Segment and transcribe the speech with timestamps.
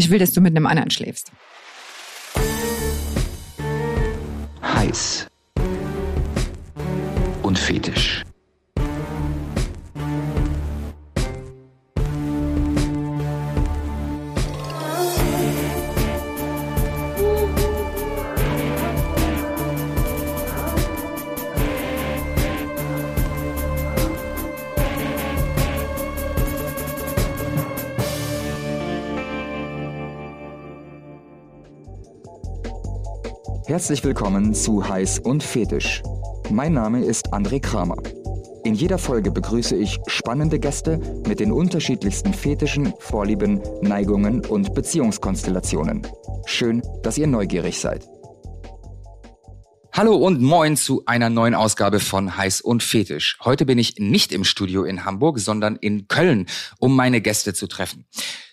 [0.00, 1.30] Ich will, dass du mit einem anderen schläfst.
[4.62, 5.26] Heiß.
[7.42, 8.22] Und fetisch.
[33.70, 36.02] Herzlich willkommen zu Heiß und Fetisch.
[36.50, 37.98] Mein Name ist André Kramer.
[38.64, 46.04] In jeder Folge begrüße ich spannende Gäste mit den unterschiedlichsten Fetischen, Vorlieben, Neigungen und Beziehungskonstellationen.
[46.46, 48.08] Schön, dass ihr neugierig seid.
[49.92, 53.38] Hallo und moin zu einer neuen Ausgabe von Heiß und Fetisch.
[53.44, 56.46] Heute bin ich nicht im Studio in Hamburg, sondern in Köln,
[56.80, 58.04] um meine Gäste zu treffen.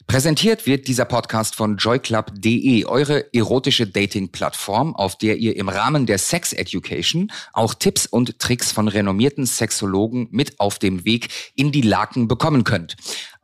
[0.07, 6.17] Präsentiert wird dieser Podcast von joyclub.de, eure erotische Dating-Plattform, auf der ihr im Rahmen der
[6.17, 11.81] Sex Education auch Tipps und Tricks von renommierten Sexologen mit auf dem Weg in die
[11.81, 12.95] Laken bekommen könnt.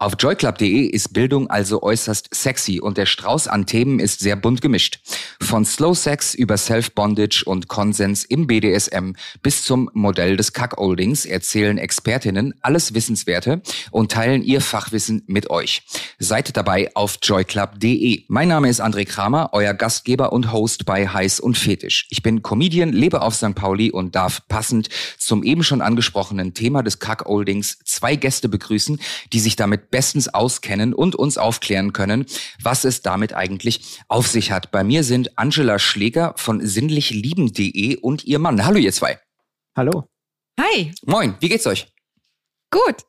[0.03, 4.59] Auf joyclub.de ist Bildung also äußerst sexy und der Strauß an Themen ist sehr bunt
[4.59, 4.99] gemischt.
[5.41, 11.77] Von Slow Sex über Self-Bondage und Konsens im BDSM bis zum Modell des Cuckoldings erzählen
[11.77, 15.83] Expertinnen alles Wissenswerte und teilen ihr Fachwissen mit euch.
[16.19, 18.25] Seid dabei auf joyclub.de.
[18.27, 22.07] Mein Name ist André Kramer, euer Gastgeber und Host bei Heiß und Fetisch.
[22.09, 23.55] Ich bin Comedian, lebe auf St.
[23.55, 28.99] Pauli und darf passend zum eben schon angesprochenen Thema des Cuckoldings zwei Gäste begrüßen,
[29.31, 32.25] die sich damit bestens auskennen und uns aufklären können,
[32.63, 34.71] was es damit eigentlich auf sich hat.
[34.71, 38.65] Bei mir sind Angela Schläger von sinnlichlieben.de und ihr Mann.
[38.65, 39.19] Hallo ihr zwei.
[39.77, 40.09] Hallo.
[40.59, 40.91] Hi.
[41.05, 41.93] Moin, wie geht's euch?
[42.71, 43.05] Gut.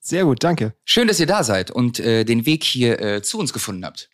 [0.00, 0.74] Sehr gut, danke.
[0.84, 4.10] Schön, dass ihr da seid und äh, den Weg hier äh, zu uns gefunden habt.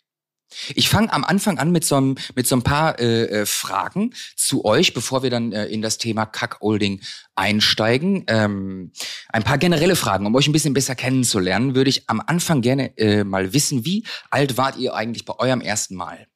[0.75, 4.13] Ich fange am Anfang an mit so, einem, mit so ein paar äh, äh, Fragen
[4.35, 7.01] zu euch, bevor wir dann äh, in das Thema Cuckolding
[7.35, 8.23] einsteigen.
[8.27, 8.91] Ähm,
[9.29, 12.97] ein paar generelle Fragen, um euch ein bisschen besser kennenzulernen, würde ich am Anfang gerne
[12.97, 16.27] äh, mal wissen, wie alt wart ihr eigentlich bei eurem ersten Mal?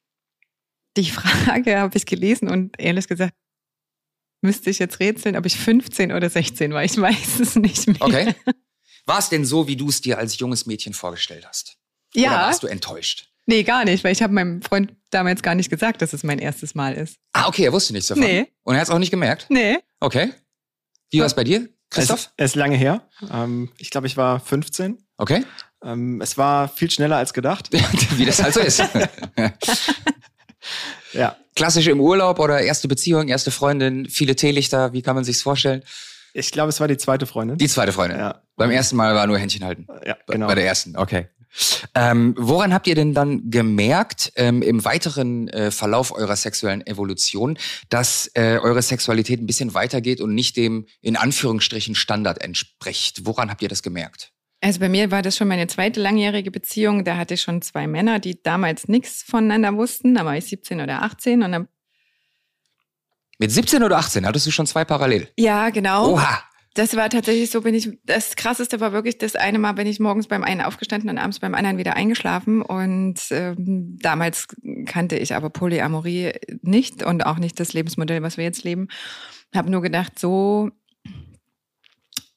[0.96, 3.34] Die Frage habe ich gelesen und ehrlich gesagt
[4.44, 6.84] müsste ich jetzt rätseln, ob ich 15 oder 16 war.
[6.84, 8.02] Ich weiß es nicht mehr.
[8.02, 8.34] Okay.
[9.06, 11.76] War es denn so, wie du es dir als junges Mädchen vorgestellt hast?
[12.14, 12.30] Ja.
[12.30, 13.33] Oder warst du enttäuscht?
[13.46, 16.38] Nee, gar nicht, weil ich habe meinem Freund damals gar nicht gesagt, dass es mein
[16.38, 17.16] erstes Mal ist.
[17.32, 18.24] Ah, okay, er wusste nichts davon.
[18.24, 18.46] Nee.
[18.62, 19.46] Und er hat es auch nicht gemerkt?
[19.50, 19.78] Nee.
[20.00, 20.32] Okay.
[21.10, 22.20] Wie war es bei dir, Christoph?
[22.20, 23.08] Es, es ist lange her.
[23.30, 24.98] Ähm, ich glaube, ich war 15.
[25.16, 25.44] Okay.
[25.84, 27.70] Ähm, es war viel schneller als gedacht.
[28.16, 28.82] wie das halt so ist.
[31.12, 31.36] ja.
[31.54, 35.84] Klassisch im Urlaub oder erste Beziehung, erste Freundin, viele Teelichter, wie kann man sich's vorstellen?
[36.32, 37.58] Ich glaube, es war die zweite Freundin.
[37.58, 38.18] Die zweite Freundin.
[38.18, 38.42] Ja.
[38.56, 39.86] Beim ersten Mal war nur Händchen halten.
[40.04, 40.48] Ja, genau.
[40.48, 41.28] Bei der ersten, okay.
[41.94, 47.58] Ähm, woran habt ihr denn dann gemerkt ähm, im weiteren äh, Verlauf eurer sexuellen Evolution,
[47.88, 53.26] dass äh, eure Sexualität ein bisschen weitergeht und nicht dem in Anführungsstrichen Standard entspricht?
[53.26, 54.32] Woran habt ihr das gemerkt?
[54.60, 57.04] Also bei mir war das schon meine zweite langjährige Beziehung.
[57.04, 60.14] Da hatte ich schon zwei Männer, die damals nichts voneinander wussten.
[60.14, 61.68] Da war ich 17 oder 18 und dann
[63.38, 65.28] Mit 17 oder 18 hattest du schon zwei parallel?
[65.36, 66.12] ja, genau.
[66.14, 66.42] Oha!
[66.74, 70.00] Das war tatsächlich so, bin ich, das krasseste war wirklich das eine Mal, bin ich
[70.00, 72.62] morgens beim einen aufgestanden und abends beim anderen wieder eingeschlafen.
[72.62, 74.48] Und ähm, damals
[74.86, 76.32] kannte ich aber Polyamorie
[76.62, 78.88] nicht und auch nicht das Lebensmodell, was wir jetzt leben.
[79.54, 80.70] Habe nur gedacht, so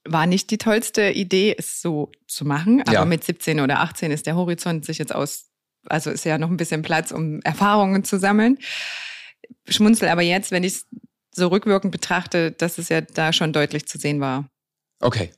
[0.05, 2.81] war nicht die tollste Idee, es so zu machen.
[2.83, 3.05] Aber Ja.
[3.05, 5.49] mit 17 oder 18 ist der Horizont sich jetzt aus,
[5.87, 8.59] also ist ja noch ein bisschen Platz, um Erfahrungen zu sammeln.
[9.67, 10.85] Schmunzel aber jetzt, wenn ich es
[11.37, 14.49] so rückwirkend betrachte, dass es ja da schon deutlich zu sehen war,
[14.99, 15.31] Okay.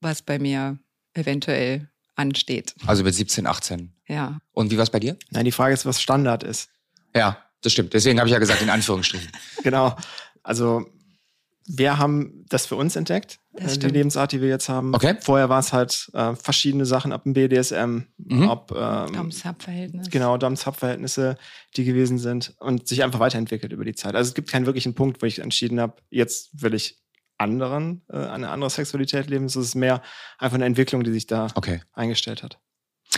[0.00, 0.78] was bei mir
[1.14, 2.74] eventuell ansteht.
[2.86, 3.92] Also mit 17, 18.
[4.06, 4.38] Ja.
[4.52, 5.16] Und wie war's bei dir?
[5.30, 6.68] Nein, die Frage ist, was Standard ist.
[7.16, 7.94] Ja, das stimmt.
[7.94, 9.30] Deswegen habe ich ja gesagt, in Anführungsstrichen.
[9.62, 9.96] Genau.
[10.42, 10.86] Also,
[11.66, 13.86] wir haben das für uns entdeckt, äh, die.
[13.88, 14.94] Lebensart, die wir jetzt haben.
[14.94, 15.16] Okay.
[15.20, 18.48] Vorher war es halt äh, verschiedene Sachen ab dem BDSM, Mhm.
[18.48, 20.10] ob ähm, Dom-Sub-Verhältnis.
[20.10, 21.36] genau Dom-Sub-Verhältnisse,
[21.76, 24.14] die gewesen sind und sich einfach weiterentwickelt über die Zeit.
[24.14, 27.00] Also es gibt keinen wirklichen Punkt, wo ich entschieden habe, jetzt will ich
[27.38, 29.46] anderen, äh, eine andere Sexualität leben.
[29.46, 30.02] Es ist mehr
[30.38, 31.80] einfach eine Entwicklung, die sich da Okay.
[31.92, 32.58] eingestellt hat.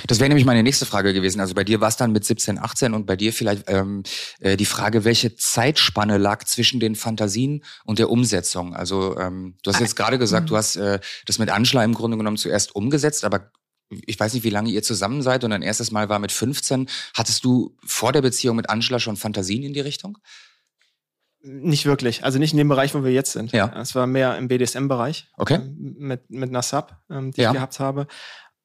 [0.07, 1.41] Das wäre nämlich meine nächste Frage gewesen.
[1.41, 4.03] Also bei dir war es dann mit 17, 18 und bei dir vielleicht ähm,
[4.41, 8.75] äh, die Frage, welche Zeitspanne lag zwischen den Fantasien und der Umsetzung?
[8.75, 12.17] Also ähm, du hast jetzt gerade gesagt, du hast äh, das mit Angela im Grunde
[12.17, 13.53] genommen zuerst umgesetzt, aber
[14.07, 16.89] ich weiß nicht, wie lange ihr zusammen seid und dein erstes Mal war mit 15.
[17.15, 20.19] Hattest du vor der Beziehung mit Angela schon Fantasien in die Richtung?
[21.47, 22.25] Nicht wirklich.
[22.25, 23.53] Also nicht in dem Bereich, wo wir jetzt sind.
[23.53, 23.71] Ja.
[23.79, 25.29] Es war mehr im BDSM-Bereich.
[25.37, 25.57] Okay.
[25.57, 27.51] ähm, Mit, mit einer Sub, ähm, die Ja.
[27.51, 28.07] ich gehabt habe.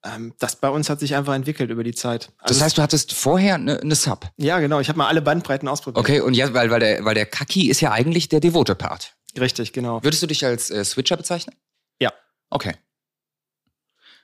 [0.03, 2.31] Ähm, das bei uns hat sich einfach entwickelt über die Zeit.
[2.39, 4.29] Also das heißt, du hattest vorher eine, eine Sub?
[4.37, 4.79] Ja, genau.
[4.79, 5.99] Ich habe mal alle Bandbreiten ausprobiert.
[5.99, 9.15] Okay, und ja, weil, weil, der, weil der Kaki ist ja eigentlich der devote Part.
[9.37, 10.01] Richtig, genau.
[10.03, 11.55] Würdest du dich als äh, Switcher bezeichnen?
[11.99, 12.13] Ja.
[12.49, 12.75] Okay.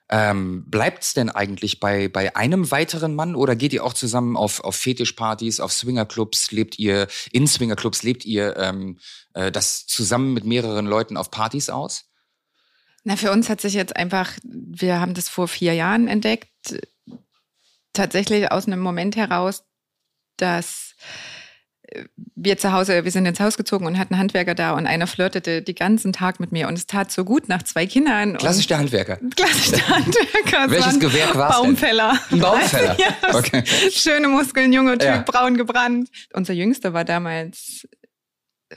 [0.07, 4.37] Ähm, Bleibt es denn eigentlich bei, bei einem weiteren Mann oder geht ihr auch zusammen
[4.37, 6.51] auf, auf Fetischpartys, auf Swingerclubs?
[6.51, 8.03] Lebt ihr in Swingerclubs?
[8.03, 8.99] Lebt ihr ähm,
[9.33, 12.05] äh, das zusammen mit mehreren Leuten auf Partys aus?
[13.05, 16.49] Na, für uns hat sich jetzt einfach, wir haben das vor vier Jahren entdeckt,
[17.93, 19.63] tatsächlich aus einem Moment heraus,
[20.37, 20.95] dass
[22.35, 25.61] wir zu Hause, wir sind ins Haus gezogen und hatten Handwerker da und einer flirtete
[25.61, 28.37] den ganzen Tag mit mir und es tat so gut nach zwei Kindern.
[28.37, 29.19] Klassisch der Handwerker.
[29.35, 30.69] Klassisch der Handwerker.
[30.71, 32.19] Welches Gewerk war es Baumfäller.
[32.31, 32.97] Ein Baumfäller.
[32.99, 33.63] ja, okay.
[33.91, 35.21] Schöne Muskeln, junger Typ, ja.
[35.21, 36.09] braun gebrannt.
[36.33, 37.87] Unser Jüngster war damals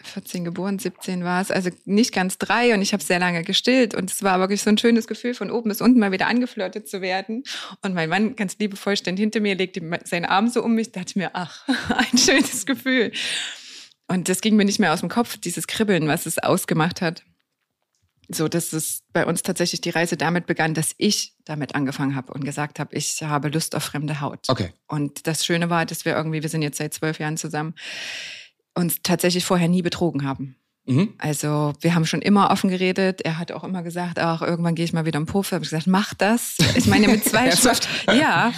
[0.03, 3.95] 14 geboren, 17 war es, also nicht ganz drei und ich habe sehr lange gestillt
[3.95, 6.89] und es war wirklich so ein schönes Gefühl, von oben bis unten mal wieder angeflirtet
[6.89, 7.43] zu werden.
[7.83, 11.19] Und mein Mann ganz liebevoll stand hinter mir, legte seinen Arm so um mich, dachte
[11.19, 13.13] mir, ach, ein schönes Gefühl.
[14.09, 17.23] Und das ging mir nicht mehr aus dem Kopf, dieses Kribbeln, was es ausgemacht hat.
[18.31, 22.33] So, dass es bei uns tatsächlich die Reise damit begann, dass ich damit angefangen habe
[22.35, 24.41] und gesagt habe, ich habe Lust auf fremde Haut.
[24.49, 24.71] Okay.
[24.87, 27.75] Und das Schöne war, dass wir irgendwie, wir sind jetzt seit zwölf Jahren zusammen,
[28.79, 30.57] uns tatsächlich vorher nie betrogen haben.
[30.89, 31.15] Mhm.
[31.19, 33.21] Also wir haben schon immer offen geredet.
[33.21, 35.53] Er hat auch immer gesagt, ach, irgendwann gehe ich mal wieder im Puff.
[35.53, 36.57] Habe ich gesagt, mach das.
[36.77, 37.87] Ich meine, mit zwei Schrift.
[38.07, 38.53] Ja.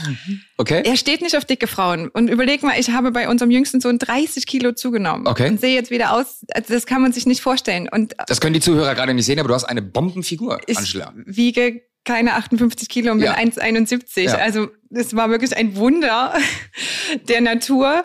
[0.57, 0.83] Okay.
[0.85, 2.09] Er steht nicht auf dicke Frauen.
[2.09, 5.27] Und überleg mal, ich habe bei unserem jüngsten Sohn 30 Kilo zugenommen.
[5.27, 5.49] Okay.
[5.49, 7.89] Und sehe jetzt wieder aus, also das kann man sich nicht vorstellen.
[7.91, 11.13] Und das können die Zuhörer gerade nicht sehen, aber du hast eine Bombenfigur, Angela.
[11.27, 13.37] Ich wiege keine 58 Kilo und bin ja.
[13.37, 14.21] 1,71.
[14.21, 14.37] Ja.
[14.37, 16.35] Also es war wirklich ein Wunder
[17.29, 18.05] der Natur.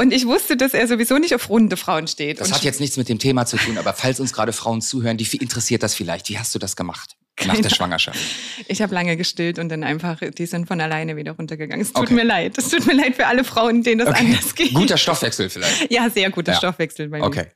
[0.00, 2.40] Und ich wusste, dass er sowieso nicht auf runde Frauen steht.
[2.40, 4.80] Das und hat jetzt nichts mit dem Thema zu tun, aber falls uns gerade Frauen
[4.80, 6.30] zuhören, die interessiert das vielleicht.
[6.30, 7.16] Wie hast du das gemacht?
[7.44, 8.18] Nach der Schwangerschaft.
[8.66, 11.82] Ich habe lange gestillt und dann einfach, die sind von alleine wieder runtergegangen.
[11.82, 12.14] Es tut okay.
[12.14, 12.56] mir leid.
[12.56, 14.24] Es tut mir leid für alle Frauen, denen das okay.
[14.24, 14.72] anders geht.
[14.72, 15.92] Guter Stoffwechsel vielleicht.
[15.92, 16.58] Ja, sehr guter ja.
[16.58, 17.24] Stoffwechsel bei mir.
[17.24, 17.48] Okay.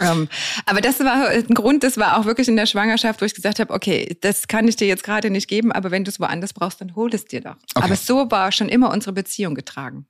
[0.00, 0.28] Ähm,
[0.64, 3.58] aber das war ein Grund, das war auch wirklich in der Schwangerschaft, wo ich gesagt
[3.58, 6.54] habe, okay, das kann ich dir jetzt gerade nicht geben, aber wenn du es woanders
[6.54, 7.56] brauchst, dann hol es dir doch.
[7.74, 7.84] Okay.
[7.84, 10.06] Aber so war schon immer unsere Beziehung getragen.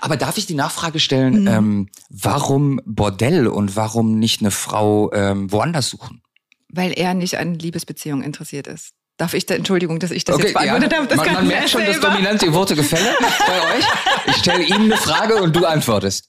[0.00, 1.48] Aber darf ich die Nachfrage stellen, mhm.
[1.48, 6.22] ähm, warum Bordell und warum nicht eine Frau ähm, woanders suchen?
[6.68, 8.94] Weil er nicht an Liebesbeziehungen interessiert ist.
[9.18, 11.06] Darf ich da, Entschuldigung, dass ich das okay, jetzt beantwortet ja, habe.
[11.08, 13.84] Das man, man merkt schon das dominante Worte gefällt bei euch.
[14.28, 16.28] Ich stelle ihm eine Frage und du antwortest.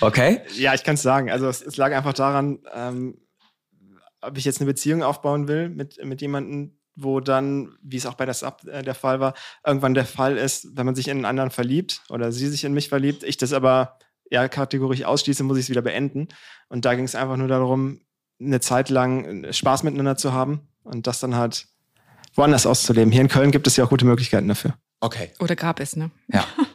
[0.00, 0.40] Okay?
[0.56, 1.30] Ja, ich kann es sagen.
[1.30, 3.18] Also es, es, lag einfach daran, ähm,
[4.20, 8.14] ob ich jetzt eine Beziehung aufbauen will mit, mit jemandem, wo dann, wie es auch
[8.14, 9.34] bei der Sub äh, der Fall war,
[9.66, 12.74] irgendwann der Fall ist, wenn man sich in einen anderen verliebt oder sie sich in
[12.74, 13.98] mich verliebt, ich das aber
[14.30, 16.28] ja kategorisch ausschließe, muss ich es wieder beenden.
[16.68, 18.00] Und da ging es einfach nur darum,
[18.40, 21.66] eine Zeit lang äh, Spaß miteinander zu haben und das dann halt
[22.34, 23.12] woanders auszuleben.
[23.12, 24.74] Hier in Köln gibt es ja auch gute Möglichkeiten dafür.
[25.00, 25.30] Okay.
[25.40, 26.10] Oder gab es, ne?
[26.28, 26.46] Ja.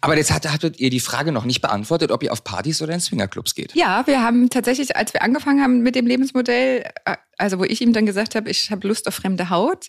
[0.00, 2.94] Aber jetzt hat, hattet ihr die Frage noch nicht beantwortet, ob ihr auf Partys oder
[2.94, 3.74] in Swingerclubs geht.
[3.74, 7.80] Ja, wir haben tatsächlich, als wir angefangen haben mit dem Lebensmodell, äh, also wo ich
[7.80, 9.88] ihm dann gesagt habe, ich habe Lust auf fremde Haut,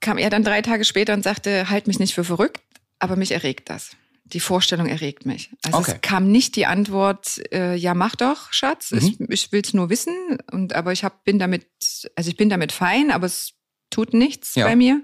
[0.00, 2.60] kam er dann drei Tage später und sagte, halt mich nicht für verrückt,
[2.98, 3.90] aber mich erregt das.
[4.24, 5.50] Die Vorstellung erregt mich.
[5.64, 5.92] Also okay.
[5.96, 8.98] es kam nicht die Antwort, äh, ja mach doch, Schatz, mhm.
[8.98, 10.14] ich, ich will es nur wissen.
[10.52, 11.66] Und aber ich hab, bin damit,
[12.14, 13.54] also ich bin damit fein, aber es
[13.90, 14.66] tut nichts ja.
[14.66, 15.02] bei mir.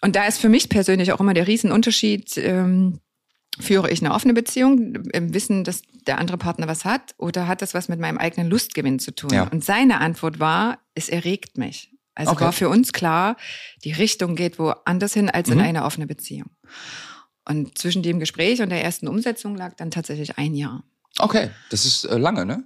[0.00, 3.00] Und da ist für mich persönlich auch immer der Riesenunterschied, ähm,
[3.60, 7.62] führe ich eine offene Beziehung im Wissen, dass der andere Partner was hat oder hat
[7.62, 9.30] das was mit meinem eigenen Lustgewinn zu tun?
[9.32, 9.48] Ja.
[9.48, 11.92] Und seine Antwort war, es erregt mich.
[12.14, 12.44] Also okay.
[12.44, 13.36] war für uns klar,
[13.84, 15.54] die Richtung geht woanders hin als mhm.
[15.54, 16.50] in eine offene Beziehung.
[17.44, 20.84] Und zwischen dem Gespräch und der ersten Umsetzung lag dann tatsächlich ein Jahr.
[21.18, 22.64] Okay, das ist äh, lange, ne?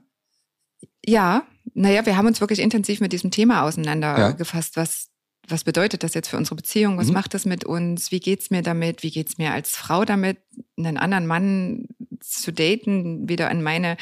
[1.04, 4.82] Ja, naja, wir haben uns wirklich intensiv mit diesem Thema auseinandergefasst, ja.
[4.82, 5.11] was
[5.48, 6.98] was bedeutet das jetzt für unsere Beziehung?
[6.98, 7.14] Was mhm.
[7.14, 8.12] macht das mit uns?
[8.12, 9.02] Wie geht's mir damit?
[9.02, 10.38] Wie geht's mir als Frau damit,
[10.78, 11.86] einen anderen Mann
[12.20, 13.96] zu daten, wieder in meine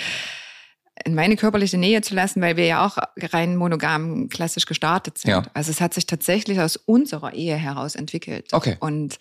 [1.04, 5.30] in meine körperliche Nähe zu lassen, weil wir ja auch rein monogam klassisch gestartet sind.
[5.30, 5.42] Ja.
[5.54, 8.52] Also es hat sich tatsächlich aus unserer Ehe heraus entwickelt.
[8.52, 8.76] Okay.
[8.80, 9.18] Und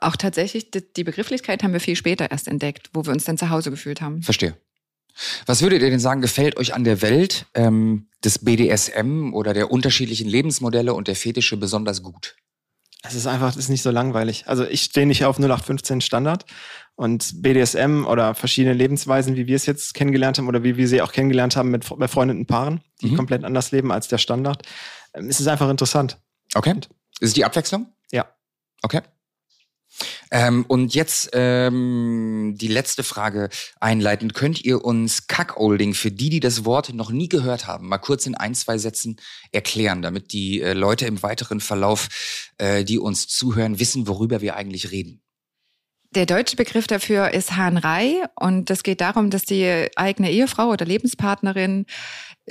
[0.00, 3.50] auch tatsächlich die Begrifflichkeit haben wir viel später erst entdeckt, wo wir uns dann zu
[3.50, 4.22] Hause gefühlt haben.
[4.22, 4.56] Verstehe.
[5.46, 9.70] Was würdet ihr denn sagen, gefällt euch an der Welt ähm, des BDSM oder der
[9.70, 12.36] unterschiedlichen Lebensmodelle und der Fetische besonders gut?
[13.02, 14.44] Es ist einfach, es ist nicht so langweilig.
[14.46, 16.44] Also ich stehe nicht auf 0815 Standard
[16.96, 21.02] und BDSM oder verschiedene Lebensweisen, wie wir es jetzt kennengelernt haben oder wie wir sie
[21.02, 23.16] auch kennengelernt haben mit befreundeten Paaren, die mhm.
[23.16, 24.62] komplett anders leben als der Standard.
[25.14, 26.18] Ähm, es ist einfach interessant.
[26.54, 26.72] Okay.
[26.72, 26.86] Und
[27.20, 27.92] ist es die Abwechslung?
[28.10, 28.26] Ja.
[28.82, 29.02] Okay.
[30.30, 33.48] Ähm, und jetzt ähm, die letzte Frage
[33.80, 34.34] einleitend.
[34.34, 38.26] Könnt ihr uns Cuckolding für die, die das Wort noch nie gehört haben, mal kurz
[38.26, 39.16] in ein, zwei Sätzen
[39.52, 42.08] erklären, damit die äh, Leute im weiteren Verlauf,
[42.58, 45.22] äh, die uns zuhören, wissen, worüber wir eigentlich reden?
[46.14, 50.86] Der deutsche Begriff dafür ist Hahnrei und das geht darum, dass die eigene Ehefrau oder
[50.86, 51.84] Lebenspartnerin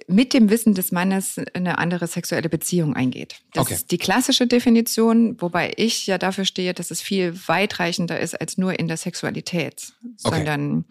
[0.07, 3.37] mit dem Wissen des Mannes eine andere sexuelle Beziehung eingeht.
[3.53, 3.73] Das Okay.
[3.75, 8.57] ist die klassische Definition, wobei ich ja dafür stehe, dass es viel weitreichender ist als
[8.57, 10.35] nur in der Sexualität, Okay.
[10.35, 10.85] sondern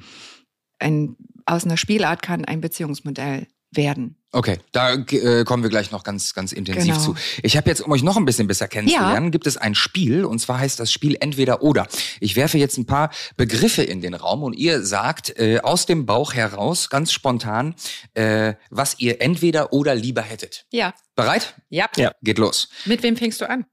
[0.79, 3.47] ein, aus einer Spielart kann ein Beziehungsmodell
[3.77, 4.17] werden.
[4.33, 7.05] Okay, da äh, kommen wir gleich noch ganz, ganz intensiv Genau.
[7.05, 7.17] zu.
[7.45, 10.41] Ich habe jetzt, um euch noch ein bisschen besser kennenzulernen, gibt es ein Spiel und
[10.41, 11.87] zwar heißt das Spiel entweder oder.
[12.19, 16.05] Ich werfe jetzt ein paar Begriffe in den Raum und ihr sagt äh, aus dem
[16.05, 17.77] Bauch heraus ganz spontan,
[18.15, 20.67] äh, was ihr entweder oder lieber hättet.
[20.73, 20.95] Ja.
[21.15, 21.55] Bereit?
[21.69, 21.89] Ja.
[21.97, 22.11] Ja.
[22.23, 22.69] Geht los.
[22.87, 23.67] Mit wem fängst du an?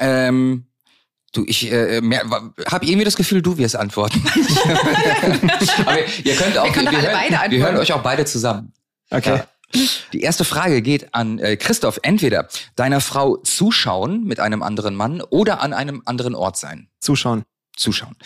[0.00, 0.66] Ähm,
[1.32, 2.00] du, ich äh,
[2.66, 4.20] habe irgendwie das Gefühl, du wirst antworten.
[5.78, 8.72] Aber ihr könnt auch, Wir alle hören, beide wir hören euch auch beide zusammen.
[9.10, 9.36] Okay.
[9.36, 9.48] Ja.
[10.12, 11.98] Die erste Frage geht an äh, Christoph.
[12.02, 16.88] Entweder deiner Frau zuschauen mit einem anderen Mann oder an einem anderen Ort sein.
[17.00, 17.44] Zuschauen.
[17.76, 18.16] Zuschauen.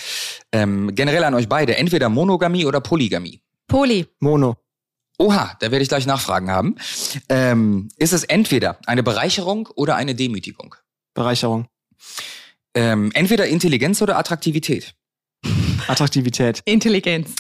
[0.53, 1.77] Ähm, generell an euch beide.
[1.77, 3.43] Entweder Monogamie oder Polygamie.
[3.67, 4.07] Poli.
[4.21, 4.57] Mono.
[5.19, 6.77] Oha, da werde ich gleich Nachfragen haben.
[7.29, 10.75] Ähm, ist es entweder eine Bereicherung oder eine Demütigung?
[11.15, 11.67] Bereicherung.
[12.75, 14.95] Ähm, entweder Intelligenz oder Attraktivität.
[15.87, 16.63] Attraktivität.
[16.65, 17.35] Intelligenz.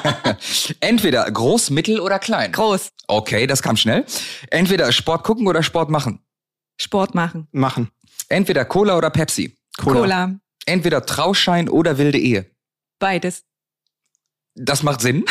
[0.80, 2.52] Entweder groß, mittel oder klein.
[2.52, 2.90] Groß.
[3.08, 4.04] Okay, das kam schnell.
[4.50, 6.20] Entweder Sport gucken oder Sport machen.
[6.80, 7.48] Sport machen.
[7.52, 7.90] Machen.
[8.28, 9.56] Entweder Cola oder Pepsi.
[9.76, 10.00] Cola.
[10.00, 10.34] Cola.
[10.66, 12.46] Entweder Trauschein oder wilde Ehe.
[12.98, 13.44] Beides.
[14.54, 15.24] Das macht Sinn.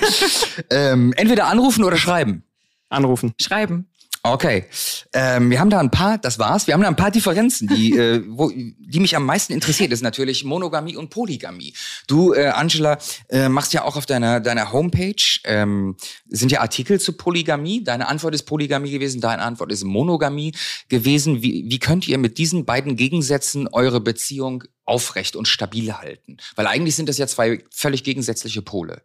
[0.70, 2.42] ähm, entweder anrufen oder schreiben.
[2.88, 3.34] Anrufen.
[3.40, 3.88] Schreiben.
[4.32, 4.64] Okay.
[5.12, 7.92] Ähm, wir haben da ein paar, das war's, wir haben da ein paar Differenzen, die,
[7.98, 11.74] äh, wo, die mich am meisten interessiert, ist natürlich Monogamie und Polygamie.
[12.06, 15.14] Du, äh, Angela, äh, machst ja auch auf deiner, deiner Homepage,
[15.44, 15.96] ähm,
[16.28, 17.84] sind ja Artikel zu Polygamie.
[17.84, 20.52] Deine Antwort ist Polygamie gewesen, deine Antwort ist Monogamie
[20.88, 21.42] gewesen.
[21.42, 26.38] Wie, wie könnt ihr mit diesen beiden Gegensätzen eure Beziehung aufrecht und stabil halten?
[26.54, 29.02] Weil eigentlich sind das ja zwei völlig gegensätzliche Pole.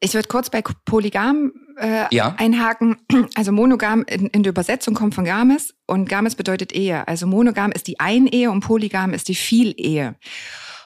[0.00, 2.34] Ich würde kurz bei Polygam äh, Ja.
[2.38, 2.96] einhaken.
[3.34, 7.06] Also monogam in, in der Übersetzung kommt von Games und Games bedeutet Ehe.
[7.08, 10.16] Also monogam ist die Ein-Ehe und Polygam ist die Vielehe.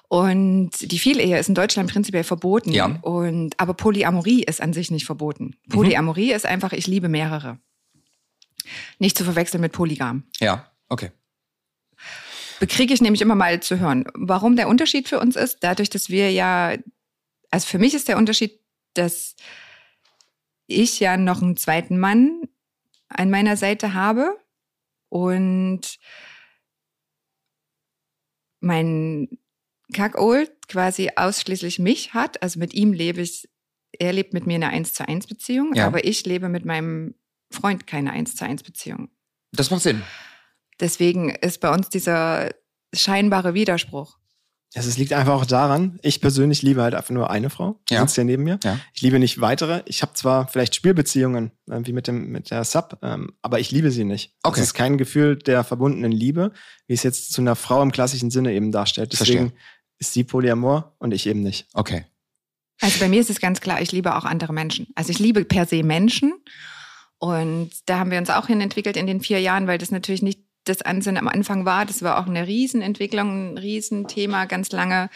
[0.09, 2.73] Und die Vielehe ist in Deutschland prinzipiell verboten.
[2.73, 2.87] Ja.
[3.03, 5.55] Und, aber Polyamorie ist an sich nicht verboten.
[5.69, 7.59] Polyamorie ist einfach, ich liebe mehrere.
[8.99, 10.25] Nicht zu verwechseln mit Polygam.
[10.41, 11.11] Ja, okay.
[12.59, 14.05] Bekriege ich nämlich immer mal zu hören.
[14.15, 16.75] Warum der Unterschied für uns ist, dadurch, dass wir ja,
[17.51, 18.60] also für mich ist der Unterschied,
[18.95, 19.37] dass
[20.67, 22.43] ich ja noch einen zweiten Mann
[23.09, 24.37] an meiner Seite habe
[25.09, 25.99] und
[28.61, 29.29] mein
[29.93, 32.43] Kackold quasi ausschließlich mich hat.
[32.43, 33.49] Also mit ihm lebe ich,
[33.99, 35.87] er lebt mit mir eine 1 zu 1 Beziehung, Ja.
[35.87, 37.15] aber ich lebe mit meinem
[37.51, 39.11] Freund keine 1 zu 1 Beziehung.
[39.53, 40.03] Das macht Sinn.
[40.79, 42.55] Deswegen ist bei uns dieser
[42.95, 44.20] scheinbare Widerspruch.
[44.75, 47.95] Also es liegt einfach auch daran, ich persönlich liebe halt einfach nur eine Frau, die
[47.95, 48.01] Ja.
[48.03, 48.59] sitzt hier neben mir.
[48.63, 48.79] Ja.
[48.95, 49.83] Ich liebe nicht weitere.
[49.87, 53.73] Ich habe zwar vielleicht Spielbeziehungen, äh, wie mit dem mit der Sub, ähm, aber ich
[53.73, 54.33] liebe sie nicht.
[54.45, 54.61] Okay.
[54.61, 56.53] Das ist kein Gefühl der verbundenen Liebe,
[56.87, 59.13] wie es jetzt zu einer Frau im klassischen Sinne eben darstellt.
[59.13, 59.59] Deswegen Verstehe.
[59.99, 61.67] ist sie Polyamor und ich eben nicht.
[61.75, 62.05] Okay.
[62.81, 64.87] Also bei mir ist es ganz klar, ich liebe auch andere Menschen.
[64.95, 66.33] Also ich liebe per se Menschen.
[67.19, 70.23] Und da haben wir uns auch hin entwickelt in den vier Jahren, weil das natürlich
[70.23, 71.87] nicht das Ansinnen am Anfang war.
[71.87, 75.11] Das war auch eine Riesenentwicklung, ein Riesenthema ganz lange,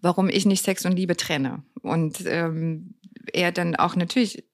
[0.00, 1.62] warum ich nicht Sex und Liebe trenne.
[1.82, 2.94] Und ähm,
[3.32, 4.44] er dann auch natürlich,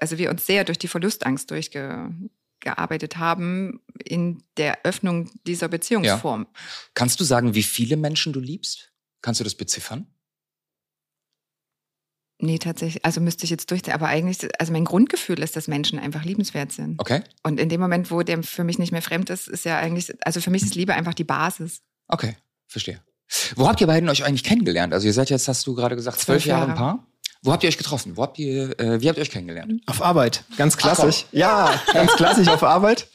[0.00, 6.46] also wir uns sehr durch die Verlustangst durchgearbeitet haben in der Öffnung dieser Beziehungsform.
[6.94, 8.92] Kannst du sagen, wie viele Menschen du liebst?
[9.22, 10.06] Kannst du das beziffern?
[12.44, 13.04] Nee, tatsächlich.
[13.04, 13.94] Also müsste ich jetzt durchziehen.
[13.94, 16.98] Aber eigentlich, also mein Grundgefühl ist, dass Menschen einfach liebenswert sind.
[16.98, 17.22] Okay.
[17.44, 20.12] Und in dem Moment, wo der für mich nicht mehr fremd ist, ist ja eigentlich,
[20.26, 21.82] also für mich ist Liebe einfach die Basis.
[22.08, 22.98] Okay, verstehe.
[23.54, 24.92] Wo habt ihr beiden euch eigentlich kennengelernt?
[24.92, 26.76] Also ihr seid jetzt, hast du gerade gesagt, zwölf Zwölf Jahre ein.
[26.76, 27.06] Paar.
[27.44, 28.16] Wo habt ihr euch getroffen?
[28.16, 29.80] Wo habt ihr, äh, wie habt ihr euch kennengelernt?
[29.86, 31.26] Auf Arbeit, ganz klassisch.
[31.30, 33.06] ja, ganz klassisch auf Arbeit.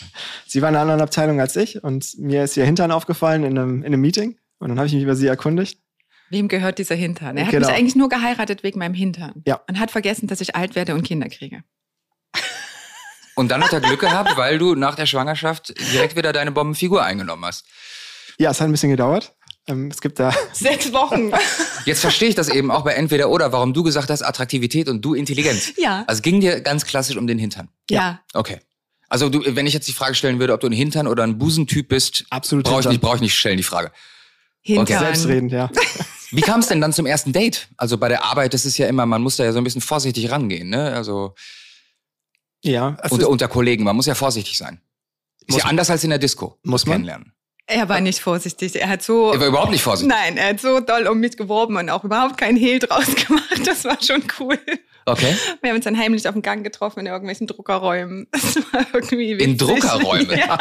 [0.48, 3.57] Sie war in einer anderen Abteilung als ich und mir ist ihr Hintern aufgefallen in
[3.57, 5.81] einem, in einem Meeting und dann habe ich mich über sie erkundigt.
[6.29, 7.38] Wem gehört dieser Hintern?
[7.38, 7.67] Er hat Genau.
[7.67, 9.41] mich eigentlich nur geheiratet wegen meinem Hintern.
[9.46, 9.62] Ja.
[9.69, 11.63] Und hat vergessen, dass ich alt werde und Kinder kriege.
[13.36, 17.03] Und dann hat er Glück gehabt, weil du nach der Schwangerschaft direkt wieder deine Bombenfigur
[17.03, 17.65] eingenommen hast.
[18.39, 19.36] Ja, es hat ein bisschen gedauert.
[19.67, 21.31] Ähm, es gibt da Sechs Wochen.
[21.86, 25.03] Jetzt verstehe ich das eben auch bei entweder oder, warum du gesagt hast Attraktivität und
[25.03, 25.74] du Intelligenz.
[25.77, 26.03] ja.
[26.07, 27.69] Also ging dir ganz klassisch um den Hintern.
[27.89, 28.22] Ja.
[28.34, 28.60] Okay.
[29.10, 31.38] Also du, wenn ich jetzt die Frage stellen würde, ob du ein Hintern oder ein
[31.38, 33.91] Busentyp bist, absolut brauche ich nicht, brauche ich nicht stellen die Frage.
[34.62, 35.00] Hintern.
[35.00, 35.69] Selbstredend, ja.
[36.31, 37.69] Wie kam es denn dann zum ersten Date?
[37.77, 39.81] Also bei der Arbeit ist es ja immer, man muss da ja so ein bisschen
[39.81, 40.93] vorsichtig rangehen, ne?
[40.93, 41.36] Also
[42.63, 44.81] Ja, es unter, ist, unter Kollegen, man muss ja vorsichtig sein.
[45.48, 46.57] Ist ja anders als in der Disco.
[46.63, 46.96] Muss man?
[46.96, 47.34] kennenlernen.
[47.69, 48.79] Er war nicht vorsichtig.
[48.79, 49.34] Er hat so.
[49.34, 50.10] Er war überhaupt nicht vorsichtig.
[50.15, 53.62] Nein, er hat so doll um mich geworben und auch überhaupt keinen Hehl draus gemacht.
[53.65, 54.57] Das war schon cool.
[55.05, 55.36] Okay.
[55.62, 58.27] Wir haben uns dann heimlich auf dem Gang getroffen in irgendwelchen Druckerräumen.
[58.31, 59.48] Das war irgendwie witzig.
[59.48, 60.38] In Druckerräumen?
[60.38, 60.57] Ja.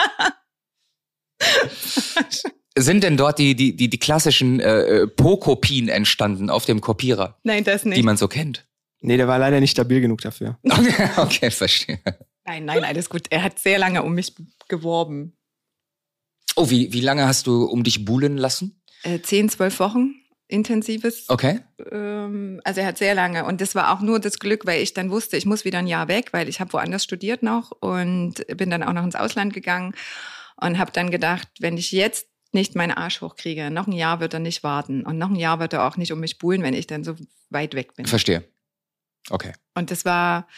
[2.79, 7.39] Sind denn dort die, die, die, die klassischen äh, äh, Po-Kopien entstanden auf dem Kopierer,
[7.43, 8.03] Nein, das die nicht.
[8.05, 8.67] man so kennt?
[9.01, 10.59] nee, der war leider nicht stabil genug dafür.
[10.65, 12.01] Okay, okay, verstehe.
[12.45, 13.27] Nein, nein, alles gut.
[13.31, 14.35] Er hat sehr lange um mich
[14.69, 15.37] geworben.
[16.57, 18.83] Oh, wie, wie lange hast du um dich buhlen lassen?
[19.03, 20.15] Äh, zehn, zwölf Wochen
[20.49, 21.29] intensives.
[21.29, 21.61] Okay.
[21.91, 23.45] Ähm, also er hat sehr lange.
[23.45, 25.87] Und das war auch nur das Glück, weil ich dann wusste, ich muss wieder ein
[25.87, 29.53] Jahr weg, weil ich habe woanders studiert noch und bin dann auch noch ins Ausland
[29.55, 29.95] gegangen
[30.61, 34.35] und habe dann gedacht, wenn ich jetzt nicht meinen Arsch hochkriege, noch ein Jahr wird
[34.35, 36.75] er nicht warten und noch ein Jahr wird er auch nicht um mich buhlen, wenn
[36.75, 37.15] ich dann so
[37.51, 38.07] weit weg bin.
[38.07, 38.43] Verstehe.
[39.31, 39.53] Okay.
[39.75, 40.49] Und das war,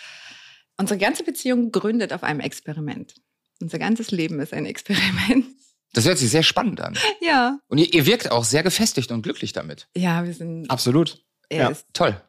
[0.78, 3.14] unsere ganze Beziehung gründet auf einem Experiment.
[3.60, 5.44] Unser ganzes Leben ist ein Experiment.
[5.92, 6.96] Das hört sich sehr spannend an.
[7.20, 7.58] Ja.
[7.66, 9.88] Und ihr, ihr wirkt auch sehr gefestigt und glücklich damit.
[9.96, 11.24] Ja, wir sind, Absolut.
[11.48, 11.68] er ja.
[11.68, 12.20] ist Toll.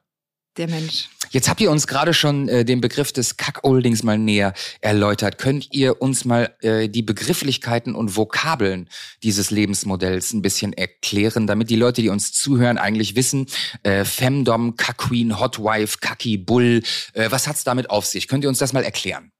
[0.57, 1.09] Der Mensch.
[1.31, 5.37] Jetzt habt ihr uns gerade schon äh, den Begriff des Kackoldings mal näher erläutert.
[5.37, 8.89] Könnt ihr uns mal äh, die Begrifflichkeiten und Vokabeln
[9.21, 13.45] dieses Lebensmodells ein bisschen erklären, damit die Leute, die uns zuhören, eigentlich wissen,
[13.83, 16.81] äh, Femdom, Cuckqueen, Hotwife, Kaki, Bull,
[17.13, 18.27] äh, was hat's damit auf sich?
[18.27, 19.31] Könnt ihr uns das mal erklären?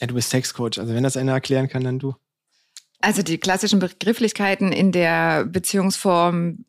[0.00, 0.78] ja, du bist Sexcoach.
[0.78, 2.14] Also wenn das einer erklären kann, dann du.
[3.00, 6.64] Also die klassischen Begrifflichkeiten in der Beziehungsform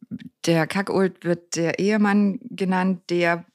[0.45, 3.45] der Kackold wird der Ehemann genannt, der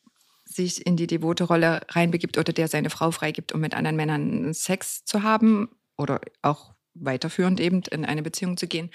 [0.55, 4.53] sich in die devote Rolle reinbegibt oder der seine Frau freigibt, um mit anderen Männern
[4.55, 8.91] Sex zu haben oder auch weiterführend eben in eine Beziehung zu gehen.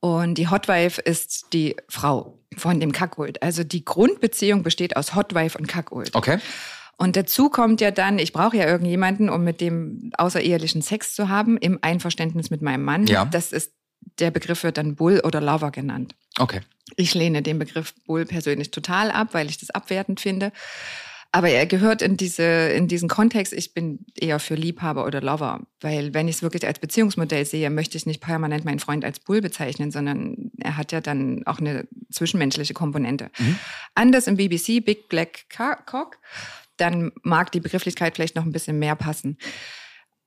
[0.00, 3.42] Und die Hotwife ist die Frau von dem Kackold.
[3.42, 6.14] Also die Grundbeziehung besteht aus Hotwife und Kackold.
[6.14, 6.38] Okay.
[6.96, 11.28] Und dazu kommt ja dann, ich brauche ja irgendjemanden, um mit dem außerehelichen Sex zu
[11.28, 13.06] haben, im Einverständnis mit meinem Mann.
[13.06, 13.24] Ja.
[13.24, 13.72] Das ist,
[14.18, 16.14] der Begriff wird dann Bull oder Lover genannt.
[16.38, 16.60] Okay.
[16.96, 20.52] Ich lehne den Begriff Bull persönlich total ab, weil ich das abwertend finde.
[21.30, 25.60] Aber er gehört in, diese, in diesen Kontext, ich bin eher für Liebhaber oder Lover.
[25.80, 29.20] Weil wenn ich es wirklich als Beziehungsmodell sehe, möchte ich nicht permanent meinen Freund als
[29.20, 33.30] Bull bezeichnen, sondern er hat ja dann auch eine zwischenmenschliche Komponente.
[33.38, 33.58] Mhm.
[33.94, 35.46] Anders im BBC, Big Black
[35.84, 36.18] Cock,
[36.78, 39.36] dann mag die Begrifflichkeit vielleicht noch ein bisschen mehr passen.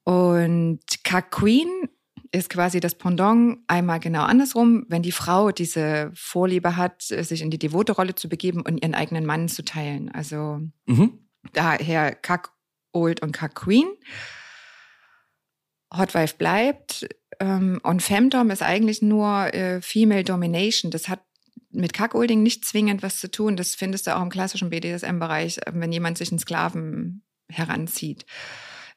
[0.03, 1.89] Und Queen
[2.33, 7.51] ist quasi das Pendant einmal genau andersrum, wenn die Frau diese Vorliebe hat, sich in
[7.51, 10.09] die devote Rolle zu begeben und ihren eigenen Mann zu teilen.
[10.13, 11.19] Also Mhm.
[11.53, 12.51] daher Kack
[12.93, 13.87] Old und Kack Queen.
[15.93, 17.07] Hotwife bleibt.
[17.39, 20.91] Ähm, und Femdom ist eigentlich nur äh, Female Domination.
[20.91, 21.21] Das hat
[21.71, 23.55] mit Cuckolding nicht zwingend was zu tun.
[23.55, 28.25] Das findest du auch im klassischen BDSM-Bereich, äh, wenn jemand sich einen Sklaven heranzieht.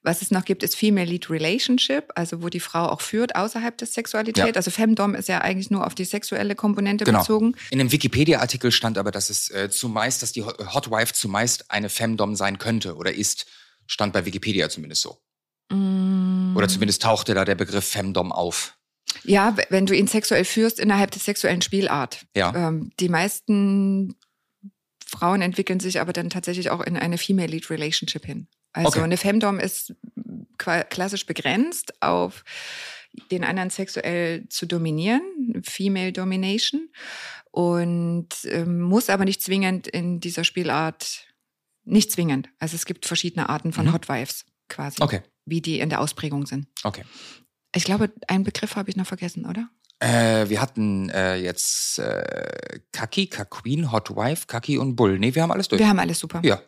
[0.07, 3.77] Was es noch gibt, ist Female Lead Relationship, also wo die Frau auch führt außerhalb
[3.79, 4.45] der Sexualität.
[4.49, 4.53] Ja.
[4.55, 7.21] Also Femdom ist ja eigentlich nur auf die sexuelle Komponente Genau.
[7.21, 7.57] bezogen.
[7.71, 11.89] In dem Wikipedia-Artikel stand aber, dass es äh, zumeist, dass die Ho- Hotwife zumeist eine
[11.89, 13.47] Femdom sein könnte oder ist.
[13.87, 15.19] Stand bei Wikipedia zumindest so.
[15.71, 16.55] Mm.
[16.57, 18.77] Oder zumindest tauchte da der Begriff Femdom auf.
[19.23, 22.27] Ja, wenn du ihn sexuell führst innerhalb der sexuellen Spielart.
[22.37, 22.55] Ja.
[22.69, 24.17] Ähm, die meisten
[25.07, 28.49] Frauen entwickeln sich aber dann tatsächlich auch in eine Female Lead Relationship hin.
[28.75, 29.03] Also Okay.
[29.03, 29.95] eine Femdom ist
[30.59, 32.45] klassisch begrenzt auf
[33.31, 35.23] den anderen sexuell zu dominieren,
[35.65, 36.91] Female Domination,
[37.51, 41.27] und ähm, muss aber nicht zwingend in dieser Spielart,
[41.85, 42.49] nicht zwingend.
[42.59, 43.93] Also es gibt verschiedene Arten von Mhm.
[43.93, 46.67] Hotwives quasi, Okay, wie die in der Ausprägung sind.
[46.83, 47.05] okay.
[47.77, 49.69] Ich glaube, einen Begriff habe ich noch vergessen, oder?
[50.01, 55.19] Äh, wir hatten äh, jetzt äh, Kaki, Queen, Hotwife, Kaki und Bull.
[55.19, 55.81] Nee, wir haben alles durch.
[55.81, 56.41] Wir haben alles super.
[56.45, 56.61] ja.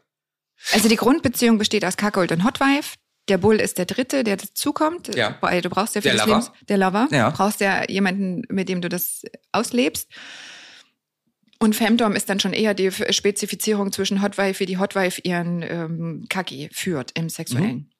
[0.72, 2.96] Also die Grundbeziehung besteht aus Cuckold und Hotwife.
[3.28, 5.14] Der Bull ist der Dritte, der dazukommt.
[5.16, 5.30] Ja.
[5.60, 6.38] Du brauchst ja für Der das Lover.
[6.38, 7.08] Lebens, der Lover.
[7.10, 7.30] Ja.
[7.30, 10.08] Du brauchst ja jemanden, mit dem du das auslebst.
[11.58, 16.26] Und Femdom ist dann schon eher die Spezifizierung zwischen Hotwife, wie die Hotwife ihren ähm,
[16.28, 17.76] Kaki führt im Sexuellen.
[17.76, 17.90] Mhm.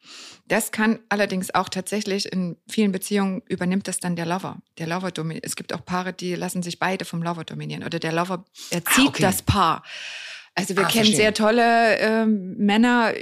[0.46, 4.58] Das kann allerdings auch tatsächlich in vielen Beziehungen übernimmt das dann der Lover.
[4.78, 5.44] Der Lover dominiert.
[5.46, 7.82] Es gibt auch Paare, die lassen sich beide vom Lover dominieren.
[7.82, 9.22] Oder der Lover erzieht Ah, okay.
[9.22, 9.82] das Paar.
[10.56, 11.16] Also wir Ah, kennen verstehe.
[11.16, 13.12] sehr tolle ähm, Männer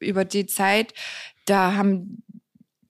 [0.00, 0.92] über die Zeit.
[1.46, 2.22] Da haben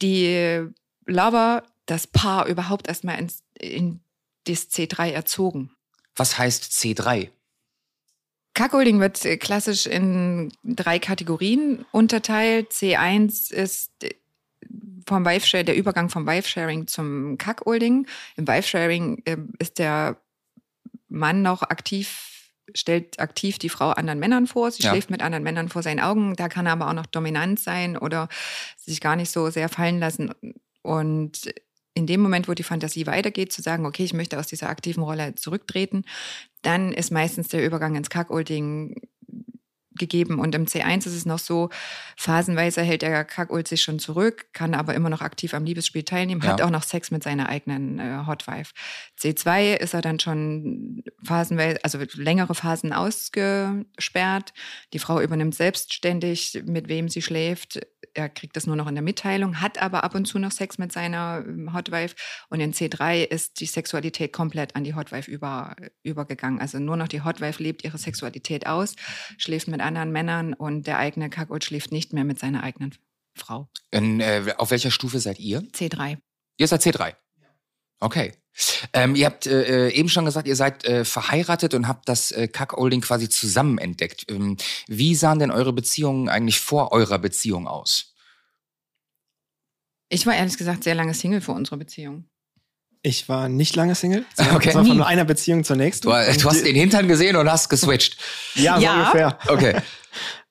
[0.02, 0.66] die
[1.06, 4.00] Lover das Paar überhaupt erstmal ins, in
[4.46, 5.70] das C3 erzogen.
[6.16, 7.28] Was heißt C3?
[8.54, 12.72] Cuckolding wird äh, klassisch in drei Kategorien unterteilt.
[12.72, 14.14] C1 ist äh,
[15.06, 18.06] vom Wife der Übergang vom Wife-Sharing zum Cuckolding.
[18.36, 20.16] Im Wife-Sharing äh, ist der
[21.08, 22.29] Mann noch aktiv
[22.74, 24.90] stellt aktiv die Frau anderen Männern vor, sie Ja.
[24.90, 27.96] schläft mit anderen Männern vor seinen Augen, da kann er aber auch noch dominant sein
[27.96, 28.28] oder
[28.76, 30.32] sich gar nicht so sehr fallen lassen.
[30.82, 31.52] Und
[31.94, 35.02] in dem Moment, wo die Fantasie weitergeht, zu sagen, okay, ich möchte aus dieser aktiven
[35.02, 36.04] Rolle zurücktreten,
[36.62, 39.00] dann ist meistens der Übergang ins Kackolding
[40.00, 40.40] gegeben.
[40.40, 41.70] Und im C1 ist es noch so,
[42.16, 46.42] phasenweise hält der Kackult sich schon zurück, kann aber immer noch aktiv am Liebesspiel teilnehmen,
[46.42, 46.66] hat Ja.
[46.66, 48.72] auch noch Sex mit seiner eigenen äh, Hotwife.
[49.20, 54.52] C2 ist er dann schon phasenweise, also längere Phasen ausgesperrt.
[54.92, 57.80] Die Frau übernimmt selbstständig, mit wem sie schläft.
[58.14, 60.78] Er kriegt das nur noch in der Mitteilung, hat aber ab und zu noch Sex
[60.78, 62.14] mit seiner ähm, Hotwife.
[62.48, 66.60] Und in C3 ist die Sexualität komplett an die Hotwife über, übergegangen.
[66.60, 68.96] Also nur noch die Hotwife lebt ihre Sexualität aus,
[69.38, 72.94] schläft mit anderen Männern und der eigene Kackult schläft nicht mehr mit seiner eigenen
[73.36, 73.68] Frau.
[73.90, 75.60] In, äh, auf welcher Stufe seid ihr?
[75.60, 76.18] C3.
[76.58, 77.14] Ihr seid C3.
[78.00, 78.32] Okay.
[78.92, 82.30] Ähm, ihr habt äh, äh, eben schon gesagt, ihr seid äh, verheiratet und habt das
[82.32, 84.30] äh, Cuckolding quasi zusammen entdeckt.
[84.30, 88.14] Ähm, wie sahen denn eure Beziehungen eigentlich vor eurer Beziehung aus?
[90.08, 92.24] Ich war ehrlich gesagt sehr lange Single vor unserer Beziehung.
[93.02, 94.26] Ich war nicht lange Single.
[94.54, 94.66] Okay.
[94.66, 96.08] Das war von einer Beziehung zur nächsten.
[96.08, 98.18] Du, äh, du hast den Hintern gesehen und hast geswitcht.
[98.56, 98.98] Ja, so Ja.
[99.00, 99.38] ungefähr.
[99.48, 99.80] Okay.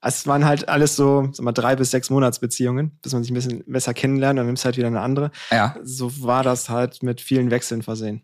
[0.02, 3.36] Es waren halt alles so, sag mal, drei bis sechs Monatsbeziehungen, bis man sich ein
[3.36, 5.32] bisschen besser kennenlernt, dann nimmst halt wieder eine andere.
[5.52, 5.76] Ja.
[5.84, 8.24] So war das halt mit vielen Wechseln versehen.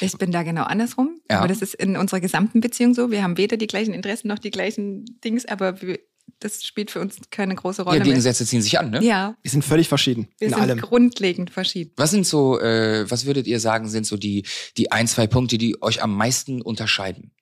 [0.00, 1.20] Ich bin da genau andersrum.
[1.30, 1.40] Ja.
[1.40, 3.10] Aber das ist in unserer gesamten Beziehung so.
[3.10, 5.98] Wir haben weder die gleichen Interessen noch die gleichen Dings, aber wir,
[6.38, 8.06] das spielt für uns keine große Ja, Rolle mehr.
[8.06, 9.04] Gegensätze ziehen sich an, ne?
[9.04, 10.28] Ja, Wir sind völlig verschieden.
[10.38, 10.78] wir in sind allem.
[10.80, 11.92] grundlegend verschieden.
[11.96, 14.46] Was sind so, äh, was würdet ihr sagen, sind so die,
[14.78, 17.32] die ein, zwei Punkte, die euch am meisten unterscheiden?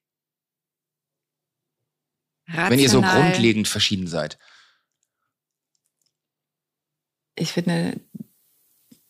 [2.51, 4.39] Rational, Wenn ihr so grundlegend verschieden seid.
[7.37, 8.01] Ich finde,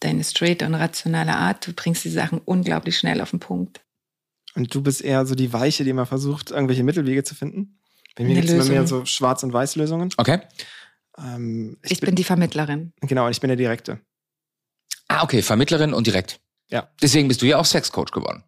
[0.00, 3.80] deine straight und rationale Art, du bringst die Sachen unglaublich schnell auf den Punkt.
[4.54, 7.78] Und du bist eher so die Weiche, die immer versucht, irgendwelche Mittelwege zu finden.
[8.16, 10.12] Bei mir gibt es immer mehr so Schwarz- und Weiß-Lösungen.
[10.16, 10.40] Okay.
[11.18, 12.92] Ähm, Ich, bin die Vermittlerin.
[13.00, 14.00] genau, und ich bin der Direkte.
[15.08, 16.40] Ah, okay, Vermittlerin und direkt.
[16.68, 16.90] Ja.
[17.02, 18.44] Deswegen bist du ja auch Sexcoach geworden.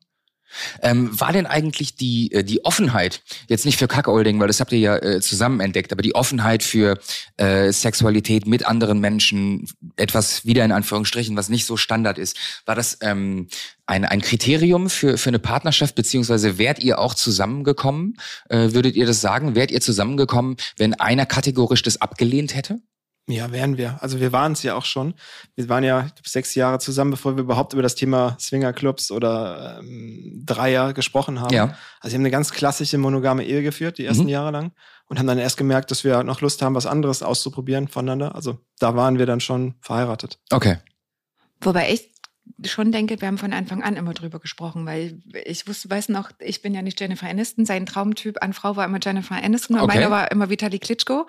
[0.80, 4.72] Ähm, war denn eigentlich die, äh, die Offenheit, jetzt nicht für Cuckolding, weil das habt
[4.72, 6.98] ihr ja äh, zusammen entdeckt, aber die Offenheit für
[7.36, 12.36] äh, Sexualität mit anderen Menschen, etwas wieder in Anführungsstrichen, was nicht so Standard ist,
[12.66, 13.48] war das ähm,
[13.86, 18.16] ein, ein Kriterium für, für eine Partnerschaft, beziehungsweise wärt ihr auch zusammengekommen?
[18.48, 19.54] Äh, würdet ihr das sagen?
[19.54, 22.80] Wärt ihr zusammengekommen, wenn einer kategorisch das abgelehnt hätte?
[23.28, 24.02] Ja, wären wir.
[24.02, 25.14] Also wir waren es ja auch schon.
[25.54, 29.78] Wir waren ja glaub, sechs Jahre zusammen, bevor wir überhaupt über das Thema Swingerclubs oder
[29.78, 31.54] ähm, Dreier gesprochen haben.
[31.54, 31.76] Ja.
[32.00, 34.28] Also wir haben eine ganz klassische monogame Ehe geführt, die ersten Mhm.
[34.30, 34.72] Jahre lang.
[35.06, 38.34] Und haben dann erst gemerkt, dass wir noch Lust haben, was anderes auszuprobieren voneinander.
[38.34, 40.40] Also da waren wir dann schon verheiratet.
[40.50, 40.78] Okay.
[41.60, 42.11] Wobei ich
[42.66, 46.30] schon denke, wir haben von Anfang an immer drüber gesprochen, weil ich wusste, weiß noch,
[46.38, 49.82] ich bin ja nicht Jennifer Aniston, sein Traumtyp an Frau war immer Jennifer Aniston und
[49.82, 49.96] Okay.
[49.98, 51.26] meiner war immer Vitali Klitschko.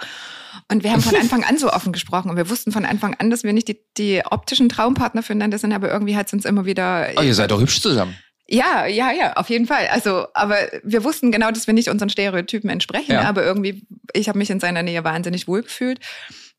[0.72, 3.30] Und wir haben von Anfang an so offen gesprochen und wir wussten von Anfang an,
[3.30, 6.66] dass wir nicht die, die optischen Traumpartner füreinander sind, aber irgendwie hat es uns immer
[6.66, 7.10] wieder.
[7.18, 8.16] Oh, ihr seid doch hübsch zusammen.
[8.48, 9.88] Ja, ja, ja, auf jeden Fall.
[9.88, 13.22] Also, aber wir wussten genau, dass wir nicht unseren Stereotypen entsprechen, Ja.
[13.22, 16.00] aber irgendwie, ich habe mich in seiner Nähe wahnsinnig wohl gefühlt.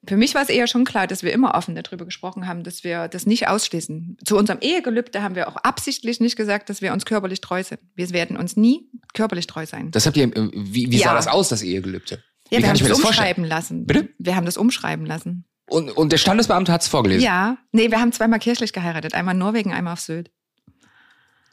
[0.07, 2.85] Für mich war es eher schon klar, dass wir immer offen darüber gesprochen haben, dass
[2.85, 4.19] wir das nicht ausschließen.
[4.25, 7.81] Zu unserem Ehegelübde haben wir auch absichtlich nicht gesagt, dass wir uns körperlich treu sind.
[7.95, 9.90] Wir werden uns nie körperlich treu sein.
[9.90, 11.14] Das habt ihr, äh, wie, wie sah Ja.
[11.14, 12.23] das aus, das Ehegelübde?
[12.51, 13.07] ja, wie wir haben das vorstellen?
[13.09, 13.87] umschreiben lassen.
[13.87, 14.09] Bitte?
[14.19, 15.45] Wir haben das umschreiben lassen.
[15.67, 17.25] Und, und der Standesbeamte hat es vorgelesen.
[17.25, 19.14] Ja, nee, wir haben zweimal kirchlich geheiratet.
[19.14, 20.31] Einmal in Norwegen, einmal auf Sylt.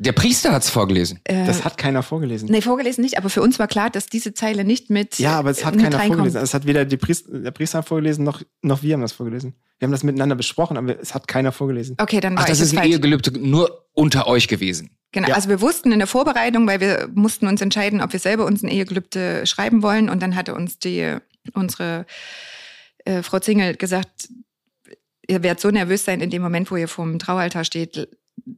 [0.03, 1.19] Der Priester hat es vorgelesen.
[1.25, 2.49] Äh, Das hat keiner vorgelesen.
[2.49, 5.51] nee, vorgelesen nicht, aber für uns war klar, dass diese Zeile nicht mit Ja, aber
[5.51, 6.17] es hat mit keiner reinkommt.
[6.17, 6.41] vorgelesen.
[6.41, 9.53] Es hat weder die Priester, der Priester vorgelesen, noch, noch wir haben das vorgelesen.
[9.77, 11.97] Wir haben das miteinander besprochen, aber es hat keiner vorgelesen.
[11.99, 12.89] Okay, dann war Ach, das ich ist ein falsch.
[12.93, 14.89] Ehegelübde nur unter euch gewesen.
[15.11, 15.35] Genau, Ja.
[15.35, 18.63] also wir wussten in der Vorbereitung, weil wir mussten uns entscheiden, ob wir selber uns
[18.63, 20.09] ein Ehegelübde schreiben wollen.
[20.09, 21.17] Und dann hatte uns die
[21.53, 22.05] unsere
[23.05, 24.29] äh, Frau Zingel gesagt,
[25.27, 28.07] ihr werdet so nervös sein in dem Moment, wo ihr vorm Traualtar steht.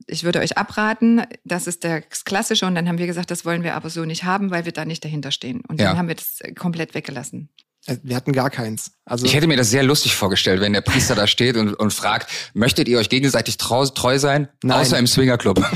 [0.07, 2.65] Ich würde euch abraten, das ist das Klassische.
[2.65, 4.85] Und dann haben wir gesagt, das wollen wir aber so nicht haben, weil wir da
[4.85, 5.61] nicht dahinter stehen.
[5.67, 5.89] Und Ja.
[5.89, 7.49] dann haben wir das komplett weggelassen.
[7.85, 8.91] Äh, Wir hatten gar keins.
[9.05, 11.93] Also Ich hätte mir das sehr lustig vorgestellt, wenn der Priester da steht und, und
[11.93, 14.47] fragt, möchtet ihr euch gegenseitig trau, treu sein?
[14.63, 14.79] Nein.
[14.79, 15.63] Außer im Swingerclub.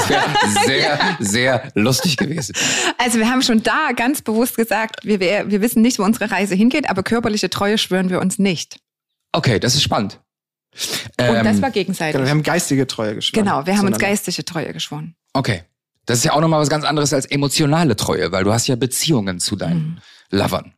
[0.00, 0.28] Das wäre
[0.64, 2.54] sehr, sehr lustig gewesen.
[2.98, 6.56] Also wir haben schon da ganz bewusst gesagt, wir, wir wissen nicht, wo unsere Reise
[6.56, 8.80] hingeht, aber körperliche Treue schwören wir uns nicht.
[9.32, 10.18] Okay, das ist spannend.
[11.18, 12.12] Und Ähm, das war gegenseitig.
[12.14, 13.44] genau, wir haben geistige Treue geschworen.
[13.44, 15.14] Genau, wir haben uns geistige Treue geschworen.
[15.32, 15.62] Okay.
[16.06, 18.74] Das ist ja auch nochmal was ganz anderes als emotionale Treue, weil du hast ja
[18.76, 20.38] Beziehungen zu deinen Mhm.
[20.38, 20.74] Lovern.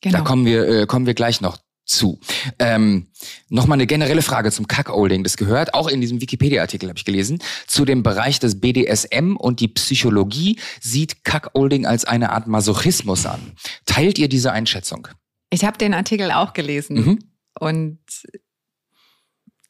[0.00, 0.18] Genau.
[0.18, 2.18] Da kommen wir, äh, kommen wir gleich noch zu.
[2.58, 3.08] Ähm,
[3.48, 5.22] Nochmal eine generelle Frage zum Cuckolding.
[5.24, 9.60] Das gehört auch in diesem Wikipedia-Artikel, habe ich gelesen, zu dem Bereich des BDSM und
[9.60, 13.52] die Psychologie sieht Cuckolding als eine Art Masochismus an.
[13.84, 15.06] Teilt ihr diese Einschätzung?
[15.50, 17.18] Ich habe den Artikel auch gelesen Mhm.
[17.60, 17.98] und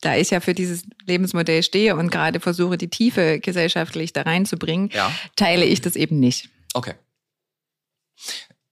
[0.03, 4.91] da ich ja für dieses Lebensmodell stehe und gerade versuche, die Tiefe gesellschaftlich da reinzubringen,
[4.93, 5.11] Ja.
[5.37, 6.51] teile ich das eben nicht.
[6.75, 6.95] Okay.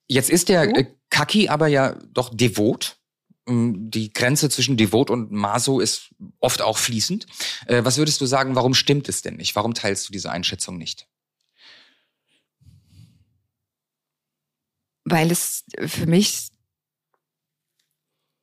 [0.07, 2.97] Jetzt ist der äh, Kaki aber ja doch devot.
[3.47, 7.27] Mm, Die Grenze zwischen devot und Maso ist oft auch fließend.
[7.67, 9.57] Äh, Was würdest du sagen, warum stimmt es denn nicht?
[9.57, 11.07] Warum teilst du diese Einschätzung nicht?
[15.05, 16.49] weil es für mich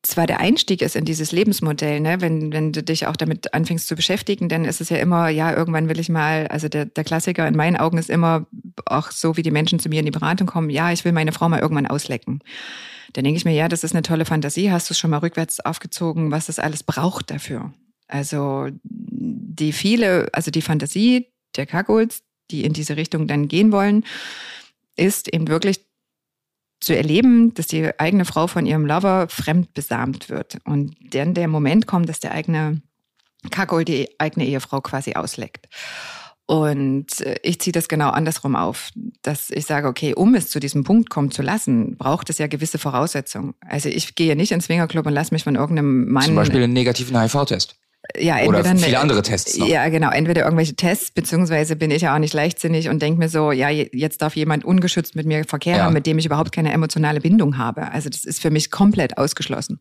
[0.04, 2.22] zwar der Einstieg ist in dieses Lebensmodell, ne?
[2.22, 5.56] wenn, wenn du dich auch damit anfängst zu beschäftigen, dann ist es ja immer, ja,
[5.56, 8.46] irgendwann will ich mal, also der, der Klassiker in meinen Augen ist immer
[8.86, 11.32] auch so, wie die Menschen zu mir in die Beratung kommen, ja, ich will meine
[11.32, 12.42] Frau mal irgendwann auslecken.
[13.14, 15.60] Dann denke ich mir, ja, das ist eine tolle Fantasie, hast du schon mal rückwärts
[15.60, 17.74] aufgezogen, was das alles braucht dafür.
[18.08, 24.06] Also die viele, also die Fantasie der Kagols, die in diese Richtung dann gehen wollen,
[24.96, 25.87] ist eben wirklich
[26.80, 30.58] zu erleben, dass die eigene Frau von ihrem Lover fremd besamt wird.
[30.64, 32.82] Und dann der Moment kommt, dass der eigene
[33.52, 35.68] Kakol die eigene Ehefrau quasi ausleckt.
[36.48, 38.90] Und äh, ich ziehe das genau andersrum auf,
[39.22, 42.48] dass ich sage, okay, um es zu diesem Punkt kommen zu lassen, braucht es ja
[42.48, 43.54] gewisse Voraussetzungen.
[43.60, 46.74] Also ich gehe nicht ins Swingerclub und lasse mich von irgendeinem Mann Zum Beispiel einen
[46.74, 47.76] negativen HIV-Test.
[48.18, 49.68] Ja, Oder entweder viele andere Tests noch.
[49.68, 50.10] Ja, genau.
[50.12, 53.70] Entweder irgendwelche Tests, beziehungsweise bin ich ja auch nicht leichtsinnig und denke mir so, ja,
[53.70, 55.84] je- jetzt darf jemand ungeschützt mit mir Verkehr Ja.
[55.86, 57.92] haben, mit dem ich überhaupt keine emotionale Bindung habe.
[57.92, 59.80] Also das ist für mich komplett ausgeschlossen.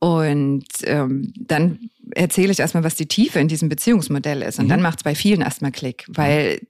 [0.00, 1.78] Und ähm, dann
[2.14, 4.58] erzähle ich erstmal, was die Tiefe in diesem Beziehungsmodell ist.
[4.58, 4.70] Und Mhm.
[4.70, 6.60] dann macht es bei vielen erstmal Klick, weil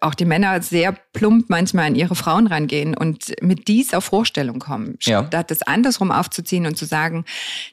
[0.00, 4.96] auch die Männer sehr plump manchmal an ihre Frauen rangehen und mit dieser Vorstellung kommen,
[5.02, 5.26] Ja.
[5.26, 7.24] statt das andersrum aufzuziehen und zu sagen,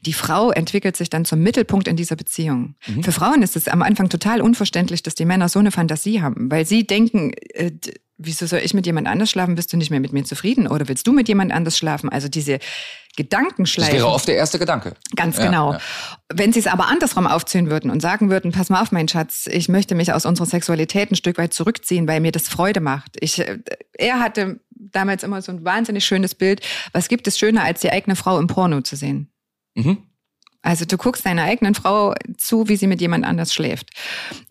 [0.05, 2.75] die Frau entwickelt sich dann zum Mittelpunkt in dieser Beziehung.
[2.87, 3.03] Mhm.
[3.03, 6.51] Für Frauen ist es am Anfang total unverständlich, dass die Männer so eine Fantasie haben,
[6.51, 7.71] weil sie denken, äh,
[8.19, 9.55] wieso soll ich mit jemand anders schlafen?
[9.55, 12.09] Bist du nicht mehr mit mir zufrieden oder willst du mit jemand anders schlafen?
[12.09, 12.67] Also diese Das
[13.15, 13.93] Gedankenschleifen.
[13.95, 14.93] wäre oft der erste Gedanke.
[15.15, 15.73] Ganz Ja, genau.
[15.73, 15.79] ja.
[16.31, 19.47] Wenn sie es aber andersrum aufziehen würden und sagen würden, pass mal auf, mein Schatz,
[19.51, 23.17] ich möchte mich aus unserer Sexualität ein Stück weit zurückziehen, weil mir das Freude macht.
[23.19, 23.59] Ich, äh,
[23.93, 26.61] er hatte damals immer so ein wahnsinnig schönes Bild.
[26.93, 29.31] Was gibt es schöner, als die eigene Frau im Porno zu sehen?
[29.75, 29.97] Mhm.
[30.69, 33.89] Also du guckst deiner eigenen Frau zu, wie sie mit jemand anders schläft.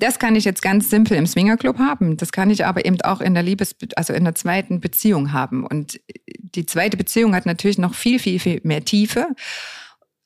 [0.01, 2.17] Das kann ich jetzt ganz simpel im Swingerclub haben.
[2.17, 5.65] Das kann ich aber eben auch in der Liebes, also in der zweiten Beziehung haben.
[5.65, 6.01] Und
[6.41, 9.29] die zweite Beziehung hat natürlich noch viel, viel, viel mehr Tiefe,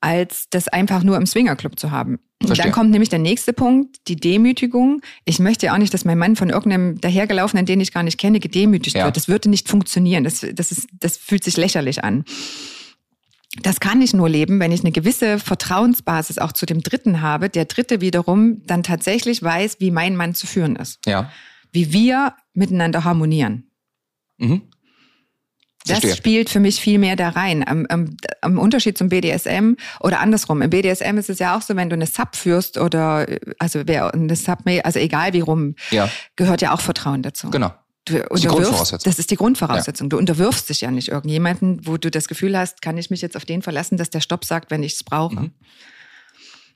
[0.01, 2.21] als das einfach nur im Swingerclub zu haben.
[2.41, 2.65] Und Verstehe.
[2.65, 5.03] dann kommt nämlich der nächste Punkt, die Demütigung.
[5.27, 8.17] Ich möchte ja auch nicht, dass mein Mann von irgendeinem dahergelaufenen, den ich gar nicht
[8.19, 9.05] kenne, gedemütigt Ja.
[9.05, 9.17] wird.
[9.19, 10.25] Das würde nicht funktionieren.
[10.25, 12.25] Das, das, ist, das fühlt sich lächerlich an.
[13.61, 17.51] Das kann ich nur leben, wenn ich eine gewisse Vertrauensbasis auch zu dem Dritten habe.
[17.51, 21.01] Der Dritte wiederum dann tatsächlich weiß, wie mein Mann zu führen ist.
[21.07, 21.31] Ja.
[21.71, 23.71] Wie wir miteinander harmonieren.
[24.39, 24.63] Mhm.
[25.85, 26.17] Das Verstehe.
[26.17, 27.67] spielt für mich viel mehr da rein.
[27.67, 30.63] Am, am, am Unterschied zum BDSM oder andersrum.
[30.63, 33.27] Im BDSM ist es ja auch so, wenn du eine Sub führst oder,
[33.59, 37.51] also wer eine Sub, also egal wie rum, Ja, gehört ja auch Vertrauen dazu.
[37.51, 37.73] genau.
[38.05, 40.11] Du unterwirfst, das ist die Grundvoraussetzung.
[40.11, 43.37] Du unterwirfst dich ja nicht irgendjemanden, wo du das Gefühl hast, kann ich mich jetzt
[43.37, 45.37] auf den verlassen, dass der Stopp sagt, wenn ich es brauche.
[45.37, 45.53] Mhm.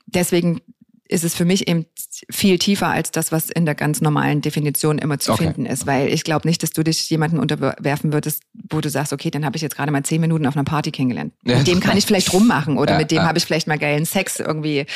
[0.07, 0.61] Deswegen
[1.09, 1.87] ist es für mich eben
[2.31, 5.45] viel tiefer als das, was in der ganz normalen Definition immer zu Okay.
[5.45, 5.87] finden ist.
[5.87, 9.45] Weil ich glaube nicht, dass du dich jemanden unterwerfen würdest, wo du sagst, okay, dann
[9.45, 11.33] habe ich jetzt gerade mal zehn Minuten auf einer Party kennengelernt.
[11.45, 11.59] Ja.
[11.59, 13.27] Mit dem kann ich vielleicht rummachen oder Ja, mit dem ja.
[13.27, 14.87] habe ich vielleicht mal geilen Sex irgendwie,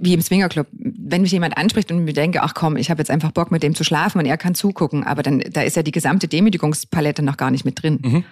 [0.00, 0.66] wie im Swingerclub.
[0.72, 3.62] Wenn mich jemand anspricht und mir denke, ach komm, ich habe jetzt einfach Bock mit
[3.62, 7.22] dem zu schlafen und er kann zugucken, aber dann da ist ja die gesamte Demütigungspalette
[7.22, 7.98] noch gar nicht mit drin.
[8.02, 8.24] Mhm.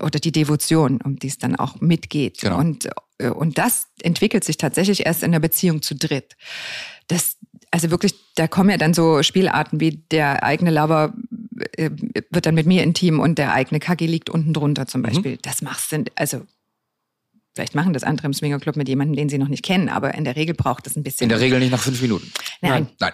[0.00, 2.40] Oder die Devotion, um die es dann auch mitgeht.
[2.40, 2.58] Genau.
[2.58, 6.36] Und, äh, und das entwickelt sich tatsächlich erst in der Beziehung zu dritt.
[7.08, 7.36] Das,
[7.70, 11.14] also wirklich, da kommen ja dann so Spielarten wie der eigene Lover
[11.76, 11.90] äh,
[12.30, 15.38] wird dann mit mir intim und der eigene Kaki liegt unten drunter zum Beispiel.
[15.42, 16.42] Das machst du, also
[17.54, 20.24] vielleicht machen das andere im Swingerclub mit jemandem, den sie noch nicht kennen, aber in
[20.24, 21.24] der Regel braucht es ein bisschen.
[21.24, 22.30] In der Regel nicht nach fünf Minuten.
[22.60, 22.88] Nein.
[23.00, 23.12] Nein.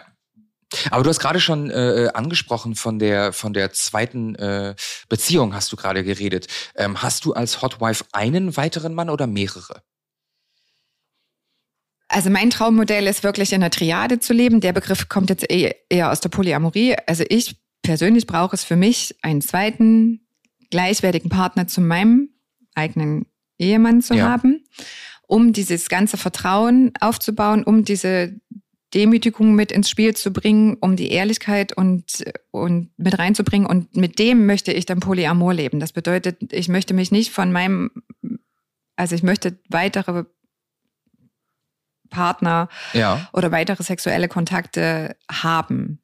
[0.90, 4.74] Aber du hast gerade schon äh, angesprochen von der von der zweiten äh,
[5.08, 6.46] Beziehung hast du gerade geredet.
[6.76, 9.82] Ähm, hast du als Hotwife einen weiteren Mann oder mehrere?
[12.08, 14.60] Also mein Traummodell ist wirklich in der Triade zu leben.
[14.60, 16.94] Der Begriff kommt jetzt eh- eher aus der Polyamorie.
[17.06, 20.26] Also ich persönlich brauche es für mich, einen zweiten
[20.70, 22.28] gleichwertigen Partner zu meinem
[22.74, 23.26] eigenen
[23.58, 24.28] Ehemann zu Ja.
[24.28, 24.64] haben,
[25.26, 28.34] um dieses ganze Vertrauen aufzubauen, um diese
[28.94, 33.66] Demütigung mit ins Spiel zu bringen, um die Ehrlichkeit und, und mit reinzubringen.
[33.66, 35.80] Und mit dem möchte ich dann Polyamor leben.
[35.80, 37.90] Das bedeutet, ich möchte mich nicht von meinem
[38.96, 40.24] Also ich möchte weitere
[42.10, 43.28] Partner Ja.
[43.32, 45.98] oder weitere sexuelle Kontakte haben.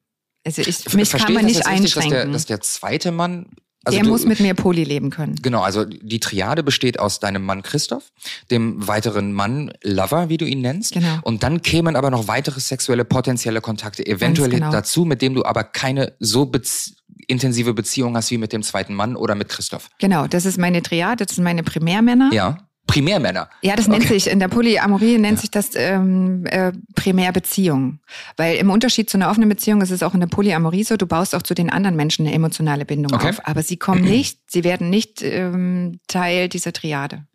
[0.45, 2.33] Also ich, mich Verstehe kann man ich nicht das jetzt richtig, dass der, einschränken.
[2.33, 3.51] dass der zweite Mann.
[3.85, 5.35] Also der du, muss mit mir poly leben können.
[5.41, 8.11] Genau, also die Triade besteht aus deinem Mann Christoph,
[8.51, 10.93] dem weiteren Mann Lover, wie du ihn nennst.
[10.93, 11.19] Genau.
[11.21, 14.71] Und dann kämen aber noch weitere sexuelle potenzielle Kontakte eventuell genau.
[14.71, 16.95] dazu, mit dem du aber keine so bez
[17.27, 19.89] intensive Beziehung hast wie mit dem zweiten Mann oder mit Christoph.
[19.99, 22.31] Genau, das ist meine Triade, das sind meine Primärmänner.
[22.33, 22.57] Ja.
[22.89, 23.49] Primärmänner.
[23.61, 24.13] Ja, das nennt Okay.
[24.15, 27.99] sich, in der Polyamorie nennt sich das ähm, äh, Primärbeziehung.
[28.37, 31.05] Weil im Unterschied zu einer offenen Beziehung ist es auch in der Polyamorie so, du
[31.05, 33.29] baust auch zu den anderen Menschen eine emotionale Bindung Okay.
[33.29, 33.41] auf.
[33.47, 37.25] Aber sie kommen nicht, sie werden nicht ähm, Teil dieser Triade.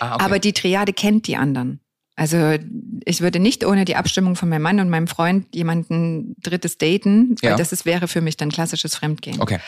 [0.00, 0.24] Ah, okay.
[0.24, 1.80] Aber die Triade kennt die anderen.
[2.16, 2.56] Also
[3.04, 7.36] ich würde nicht ohne die Abstimmung von meinem Mann und meinem Freund jemanden drittes daten,
[7.42, 7.56] weil Ja.
[7.56, 9.58] das ist, wäre für mich dann klassisches Fremdgehen okay.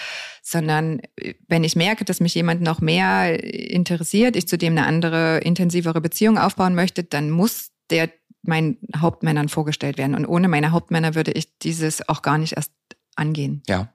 [0.43, 4.87] sondern äh, wenn ich merke, dass mich jemand noch mehr interessiert, ich zu dem eine
[4.87, 8.09] andere, intensivere Beziehung aufbauen möchte, dann muss der
[8.43, 10.15] meinen Hauptmännern vorgestellt werden.
[10.15, 12.73] Und ohne meine Hauptmänner würde ich dieses auch gar nicht erst
[13.15, 13.63] angehen.
[13.69, 13.93] Ja.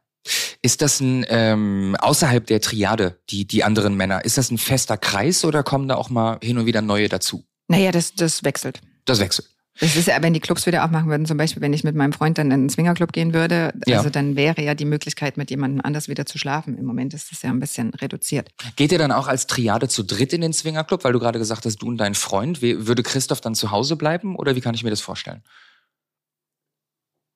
[0.62, 4.98] Ist das ein ähm, außerhalb der Triade, die die anderen Männer, ist das ein fester
[4.98, 7.44] Kreis oder kommen da auch mal hin und wieder neue dazu?
[7.78, 8.82] Naja, das, das wechselt.
[9.06, 9.50] Das wechselt.
[9.80, 12.14] Das ist ja, wenn die Clubs wieder aufmachen würden, zum Beispiel, wenn ich mit meinem
[12.14, 13.98] Freund dann in einen Swingerclub gehen würde, Ja.
[13.98, 16.78] also dann wäre ja die Möglichkeit, mit jemandem anders wieder zu schlafen.
[16.78, 18.52] Im Moment ist das ja ein bisschen reduziert.
[18.76, 21.66] Geht ihr dann auch als Triade zu dritt in den Swingerclub, weil du gerade gesagt
[21.66, 22.62] hast, du und dein Freund?
[22.62, 25.42] Würde Christoph dann zu Hause bleiben oder wie kann ich mir das vorstellen?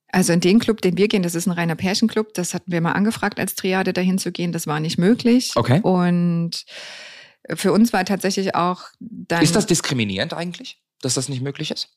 [0.09, 2.33] Also in den Club, den wir gehen, das ist ein reiner Pärchenclub.
[2.33, 4.51] Das hatten wir mal angefragt, als Triade dahin zu gehen.
[4.51, 5.51] Das war nicht möglich.
[5.55, 5.81] Okay.
[5.81, 6.65] Und
[7.55, 9.43] für uns war tatsächlich auch dann.
[9.43, 11.89] Ist das diskriminierend eigentlich, dass das nicht möglich ist?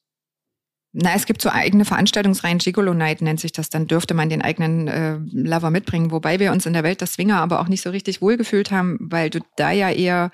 [0.92, 3.70] Na, es gibt so eigene Veranstaltungsreihen, Gigolo Night nennt sich das.
[3.70, 6.10] Dann dürfte man den eigenen äh, Lover mitbringen.
[6.10, 8.98] Wobei wir uns in der Welt der Swinger aber auch nicht so richtig wohlgefühlt haben,
[9.00, 10.32] weil du da ja eher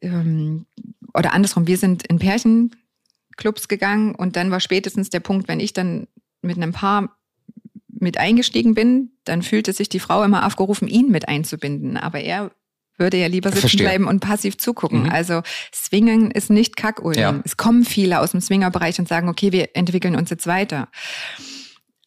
[0.00, 0.66] ähm,
[1.14, 5.72] oder andersrum, wir sind in Pärchenclubs gegangen und dann war spätestens der Punkt, wenn ich
[5.72, 6.06] dann
[6.42, 7.16] mit einem Paar
[7.88, 11.98] mit eingestiegen bin, dann fühlte sich die Frau immer aufgerufen, ihn mit einzubinden.
[11.98, 12.50] Aber er
[13.00, 13.86] würde ja lieber sitzen Verstehe.
[13.86, 15.04] bleiben und passiv zugucken.
[15.04, 15.10] Mhm.
[15.10, 15.42] Also
[15.74, 17.18] Swingen ist nicht Kackulm.
[17.18, 17.40] Ja.
[17.44, 20.88] Es kommen viele aus dem Swingerbereich und sagen, okay, wir entwickeln uns jetzt weiter.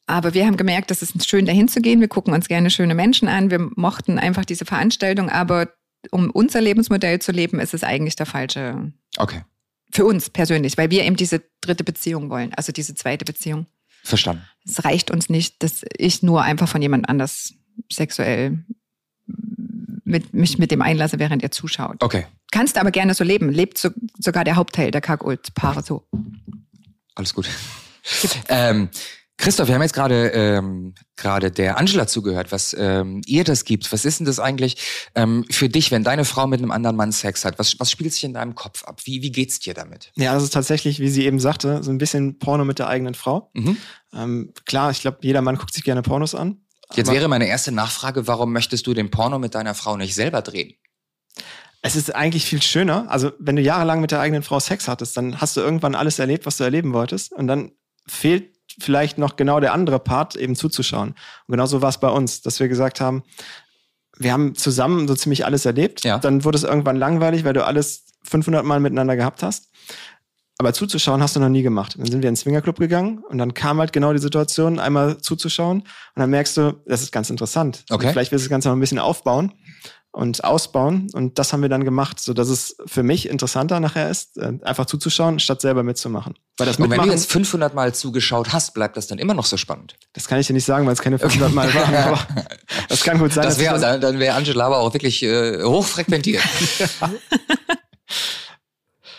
[0.05, 1.99] Aber wir haben gemerkt, das ist schön, dahin zu gehen.
[1.99, 3.51] Wir gucken uns gerne schöne Menschen an.
[3.51, 5.69] Wir mochten einfach diese Veranstaltung, aber
[6.11, 9.43] um unser Lebensmodell zu leben, ist es eigentlich der falsche Okay,
[9.93, 13.67] für uns persönlich, weil wir eben diese dritte Beziehung wollen, also diese zweite Beziehung.
[14.03, 14.43] verstanden.
[14.65, 17.53] Es reicht uns nicht, dass ich nur einfach von jemand anders
[17.91, 18.65] sexuell
[20.13, 22.01] mit, mich mit dem einlasse, während er zuschaut.
[22.01, 23.49] Okay, Kannst aber gerne so leben.
[23.49, 26.07] Lebt so, sogar der Hauptteil der Kackult-Paare so.
[27.15, 27.49] alles gut.
[28.47, 28.89] ähm,
[29.37, 33.91] Christoph, wir haben jetzt gerade ähm, gerade der Angela zugehört, was ähm, ihr das gibt.
[33.91, 34.77] Was ist denn das eigentlich
[35.15, 37.57] ähm, für dich, wenn deine Frau mit einem anderen Mann Sex hat?
[37.57, 39.01] Was, was spielt sich in deinem Kopf ab?
[39.03, 40.11] Wie, wie geht's dir damit?
[40.15, 43.15] Ja, das ist tatsächlich, wie sie eben sagte, so ein bisschen Porno mit der eigenen
[43.15, 43.49] Frau.
[43.53, 43.77] Mhm.
[44.13, 46.62] Ähm, klar, ich glaube, jeder Mann guckt sich gerne Pornos an.
[46.95, 50.41] Jetzt wäre meine erste Nachfrage, warum möchtest du den Porno mit deiner Frau nicht selber
[50.41, 50.75] drehen?
[51.85, 53.05] es ist eigentlich viel schöner.
[53.09, 56.17] Also, wenn du jahrelang mit der eigenen Frau Sex hattest, dann hast du irgendwann alles
[56.17, 57.33] erlebt, was du erleben wolltest.
[57.33, 57.73] Und dann
[58.07, 61.09] fehlt vielleicht noch genau der andere Part, eben zuzuschauen.
[61.09, 63.23] Und genauso war es bei uns, dass wir gesagt haben,
[64.17, 66.05] wir haben zusammen so ziemlich alles erlebt.
[66.05, 66.19] Ja.
[66.19, 69.69] Dann wurde es irgendwann langweilig, weil du alles 500 Mal miteinander gehabt hast.
[70.59, 71.95] Aber zuzuschauen hast du noch nie gemacht.
[71.97, 75.17] Dann sind wir in den Swingerclub gegangen und dann kam halt genau die Situation, einmal
[75.17, 75.79] zuzuschauen.
[75.81, 77.83] Und dann merkst du, das ist ganz interessant.
[77.89, 78.11] Okay.
[78.11, 79.53] Vielleicht willst du das Ganze noch ein bisschen aufbauen
[80.13, 81.09] und ausbauen.
[81.13, 84.53] Und das haben wir dann gemacht, so dass es für mich interessanter nachher ist, äh,
[84.61, 86.35] einfach zuzuschauen, statt selber mitzumachen.
[86.57, 89.33] Weil das Und wenn du Mitmachen, jetzt 500 Mal zugeschaut hast, bleibt das dann immer
[89.33, 89.95] noch so spannend.
[90.13, 92.27] das kann ich dir nicht sagen, weil es keine 500 Mal waren, aber
[92.89, 93.43] das kann gut sein.
[93.43, 96.43] Das wär, dann dann wäre Angela aber auch wirklich äh, hochfrequentiert.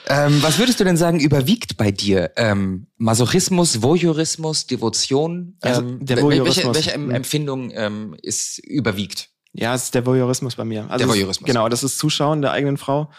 [0.08, 5.56] ähm, was würdest du denn sagen, überwiegt bei dir ähm, Masochismus, Voyeurismus, Devotion?
[5.60, 6.74] Also, der Voyeurismus.
[6.76, 7.10] Welche, welche Mhm.
[7.10, 9.30] Empfindung ähm, ist überwiegt?
[9.52, 10.82] Ja, es ist der Voyeurismus bei mir.
[10.90, 11.46] Also Der es- Voyeurismus.
[11.46, 13.10] Genau, das ist Zuschauen der eigenen Frau.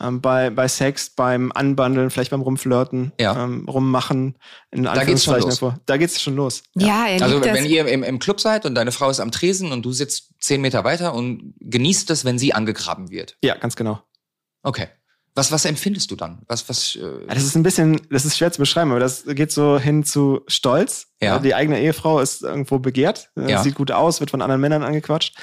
[0.00, 3.44] Ähm, bei, bei Sex, beim Anbandeln, vielleicht beim Rumflirten, Ja.
[3.44, 4.36] ähm, Rummachen,
[4.72, 5.44] in Da geht's schon los.
[5.44, 5.78] hervor.
[5.86, 6.64] Da geht's schon los.
[6.74, 9.70] Ja, er Also wenn ihr im, im Club seid und deine Frau ist am Tresen
[9.70, 13.36] und du sitzt zehn Meter weiter und genießt es, wenn sie angegraben wird.
[13.44, 14.00] Ja, ganz genau.
[14.64, 14.88] Okay.
[15.34, 16.42] Was, was empfindest du dann?
[16.46, 19.50] Was, was, äh, das ist ein bisschen, das ist schwer zu beschreiben, aber das geht
[19.50, 21.06] so hin zu Stolz.
[21.22, 21.38] Ja.
[21.38, 23.62] Die eigene Ehefrau ist irgendwo begehrt, äh, Ja.
[23.62, 25.34] sieht gut aus, wird von anderen Männern angequatscht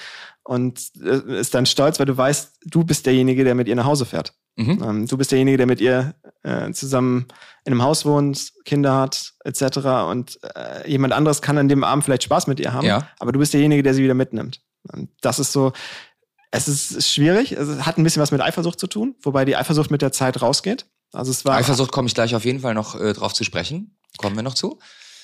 [0.44, 3.86] und äh, ist dann stolz, weil du weißt, du bist derjenige, der mit ihr nach
[3.86, 4.34] Hause fährt.
[4.58, 4.84] mhm.
[4.84, 6.14] Ähm, du bist derjenige, der mit ihr
[6.44, 7.26] äh, zusammen
[7.66, 9.78] in einem Haus wohnt, Kinder hat, etc.
[10.10, 13.08] Und äh, jemand anderes kann an dem Abend vielleicht Spaß mit ihr haben, Ja.
[13.20, 14.62] aber du bist derjenige, der sie wieder mitnimmt.
[14.94, 15.74] Und das ist so,
[16.52, 17.52] Es ist schwierig.
[17.52, 20.42] Es hat ein bisschen was mit Eifersucht zu tun, wobei die Eifersucht mit der Zeit
[20.42, 20.88] rausgeht.
[21.12, 23.98] Also es war Eifersucht komme ich gleich auf jeden Fall noch äh, drauf zu sprechen.
[24.18, 24.80] Kommen wir noch zu?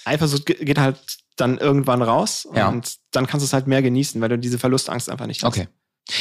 [0.05, 0.97] Eifersucht geht halt
[1.35, 2.69] dann irgendwann raus Ja.
[2.69, 5.47] und dann kannst du es halt mehr genießen, weil du diese Verlustangst einfach nicht hast.
[5.57, 5.67] Okay.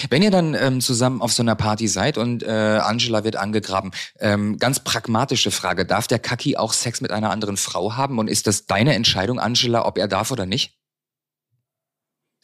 [0.09, 2.49] Wenn ihr dann ähm, zusammen auf so einer Party seid und äh,
[2.83, 7.59] Angela wird angegraben, ähm, ganz pragmatische Frage, darf der Kaki auch Sex mit einer anderen
[7.59, 10.79] Frau haben und ist das deine Entscheidung, Angela, ob er darf oder nicht?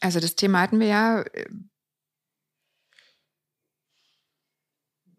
[0.01, 1.25] Also das Thema hatten wir ja.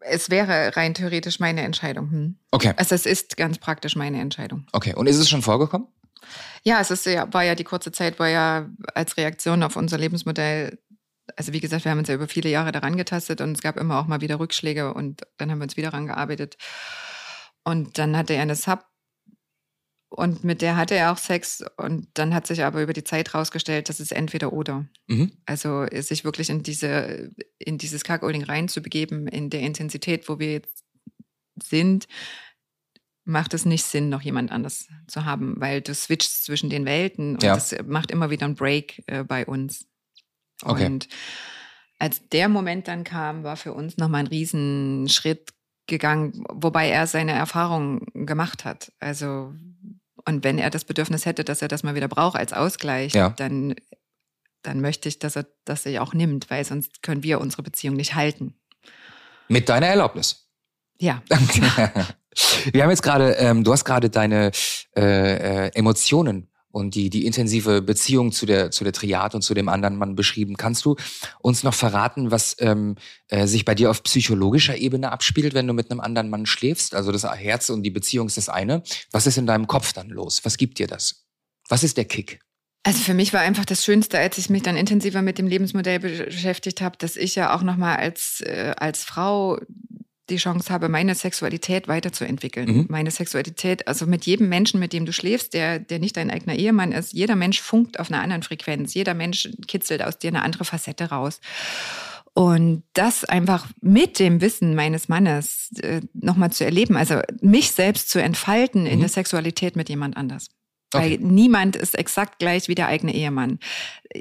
[0.04, 2.10] Es wäre rein theoretisch meine Entscheidung.
[2.10, 2.36] Hm.
[2.50, 4.66] Okay, Also es ist ganz praktisch meine Entscheidung.
[4.72, 4.94] okay.
[4.94, 5.88] Und ist es schon vorgekommen?
[6.62, 10.78] Ja, es ist war ja die kurze Zeit, wo ja als Reaktion auf unser Lebensmodell,
[11.36, 13.76] also wie gesagt, wir haben uns ja über viele Jahre daran getastet und es gab
[13.76, 16.56] immer auch mal wieder Rückschläge und dann haben wir uns wieder daran gearbeitet.
[17.64, 18.84] Und dann hatte er eine Sub
[20.16, 23.34] und mit der hatte er auch Sex und dann hat sich aber über die Zeit
[23.34, 24.86] rausgestellt, dass es entweder oder.
[25.06, 25.32] Mhm.
[25.46, 30.84] Also sich wirklich in diese, in dieses Cuckolding reinzubegeben, in der Intensität, wo wir jetzt
[31.62, 32.06] sind,
[33.24, 37.34] macht es nicht Sinn, noch jemand anders zu haben, weil du switchst zwischen den Welten
[37.34, 37.54] und Ja.
[37.54, 39.86] das macht immer wieder einen Break äh, bei uns.
[40.62, 40.86] Okay.
[40.86, 41.08] Und
[41.98, 45.50] als der Moment dann kam, war für uns nochmal ein Riesenschritt
[45.86, 48.92] gegangen, wobei er seine Erfahrungen gemacht hat.
[48.98, 49.54] Also,
[50.26, 53.30] und wenn er das Bedürfnis hätte, dass er das mal wieder braucht als Ausgleich, Ja.
[53.30, 53.74] dann,
[54.62, 57.96] dann möchte ich, dass er das sich auch nimmt, weil sonst können wir unsere Beziehung
[57.96, 58.54] nicht halten.
[59.48, 60.48] Mit deiner Erlaubnis.
[60.98, 61.22] Ja.
[62.72, 64.52] Wir haben jetzt gerade, ähm, du hast gerade deine
[64.96, 69.54] äh, äh, Emotionen und die, die intensive Beziehung zu der, zu der Triad und zu
[69.54, 70.56] dem anderen Mann beschrieben.
[70.56, 70.96] Kannst du
[71.40, 72.96] uns noch verraten, was ähm,
[73.28, 76.94] äh, sich bei dir auf psychologischer Ebene abspielt, wenn du mit einem anderen Mann schläfst?
[76.94, 78.82] Also das Herz und die Beziehung ist das eine.
[79.12, 80.40] Was ist in deinem Kopf dann los?
[80.44, 81.26] Was gibt dir das?
[81.68, 82.40] Was ist der Kick?
[82.84, 86.00] Also für mich war einfach das Schönste, als ich mich dann intensiver mit dem Lebensmodell
[86.00, 89.60] beschäftigt habe, dass ich ja auch nochmal als, äh, als Frau
[90.30, 92.68] die Chance habe, meine Sexualität weiterzuentwickeln.
[92.68, 92.86] Mhm.
[92.88, 96.54] Meine Sexualität, also mit jedem Menschen, mit dem du schläfst, der, der nicht dein eigener
[96.54, 98.94] Ehemann ist, jeder Mensch funkt auf einer anderen Frequenz.
[98.94, 101.40] Jeder Mensch kitzelt aus dir eine andere Facette raus.
[102.34, 108.08] Und das einfach mit dem Wissen meines Mannes äh, nochmal zu erleben, also mich selbst
[108.08, 109.00] zu entfalten in Mhm.
[109.00, 110.48] der Sexualität mit jemand anders.
[110.94, 111.12] Okay.
[111.12, 113.58] Weil niemand ist exakt gleich wie der eigene Ehemann.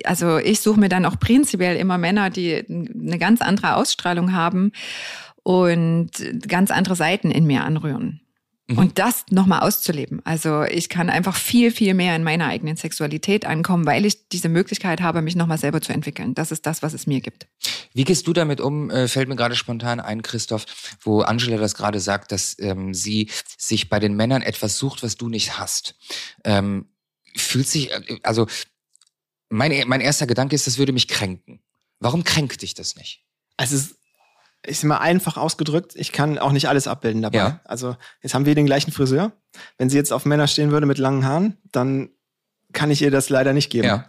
[0.06, 4.72] Also ich suche mir dann auch prinzipiell immer Männer, die eine ganz andere Ausstrahlung haben
[5.44, 6.12] und
[6.48, 8.22] ganz andere Seiten in mir anrühren.
[8.72, 8.78] Mhm.
[8.78, 10.22] Und das nochmal auszuleben.
[10.24, 14.50] Also ich kann einfach viel, viel mehr in meiner eigenen Sexualität ankommen, weil ich diese
[14.50, 16.34] Möglichkeit habe, mich nochmal selber zu entwickeln.
[16.36, 17.48] Das ist das, was es mir gibt.
[17.94, 18.89] Wie gehst du damit um?
[18.89, 20.66] Äh, fällt mir gerade spontan ein, Christoph,
[21.02, 25.18] wo Angela das gerade sagt, dass ähm, sie sich bei den Männern etwas sucht, was
[25.18, 25.96] du nicht hast.
[26.44, 26.88] Ähm,
[27.36, 28.48] fühlt sich, äh, also
[29.50, 31.62] mein, mein erster Gedanke ist, das würde mich kränken.
[32.00, 33.26] Warum kränkt dich das nicht?
[33.58, 33.96] Also es
[34.64, 37.38] ist, ist immer einfach ausgedrückt, ich kann auch nicht alles abbilden dabei.
[37.38, 37.59] Ja.
[37.66, 39.32] Also jetzt haben wir den gleichen Friseur.
[39.78, 42.09] Wenn sie jetzt auf Männer stehen würde mit langen Haaren, dann
[42.74, 43.88] kann ich ihr das leider nicht geben.
[43.88, 44.05] Ja.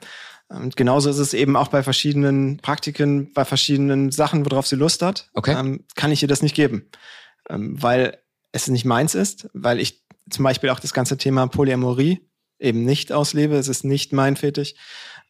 [0.48, 5.02] Und genauso ist es eben auch bei verschiedenen Praktiken, bei verschiedenen Sachen, worauf sie Lust
[5.02, 5.56] hat, Okay.
[5.58, 6.88] ähm, kann ich ihr das nicht geben.
[7.48, 8.18] Ähm, weil
[8.52, 12.20] es nicht meins ist, weil ich zum Beispiel auch das ganze Thema Polyamorie
[12.58, 13.56] eben nicht auslebe.
[13.56, 14.74] Es ist nicht mein Fetisch.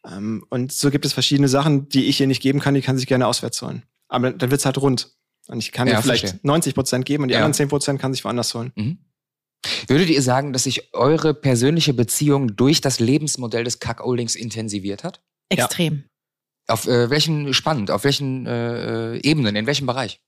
[0.05, 2.97] Ähm, und so gibt es verschiedene Sachen, die ich ihr nicht geben kann, die kann
[2.97, 3.83] sich gerne auswärts holen.
[4.13, 5.11] Aber dann wird's halt rund.
[5.47, 6.39] Und ich kann Ja, vielleicht verstehe.
[6.43, 7.39] 90 Prozent geben und die Ja.
[7.39, 8.71] anderen 10 Prozent kann sich woanders holen.
[8.75, 8.99] Mhm.
[9.87, 15.21] Würdet ihr sagen, dass sich eure persönliche Beziehung durch das Lebensmodell des Cuckoldings intensiviert hat?
[15.51, 15.65] Ja.
[15.65, 16.03] Extrem.
[16.67, 20.21] Auf äh, welchen spannend, auf welchen äh, äh, Ebenen, in welchem Bereich?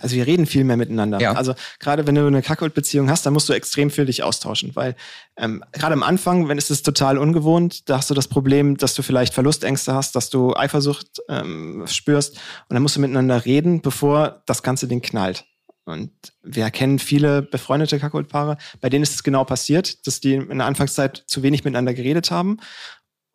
[0.00, 1.20] Also wir reden viel mehr miteinander.
[1.20, 1.32] Ja.
[1.32, 4.96] Also gerade wenn du eine Kackold-Beziehung hast, dann musst du extrem viel dich austauschen, weil
[5.36, 8.94] ähm, gerade am Anfang, wenn es ist total ungewohnt, da hast du das Problem, dass
[8.94, 12.36] du vielleicht Verlustängste hast, dass du Eifersucht ähm, spürst
[12.68, 15.44] und dann musst du miteinander reden, bevor das ganze Ding knallt.
[15.86, 16.10] Und
[16.42, 20.66] wir kennen viele befreundete Kackold-Paare, bei denen ist es genau passiert, dass die in der
[20.66, 22.58] Anfangszeit zu wenig miteinander geredet haben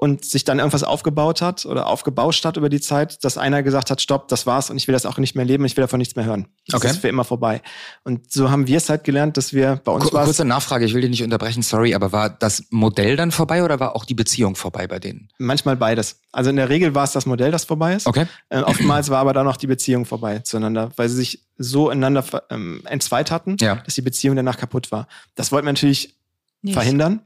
[0.01, 3.91] und sich dann irgendwas aufgebaut hat oder aufgebauscht hat über die Zeit, dass einer gesagt
[3.91, 5.97] hat, stopp, das war's und ich will das auch nicht mehr leben, ich will davon
[5.97, 6.47] nichts mehr hören.
[6.67, 6.89] Das Okay.
[6.91, 7.61] ist für immer vorbei.
[8.05, 10.85] Und so haben wir es halt gelernt, dass wir bei uns Kur war kurze Nachfrage,
[10.85, 14.05] ich will dich nicht unterbrechen, sorry, aber war das Modell dann vorbei oder war auch
[14.05, 15.27] die Beziehung vorbei bei denen?
[15.37, 16.21] manchmal beides.
[16.31, 18.07] Also in der Regel war es das Modell, das vorbei ist.
[18.07, 18.25] Okay.
[18.47, 22.23] Äh, oftmals war aber dann auch die Beziehung vorbei zueinander, weil sie sich so ineinander
[22.49, 23.75] ähm, entzweit hatten, Ja.
[23.75, 25.09] dass die Beziehung danach kaputt war.
[25.35, 26.15] Das wollten wir natürlich
[26.61, 26.73] Nicht.
[26.73, 27.19] verhindern.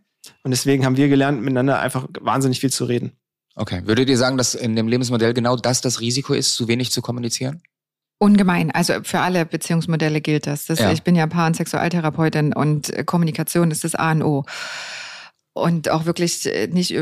[0.44, 3.14] Und deswegen haben wir gelernt, miteinander einfach wahnsinnig viel zu reden.
[3.56, 3.82] Okay.
[3.86, 7.02] Würdet ihr sagen, dass in dem Lebensmodell genau das das Risiko ist, zu wenig zu
[7.02, 7.62] kommunizieren?
[8.20, 8.72] Ungemein.
[8.72, 10.66] Also für alle Beziehungsmodelle gilt das.
[10.66, 10.92] das Ja.
[10.92, 14.46] Ich bin ja Paar- und Sexualtherapeutin und äh, Kommunikation ist das A und O.
[15.54, 16.96] und auch wirklich äh, nicht,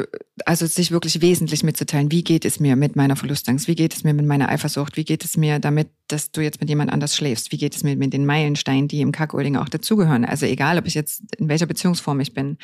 [0.46, 2.12] also sich wirklich wesentlich mitzuteilen.
[2.12, 3.68] Wie geht es mir mit meiner Verlustangst?
[3.68, 4.98] Wie geht es mir mit meiner Eifersucht?
[4.98, 7.52] Wie geht es mir damit, dass du jetzt mit jemand anders schläfst?
[7.52, 10.26] Wie geht es mir mit den Meilensteinen, die im Kackolding auch dazugehören?
[10.26, 12.58] Also egal, ob ich jetzt in welcher Beziehungsform ich bin.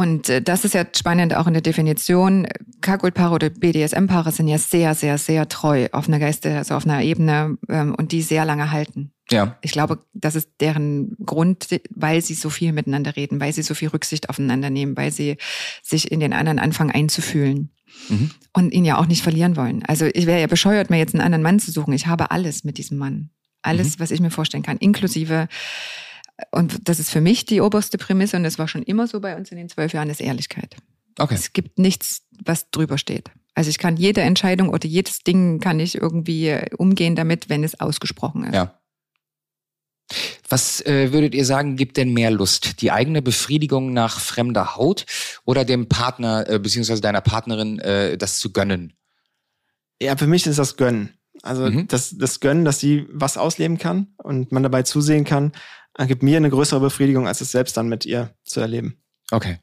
[0.00, 2.48] Und äh, das ist ja spannend auch in der Definition.
[2.80, 7.02] Kakulpaare oder BDSM-Paare sind ja sehr, sehr, sehr treu auf einer Geiste, also auf einer
[7.02, 9.12] Ebene ähm, und die sehr lange halten.
[9.30, 9.58] Ja.
[9.60, 13.74] Ich glaube, das ist deren Grund, weil sie so viel miteinander reden, weil sie so
[13.74, 15.36] viel Rücksicht aufeinander nehmen, weil sie
[15.82, 17.68] sich in den anderen anfangen einzufühlen.
[18.08, 18.30] Mhm.
[18.54, 19.82] Und ihn ja auch nicht verlieren wollen.
[19.84, 21.92] Also ich wäre ja bescheuert, mir jetzt einen anderen Mann zu suchen.
[21.92, 23.28] Ich habe alles mit diesem Mann.
[23.60, 24.02] Alles, mhm.
[24.02, 25.46] was ich mir vorstellen kann, inklusive
[26.50, 29.36] und das ist für mich die oberste Prämisse und das war schon immer so bei
[29.36, 30.76] uns in den zwölf Jahren, ist Ehrlichkeit.
[31.18, 31.34] Okay.
[31.34, 33.30] Es gibt nichts, was drüber steht.
[33.54, 37.78] Also ich kann jede Entscheidung oder jedes Ding kann ich irgendwie umgehen damit, wenn es
[37.78, 38.54] ausgesprochen ist.
[38.54, 38.74] Ja.
[40.48, 42.80] Was äh, würdet ihr sagen, gibt denn mehr Lust?
[42.82, 45.06] Die eigene Befriedigung nach fremder Haut
[45.44, 48.94] oder dem Partner äh, beziehungsweise deiner Partnerin äh, das zu gönnen?
[50.02, 51.10] Ja, für mich ist das Gönnen.
[51.42, 51.88] Also mhm.
[51.88, 55.52] das, das Gönnen, dass sie was ausleben kann und man dabei zusehen kann,
[56.06, 58.96] gibt mir eine größere Befriedigung, als es selbst dann mit ihr zu erleben.
[59.30, 59.58] Okay.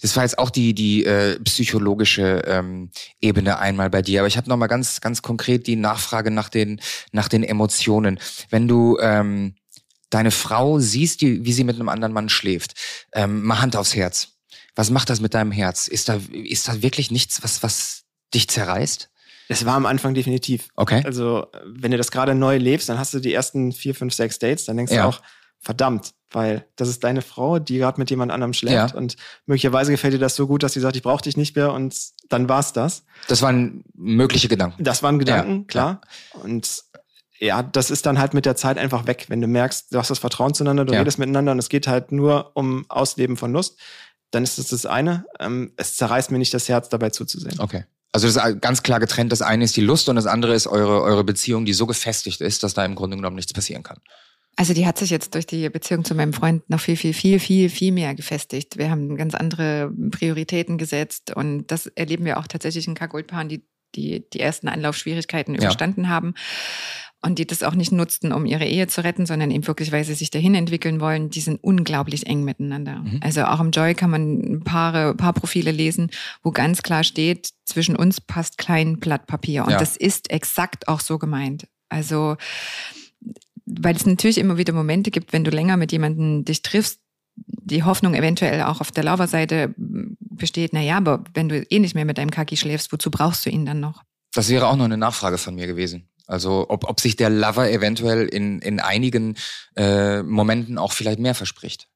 [0.00, 2.90] Das war jetzt auch die die äh, psychologische ähm,
[3.20, 6.48] Ebene einmal bei dir, aber ich habe noch mal ganz ganz konkret die Nachfrage nach
[6.48, 8.20] den nach den Emotionen.
[8.48, 9.56] Wenn du ähm,
[10.10, 12.74] deine Frau siehst, die, wie sie mit einem anderen Mann schläft,
[13.12, 14.28] ähm, mal Hand aufs Herz.
[14.76, 15.88] Was macht das mit deinem Herz?
[15.88, 18.04] Ist da ist da wirklich nichts, was was
[18.34, 19.10] dich zerreißt?
[19.48, 20.68] Es war am Anfang definitiv.
[20.74, 21.02] Okay.
[21.04, 24.38] Also wenn du das gerade neu lebst, dann hast du die ersten vier, fünf, sechs
[24.38, 25.02] Dates, dann denkst ja.
[25.02, 25.22] du auch,
[25.66, 28.96] verdammt, weil das ist deine Frau, die gerade mit jemand anderem schläft ja.
[28.96, 31.72] und möglicherweise gefällt dir das so gut, dass sie sagt, ich brauche dich nicht mehr
[31.72, 31.94] und
[32.28, 33.04] dann war's das.
[33.26, 34.82] Das waren mögliche Gedanken.
[34.82, 35.64] Das waren Gedanken, ja.
[35.66, 36.00] klar.
[36.34, 36.40] Ja.
[36.40, 36.84] Und
[37.38, 40.08] ja, das ist dann halt mit der Zeit einfach weg, wenn du merkst, du hast
[40.08, 43.78] das Vertrauen zueinander, du redest miteinander und es geht halt nur um Ausleben von Lust,
[44.30, 45.26] dann ist das das eine.
[45.40, 47.58] Ähm, es zerreißt mir nicht das Herz, dabei zuzusehen.
[47.58, 47.84] Okay.
[48.12, 49.32] Also das ist ganz klar getrennt.
[49.32, 52.40] Das eine ist die Lust und das andere ist eure, eure Beziehung, die so gefestigt
[52.40, 53.98] ist, dass da im Grunde genommen nichts passieren kann.
[54.56, 57.38] Also die hat sich jetzt durch die Beziehung zu meinem Freund noch viel, viel, viel,
[57.38, 58.78] viel, viel mehr gefestigt.
[58.78, 63.64] Wir haben ganz andere Prioritäten gesetzt und das erleben wir auch tatsächlich in Kagoldpaaren, die,
[63.94, 65.60] die die ersten Anlaufschwierigkeiten ja.
[65.60, 66.34] überstanden haben
[67.22, 70.04] und die das auch nicht nutzten, um ihre Ehe zu retten, sondern eben wirklich, weil
[70.04, 71.28] sie sich dahin entwickeln wollen.
[71.28, 73.00] Die sind unglaublich eng miteinander.
[73.00, 73.20] Mhm.
[73.22, 76.10] Also auch im Joy kann man Paare, paar Profile lesen,
[76.42, 79.64] wo ganz klar steht, zwischen uns passt kein Blatt Papier.
[79.64, 79.78] Und ja.
[79.78, 81.66] das ist exakt auch so gemeint.
[81.88, 82.36] Also
[83.66, 87.00] weil es natürlich immer wieder Momente gibt, wenn du länger mit jemandem dich triffst,
[87.36, 91.94] die Hoffnung eventuell auch auf der Lover-Seite besteht, na ja, aber wenn du eh nicht
[91.94, 94.02] mehr mit deinem Kaki schläfst, wozu brauchst du ihn dann noch?
[94.32, 96.08] Das wäre auch noch eine Nachfrage von mir gewesen.
[96.26, 99.36] Also ob, ob sich der Lover eventuell in, in einigen
[99.76, 101.88] äh, Momenten auch vielleicht mehr verspricht.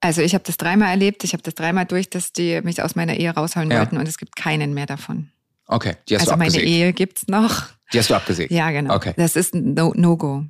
[0.00, 2.94] Also ich habe das dreimal erlebt, ich habe das dreimal durch, dass die mich aus
[2.94, 3.78] meiner Ehe rausholen ja.
[3.78, 5.30] wollten und es gibt keinen mehr davon.
[5.66, 6.64] Okay, die hast also du abgesägt.
[6.64, 7.68] Also meine Ehe gibt's noch.
[7.92, 8.50] Die hast du abgesägt?
[8.50, 8.94] Ja, genau.
[8.94, 9.14] Okay.
[9.16, 10.40] Das ist ein No-Go.
[10.40, 10.46] No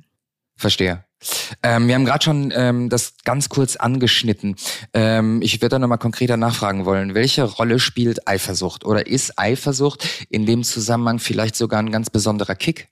[0.57, 1.03] Verstehe.
[1.63, 4.55] Ähm, wir haben gerade schon ähm, das ganz kurz angeschnitten.
[4.93, 7.13] Ähm, ich würde da nochmal konkreter nachfragen wollen.
[7.13, 8.85] Welche Rolle spielt Eifersucht?
[8.85, 12.89] Oder ist Eifersucht in dem Zusammenhang vielleicht sogar ein ganz besonderer Kick?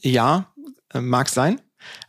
[0.00, 0.52] Ja,
[0.92, 1.60] äh, mag sein.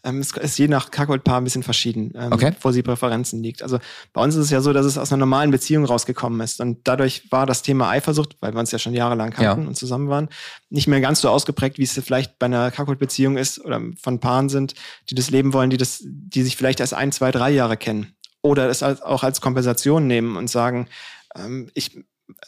[0.04, 2.54] Ähm, es ist je nach Kackgoldpaar ein bisschen verschieden, ähm, okay.
[2.62, 3.64] wo sie Präferenzen liegt.
[3.64, 3.80] Also
[4.14, 6.60] bei uns ist es ja so, dass es aus einer normalen Beziehung rausgekommen ist.
[6.62, 9.68] Und dadurch war das Thema Eifersucht, weil wir uns ja schon jahrelang kannten ja.
[9.68, 10.30] und zusammen waren,
[10.70, 14.50] nicht mehr ganz so ausgeprägt, wie es vielleicht bei einer Kackgold-Beziehung ist oder von Paaren
[14.50, 14.74] sind,
[15.10, 18.14] die das leben wollen, die das, die sich vielleicht erst ein, zwei, drei Jahre kennen.
[18.42, 20.88] Oder es auch als Kompensation nehmen und sagen,
[21.36, 22.06] ähm, ich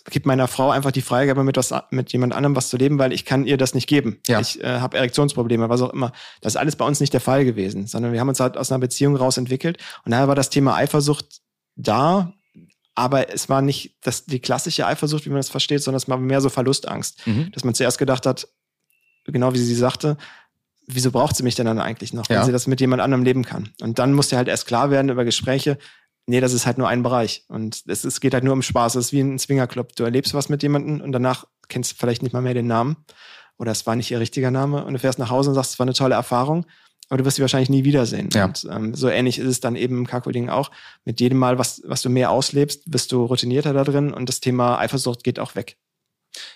[0.09, 3.13] gebe meiner Frau einfach die Freigabe, mit, was, mit jemand anderem was zu leben, weil
[3.13, 4.19] ich kann ihr das nicht geben.
[4.27, 4.39] Ja.
[4.39, 6.11] Ich äh, habe Erektionsprobleme, was auch immer.
[6.41, 8.71] Das ist alles bei uns nicht der Fall gewesen, sondern wir haben uns halt aus
[8.71, 9.77] einer Beziehung raus entwickelt.
[10.05, 11.41] Und daher war das Thema Eifersucht
[11.75, 12.33] da,
[12.95, 16.17] aber es war nicht das, die klassische Eifersucht, wie man das versteht, sondern es war
[16.17, 17.25] mehr so Verlustangst.
[17.25, 17.51] Mhm.
[17.51, 18.47] Dass man zuerst gedacht hat,
[19.25, 20.17] genau wie sie sagte,
[20.87, 22.45] wieso braucht sie mich denn dann eigentlich noch, wenn ja.
[22.45, 23.69] sie das mit jemand anderem leben kann?
[23.81, 25.77] Und dann musste halt erst klar werden über Gespräche,
[26.25, 27.45] nee, das ist halt nur ein Bereich.
[27.47, 28.95] Und es, es geht halt nur um Spaß.
[28.95, 29.95] Es ist wie ein Swingerclub.
[29.95, 32.97] Du erlebst was mit jemandem und danach kennst du vielleicht nicht mal mehr den Namen.
[33.57, 34.83] Oder es war nicht ihr richtiger Name.
[34.83, 36.65] Und du fährst nach Hause und sagst, es war eine tolle Erfahrung.
[37.09, 38.29] Aber du wirst sie wahrscheinlich nie wiedersehen.
[38.33, 38.45] Ja.
[38.45, 40.71] Und ähm, so ähnlich ist es dann eben im Kakoding auch.
[41.03, 44.39] Mit jedem Mal, was, was du mehr auslebst, bist du routinierter da drin und das
[44.39, 45.77] Thema Eifersucht geht auch weg.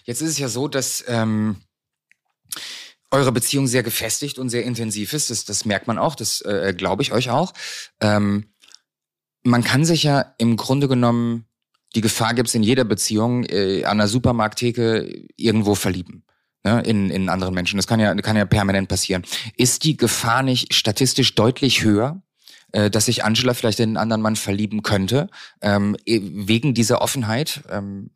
[0.06, 1.58] Jetzt ist es ja so, dass ähm,
[3.12, 5.30] eure Beziehung sehr gefestigt und sehr intensiv ist.
[5.30, 7.54] Das, das merkt man auch, das äh, glaube ich euch auch.
[8.00, 8.54] Ähm,
[9.46, 11.46] man kann sich ja im Grunde genommen,
[11.96, 16.24] die Gefahr gibt es in jeder Beziehung, äh, an der Supermarkttheke irgendwo verlieben.
[16.64, 17.78] Ne, in, in anderen Menschen.
[17.78, 19.24] Das kann ja, kann ja permanent passieren.
[19.56, 22.24] Ist die Gefahr nicht statistisch deutlich höher,
[22.72, 25.30] äh, dass sich Angela vielleicht in einen anderen Mann verlieben könnte,
[25.62, 27.62] ähm, e, wegen dieser Offenheit.
[27.70, 28.10] Ähm,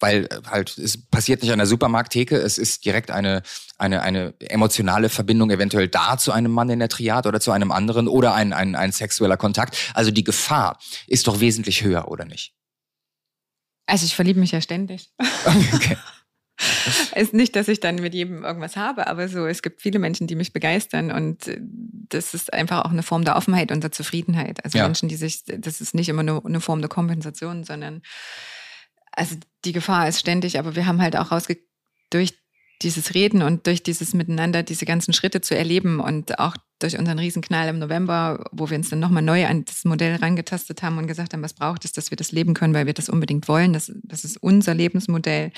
[0.00, 3.42] weil äh, halt es passiert nicht an der Supermarkttheke, es ist direkt eine
[3.78, 7.72] eine eine emotionale Verbindung eventuell da zu einem Mann in der Triad oder zu einem
[7.72, 9.76] anderen oder ein ein, ein sexueller Kontakt.
[9.94, 12.54] Also die Gefahr ist doch wesentlich höher, oder nicht?
[13.86, 15.10] Also ich verliebe mich ja ständig.
[15.72, 15.96] Okay.
[17.14, 20.26] ist nicht, dass ich dann mit jedem irgendwas habe, aber so, es gibt viele Menschen,
[20.26, 23.92] die mich begeistern und äh, das ist einfach auch eine Form der Offenheit und der
[23.92, 24.64] Zufriedenheit.
[24.64, 24.84] Also ja.
[24.84, 28.02] Menschen, die sich, das ist nicht immer nur eine Form der Kompensation, sondern
[29.18, 31.58] also die Gefahr ist ständig, aber wir haben halt auch rausge
[32.10, 32.34] durch
[32.82, 37.18] dieses Reden und durch dieses Miteinander diese ganzen Schritte zu erleben und auch durch unseren
[37.18, 41.08] Riesenknall im November, wo wir uns dann nochmal neu an das Modell rangetastet haben und
[41.08, 43.72] gesagt haben, was braucht es, dass wir das leben können, weil wir das unbedingt wollen.
[43.72, 45.50] Das, das ist unser Lebensmodell.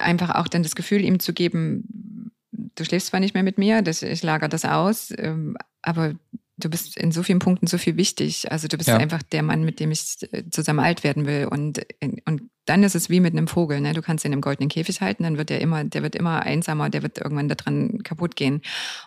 [0.00, 3.82] Einfach auch dann das Gefühl ihm zu geben, du schläfst zwar nicht mehr mit mir,
[3.82, 6.14] das, ich lager das aus, ähm, aber
[6.58, 8.50] du bist in so vielen Punkten so viel wichtig.
[8.50, 8.96] Also du bist ja.
[8.96, 11.46] einfach der Mann, mit dem ich äh, zusammen alt werden will.
[11.46, 11.80] Und,
[12.26, 13.80] und dann ist es wie mit einem Vogel.
[13.80, 13.94] Ne?
[13.94, 16.90] Du kannst ihn im goldenen Käfig halten, dann wird er immer, der wird immer einsamer,
[16.90, 18.60] der wird irgendwann daran kaputt gehen.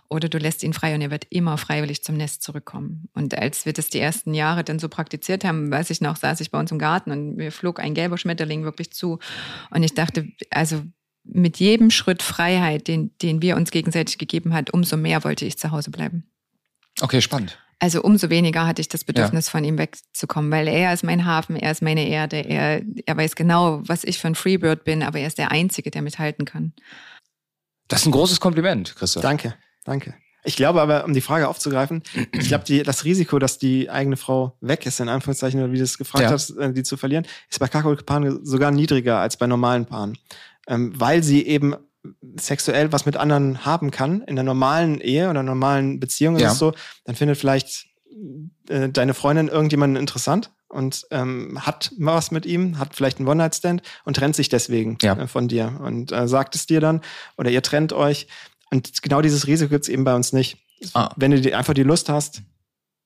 [0.10, 3.10] Oder du lässt ihn frei und er wird immer freiwillig zum Nest zurückkommen.
[3.14, 6.40] Und als wir das die ersten Jahre dann so praktiziert haben, weiß ich noch, saß
[6.40, 9.20] ich bei uns im Garten und mir flog ein gelber Schmetterling wirklich zu.
[9.70, 10.82] Und ich dachte, also
[11.24, 15.58] mit jedem Schritt Freiheit, den, den wir uns gegenseitig gegeben hat, umso mehr wollte ich
[15.58, 16.31] zu Hause bleiben.
[17.02, 17.58] Okay, spannend.
[17.80, 19.52] Also umso weniger hatte ich das Bedürfnis, ja.
[19.52, 23.36] von ihm wegzukommen, weil er ist mein Hafen, er ist meine Erde, er, er weiß
[23.36, 26.74] genau, was ich für ein Freebird bin, aber er ist der Einzige, der mithalten kann.
[27.88, 29.24] Das ist ein großes Kompliment, Christoph.
[29.24, 30.14] Danke, danke.
[30.44, 34.58] Ich glaube aber, um die Frage aufzugreifen, ich glaube, das Risiko, dass die eigene Frau
[34.62, 36.32] weg ist, in Anführungszeichen, oder wie du es gefragt ja.
[36.32, 40.18] hast, äh, die zu verlieren, ist bei Kakaopaaren sogar niedriger als bei normalen Paaren.
[40.68, 41.76] Ähm, weil sie eben
[42.38, 46.52] sexuell was mit anderen haben kann, in der normalen Ehe oder normalen Beziehung ist ja.
[46.52, 46.74] es so,
[47.06, 47.88] dann findet vielleicht
[48.70, 53.82] äh, deine Freundin irgendjemanden interessant und ähm, hat was mit ihm, hat vielleicht einen One-Night-Stand
[54.06, 55.14] und trennt sich deswegen ja.
[55.18, 57.02] äh, von dir und äh, sagt es dir dann
[57.38, 58.28] oder ihr trennt euch.
[58.72, 60.58] Und genau dieses Risiko gibt es eben bei uns nicht.
[60.94, 61.14] Ah.
[61.18, 62.42] Wenn du die, einfach die Lust hast,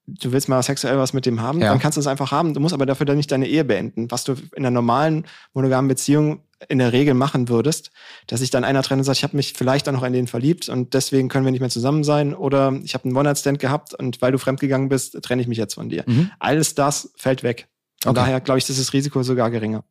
[0.07, 1.69] du willst mal sexuell was mit dem haben, ja.
[1.69, 2.53] dann kannst du es einfach haben.
[2.53, 4.09] Du musst aber dafür dann nicht deine Ehe beenden.
[4.11, 7.91] Was du in einer normalen monogamen Beziehung in der Regel machen würdest,
[8.27, 10.27] dass sich dann einer trennt und sagt, ich habe mich vielleicht auch noch in den
[10.27, 13.93] verliebt und deswegen können wir nicht mehr zusammen sein oder ich habe einen One-Night-Stand gehabt
[13.93, 16.03] und weil du fremdgegangen bist, trenne ich mich jetzt von dir.
[16.05, 16.31] Mhm.
[16.39, 17.67] Alles das fällt weg.
[18.01, 18.21] Von okay.
[18.21, 19.83] daher glaube ich, ist das Risiko sogar geringer.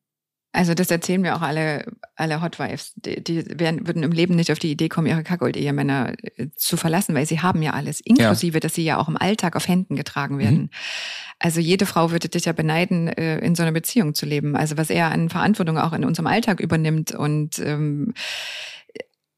[0.54, 1.84] Also das erzählen mir auch alle,
[2.14, 2.92] alle Hotwives.
[2.94, 6.76] Die, die werden, würden im Leben nicht auf die Idee kommen, ihre Kackold-Ehemänner äh, zu
[6.76, 7.98] verlassen, weil sie haben ja alles.
[7.98, 8.60] Inklusive, ja.
[8.60, 10.58] dass sie ja auch im Alltag auf Händen getragen werden.
[10.58, 10.70] Mhm.
[11.40, 14.54] Also jede Frau würde dich ja beneiden, äh, in so einer Beziehung zu leben.
[14.54, 18.14] Also was er an Verantwortung auch in unserem Alltag übernimmt und ähm,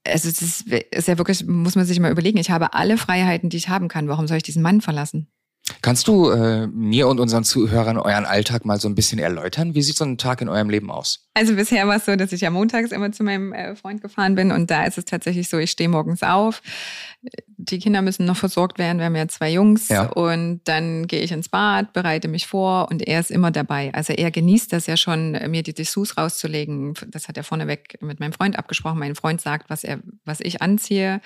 [0.05, 3.49] also es ist, ist ja wirklich, muss man sich mal überlegen, ich habe alle Freiheiten,
[3.49, 4.07] die ich haben kann.
[4.07, 5.29] Warum soll ich diesen Mann verlassen?
[5.83, 9.75] Kannst du äh, mir und unseren Zuhörern euren Alltag mal so ein bisschen erläutern?
[9.75, 11.26] Wie sieht so ein Tag in eurem Leben aus?
[11.37, 14.37] Also bisher war es so, dass ich ja montags immer zu meinem äh, Freund gefahren
[14.37, 16.63] bin und da ist es tatsächlich so, ich stehe morgens auf,
[17.59, 20.07] die Kinder müssen noch versorgt werden, wir haben ja zwei Jungs ja.
[20.07, 23.93] und dann gehe ich ins Bad, bereite mich vor und er ist immer dabei.
[23.93, 26.95] Also er genießt das ja schon, mir die Dessous rauszulegen.
[27.09, 28.99] Das hat er vorneweg mit meinem Freund abgesprochen.
[28.99, 31.21] Mein Freund sagt, was er, was ich anziehe.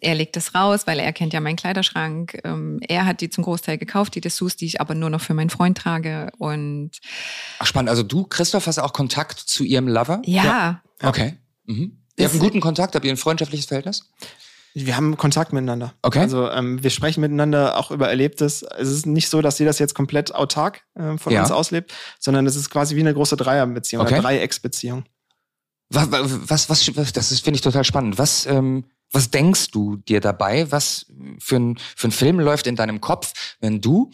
[0.00, 2.40] Er legt es raus, weil er kennt ja meinen Kleiderschrank.
[2.44, 5.34] Ähm, er hat die zum Großteil gekauft, die Dessous, die ich aber nur noch für
[5.34, 6.30] meinen Freund trage.
[6.38, 6.92] Und
[7.58, 7.90] Ach, spannend.
[7.90, 10.22] Also du, Christoph, hast auch Kontakt zu ihrem Lover?
[10.24, 10.44] Ja.
[10.44, 10.82] ja.
[11.02, 11.34] Okay.
[11.66, 11.98] Mhm.
[12.16, 14.10] Ihr habt einen guten Kontakt, habt ihr ein freundschaftliches Verhältnis?
[14.74, 15.92] Wir haben Kontakt miteinander.
[16.02, 16.20] Okay.
[16.20, 18.62] Also ähm, wir sprechen miteinander auch über Erlebtes.
[18.62, 21.42] Es ist nicht so, dass sie das jetzt komplett autark äh, von ja.
[21.42, 24.14] uns auslebt, sondern es ist quasi wie eine große Dreierbeziehung, okay.
[24.14, 25.04] eine Dreiecksbeziehung.
[25.90, 28.16] Was, was, was, was das finde ich total spannend.
[28.16, 30.70] Was, ähm, was denkst du dir dabei?
[30.72, 31.04] Was
[31.38, 34.10] für ein, für ein Film läuft in deinem Kopf, wenn du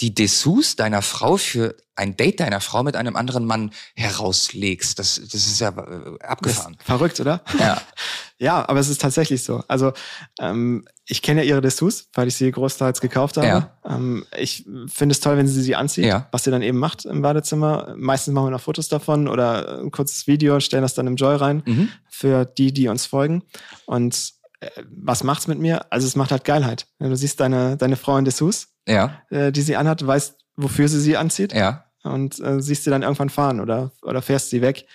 [0.00, 4.98] die Dessous deiner Frau für ein Date deiner Frau mit einem anderen Mann herauslegst.
[4.98, 6.76] Das, das ist ja äh, abgefahren.
[6.84, 7.42] verrückt, oder?
[7.58, 7.80] Ja.
[8.38, 9.64] ja, aber es ist tatsächlich so.
[9.66, 9.94] Also
[10.38, 13.46] ähm, ich kenne ja ihre Dessous, weil ich sie großteils gekauft habe.
[13.46, 13.78] Ja.
[13.88, 16.28] Ähm, ich finde es toll, wenn sie sie anzieht, ja.
[16.32, 17.94] was sie dann eben macht im Badezimmer.
[17.96, 21.36] Meistens machen wir noch Fotos davon oder ein kurzes Video, stellen das dann im Joy
[21.36, 21.88] rein mhm.
[22.08, 23.42] für die, die uns folgen.
[23.86, 25.90] Und äh, was macht's mit mir?
[25.90, 26.86] Also es macht halt Geilheit.
[26.98, 29.22] Du siehst deine, deine Frau in Dessous ja.
[29.30, 31.52] äh, die sie anhat, weißt, wofür sie sie anzieht.
[31.52, 31.84] Ja.
[32.02, 34.86] Und äh, siehst sie dann irgendwann fahren oder, oder fährst sie weg.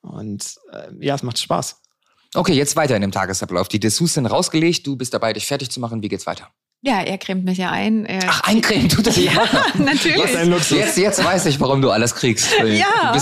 [0.00, 1.80] Und äh, ja, es macht Spaß.
[2.34, 3.68] Okay, jetzt weiter in dem Tagesablauf.
[3.68, 6.02] Die Dessous sind rausgelegt, du bist dabei, dich fertig zu machen.
[6.02, 6.50] Wie geht's weiter?
[6.86, 8.04] Ja, er cremt mich ja ein.
[8.04, 10.22] Er Ach, eincremen tut er ja, ja natürlich.
[10.22, 10.76] Was ein Luxus.
[10.76, 12.50] Jetzt, jetzt weiß ich, warum du alles kriegst.
[12.62, 13.16] Ja,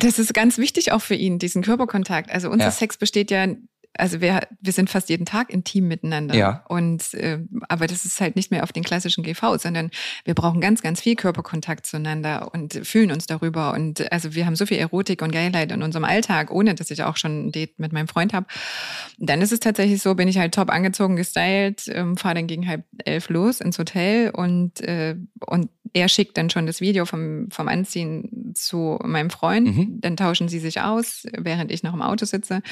[0.00, 2.30] das ist ganz wichtig auch für ihn, diesen Körperkontakt.
[2.30, 2.70] Also unser ja.
[2.70, 3.46] Sex besteht ja
[3.94, 6.34] also wir, wir sind fast jeden Tag intim miteinander.
[6.34, 6.64] Ja.
[6.68, 7.38] Und äh,
[7.68, 9.90] aber das ist halt nicht mehr auf den klassischen GV, sondern
[10.24, 13.72] wir brauchen ganz, ganz viel Körperkontakt zueinander und fühlen uns darüber.
[13.74, 17.02] Und also wir haben so viel Erotik und Geilheit in unserem Alltag, ohne dass ich
[17.02, 18.46] auch schon ein Date mit meinem Freund habe.
[19.18, 22.66] Dann ist es tatsächlich so, bin ich halt top angezogen, gestylt, ähm, fahre dann gegen
[22.66, 25.16] halb elf los ins Hotel und, äh,
[25.46, 29.76] und er schickt dann schon das Video vom, vom Anziehen zu meinem Freund.
[29.76, 30.00] Mhm.
[30.00, 32.62] Dann tauschen sie sich aus, während ich noch im Auto sitze.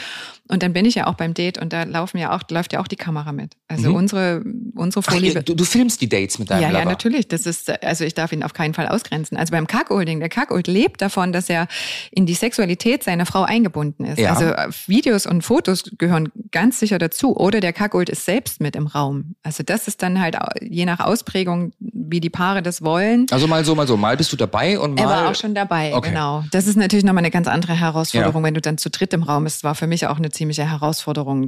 [0.49, 2.81] Und dann bin ich ja auch beim Date und da laufen ja auch, läuft ja
[2.81, 3.55] auch die Kamera mit.
[3.69, 3.95] Also Mhm.
[3.97, 4.43] unsere,
[4.75, 5.39] unsere Ach, Vorliebe.
[5.41, 6.91] ihr- du, du filmst die Dates mit deinem Ja, ja, Lover.
[6.91, 7.29] natürlich.
[7.29, 9.37] Das ist, also ich darf ihn auf keinen Fall ausgrenzen.
[9.37, 11.67] Also beim Cuckolding, der Cuckold lebt davon, dass er
[12.11, 14.19] in die Sexualität seiner Frau eingebunden ist.
[14.19, 14.31] Ja.
[14.35, 17.37] Also äh, Videos und Fotos gehören ganz sicher dazu.
[17.37, 19.35] Oder der Cuckold ist selbst mit im Raum.
[19.43, 23.27] Also das ist dann halt je nach Ausprägung, wie die Paare das wollen.
[23.31, 23.97] Also mal so, mal so.
[23.97, 25.03] Mal bist du dabei und mal.
[25.03, 26.09] Er war auch schon dabei, Okay.
[26.11, 26.45] genau.
[26.51, 29.45] Das ist natürlich nochmal eine ganz andere Herausforderung, wenn du dann zu dritt im Raum
[29.45, 29.63] bist.
[29.65, 31.00] War für mich auch eine ziemliche Herausforderung,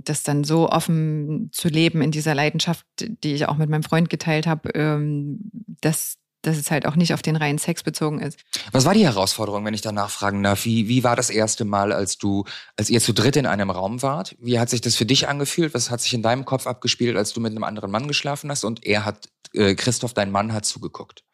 [0.04, 4.10] das dann so offen zu leben in dieser Leidenschaft, die ich auch mit meinem Freund
[4.10, 5.40] geteilt habe, ähm,
[5.80, 8.38] dass, dass es halt auch nicht auf den reinen Sex bezogen ist.
[8.72, 10.64] Was war die Herausforderung, wenn ich danach fragen darf?
[10.64, 12.44] Wie, wie war das erste Mal, als du,
[12.76, 14.36] als ihr zu dritt in einem Raum wart?
[14.40, 15.74] Wie hat sich das für dich angefühlt?
[15.74, 18.64] Was hat sich in deinem Kopf abgespielt, als du mit einem anderen Mann geschlafen hast
[18.64, 21.24] und er hat, äh, Christoph, dein Mann, hat zugeguckt?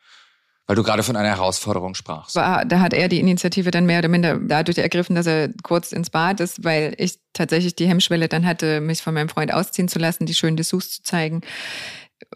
[0.68, 2.36] Weil du gerade von einer Herausforderung sprachst.
[2.36, 6.10] Da hat er die Initiative dann mehr oder minder dadurch ergriffen, dass er kurz ins
[6.10, 9.98] Bad ist, weil ich tatsächlich die Hemmschwelle dann hatte, mich von meinem Freund ausziehen zu
[9.98, 11.40] lassen, die schönen Dessous zu zeigen,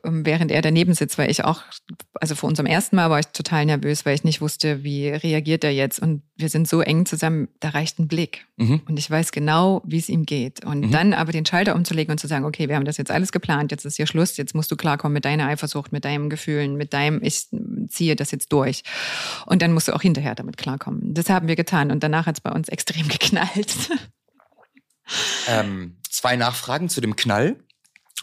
[0.04, 1.62] während er daneben sitzt, weil ich auch,
[2.14, 5.64] also vor unserem ersten Mal war ich total nervös, weil ich nicht wusste, wie reagiert
[5.64, 6.00] er jetzt.
[6.00, 8.46] Und wir sind so eng zusammen, da reicht ein Blick.
[8.56, 8.82] Mhm.
[8.88, 10.64] Und ich weiß genau, wie es ihm geht.
[10.64, 10.90] Und Mhm.
[10.90, 13.70] dann aber den Schalter umzulegen und zu sagen, okay, wir haben das jetzt alles geplant,
[13.70, 16.92] jetzt ist hier Schluss, jetzt musst du klarkommen mit deiner Eifersucht, mit deinen Gefühlen, mit
[16.92, 17.48] deinem, ich
[17.88, 18.82] ziehe das jetzt durch.
[19.46, 21.14] Und dann musst du auch hinterher damit klarkommen.
[21.14, 21.90] Das haben wir getan.
[21.90, 23.90] Und danach hat es bei uns extrem geknallt.
[25.48, 27.56] Ähm, zwei Nachfragen zu dem Knall.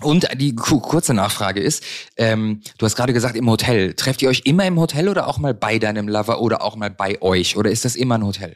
[0.02, 1.84] Und die ku- kurze Nachfrage ist,
[2.18, 3.94] ähm, du hast gerade gesagt, im Hotel.
[3.94, 6.90] Trefft ihr euch immer im Hotel oder auch mal bei deinem Lover oder auch mal
[6.90, 7.58] bei euch?
[7.58, 8.56] Oder ist das immer ein Hotel?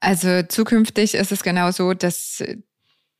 [0.00, 2.42] Also zukünftig ist es genau so, dass,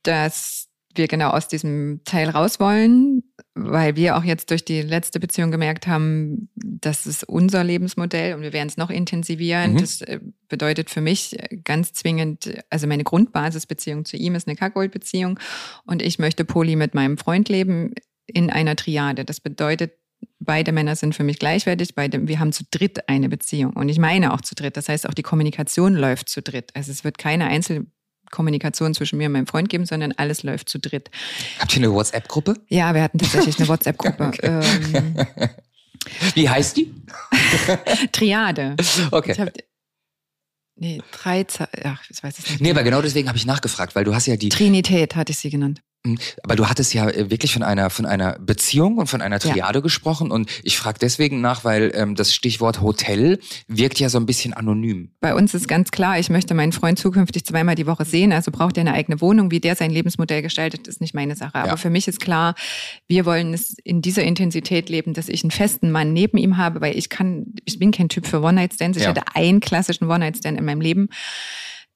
[0.03, 3.23] dass wir genau aus diesem Teil raus wollen,
[3.65, 8.43] weil wir auch jetzt durch die letzte Beziehung gemerkt haben, das ist unser Lebensmodell und
[8.43, 9.75] wir werden es noch intensivieren.
[9.75, 9.79] Mhm.
[9.79, 15.39] Das äh, bedeutet für mich ganz zwingend, also meine Grundbasisbeziehung zu ihm ist eine Kackgold-Beziehung
[15.85, 17.93] und ich möchte poly mit meinem Freund leben
[18.27, 19.25] in einer Triade.
[19.25, 19.93] Das bedeutet,
[20.41, 23.99] beide Männer sind für mich gleichwertig, beide, wir haben zu dritt eine Beziehung und ich
[23.99, 24.77] meine auch zu dritt.
[24.77, 26.71] Das heißt, auch die Kommunikation läuft zu dritt.
[26.75, 27.47] Also es wird keine
[28.29, 31.11] Einzelkommunikation zwischen mir und meinem Freund geben, sondern alles läuft zu dritt.
[31.59, 32.55] Habt ihr eine WhatsApp-Gruppe?
[32.69, 34.27] Ja, wir hatten tatsächlich eine WhatsApp-Gruppe.
[34.27, 34.47] Okay.
[34.47, 35.27] Ähm,
[36.35, 36.95] Wie heißt die?
[38.13, 38.77] Triade.
[39.11, 39.33] Okay.
[39.33, 39.51] Ich hab,
[40.77, 41.45] nee, drei,
[41.85, 42.61] ach, ich weiß es nicht.
[42.61, 45.39] Nee, aber genau deswegen habe ich nachgefragt, weil du hast ja die, Trinität hatte ich
[45.39, 45.83] sie genannt.
[46.43, 49.53] Aber du hattest ja äh, wirklich von einer von einer Beziehung und von einer Ja.
[49.53, 54.19] Triade gesprochen und ich frage deswegen nach, weil ähm, das Stichwort Hotel wirkt ja so
[54.19, 55.11] ein bisschen anonym.
[55.21, 58.51] Bei uns ist ganz klar, ich möchte meinen Freund zukünftig zweimal die Woche sehen, also
[58.51, 59.51] braucht er eine eigene Wohnung.
[59.51, 61.57] Wie der sein Lebensmodell gestaltet, ist nicht meine Sache.
[61.57, 61.77] Aber Ja.
[61.77, 62.55] für mich ist klar,
[63.09, 66.81] wir wollen es in dieser Intensität leben, dass ich einen festen Mann neben ihm habe,
[66.81, 68.97] weil ich kann, ich bin kein Typ für One-Night-Stands.
[68.99, 69.11] Ich Ja.
[69.11, 71.09] hatte einen klassischen One-Night-Stand in meinem Leben.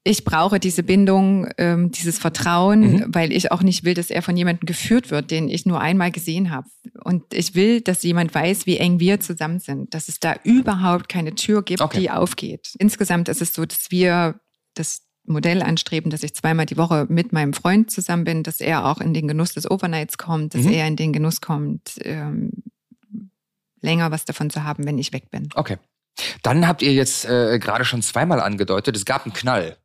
[0.05, 3.05] Ich brauche diese Bindung, ähm, dieses Vertrauen, Mhm.
[3.15, 6.11] weil ich auch nicht will, dass er von jemandem geführt wird, den ich nur einmal
[6.11, 6.67] gesehen habe.
[7.05, 11.09] Und ich will, dass jemand weiß, wie eng wir zusammen sind, dass es da überhaupt
[11.09, 12.01] keine Tür gibt, Okay.
[12.01, 12.75] die aufgeht.
[12.79, 14.41] Insgesamt ist es so, dass wir
[14.75, 18.87] das Modell anstreben, dass ich zweimal die Woche mit meinem Freund zusammen bin, dass er
[18.87, 20.73] auch in den Genuss des Overnights kommt, dass Mhm.
[20.73, 22.51] er in den Genuss kommt, ähm,
[23.81, 25.49] länger was davon zu haben, wenn ich weg bin.
[25.55, 25.79] Okay.
[26.43, 29.77] Dann habt ihr jetzt äh, gerade schon zweimal angedeutet, es gab einen Knall.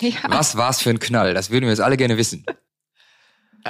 [0.00, 0.20] Ja.
[0.28, 1.34] Was war's für ein Knall?
[1.34, 2.44] Das würden wir jetzt alle gerne wissen.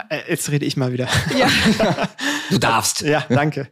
[0.09, 1.09] Äh, Jetzt rede ich mal wieder.
[1.36, 1.49] Ja.
[2.51, 3.03] Du darfst.
[3.03, 3.68] Ja, danke.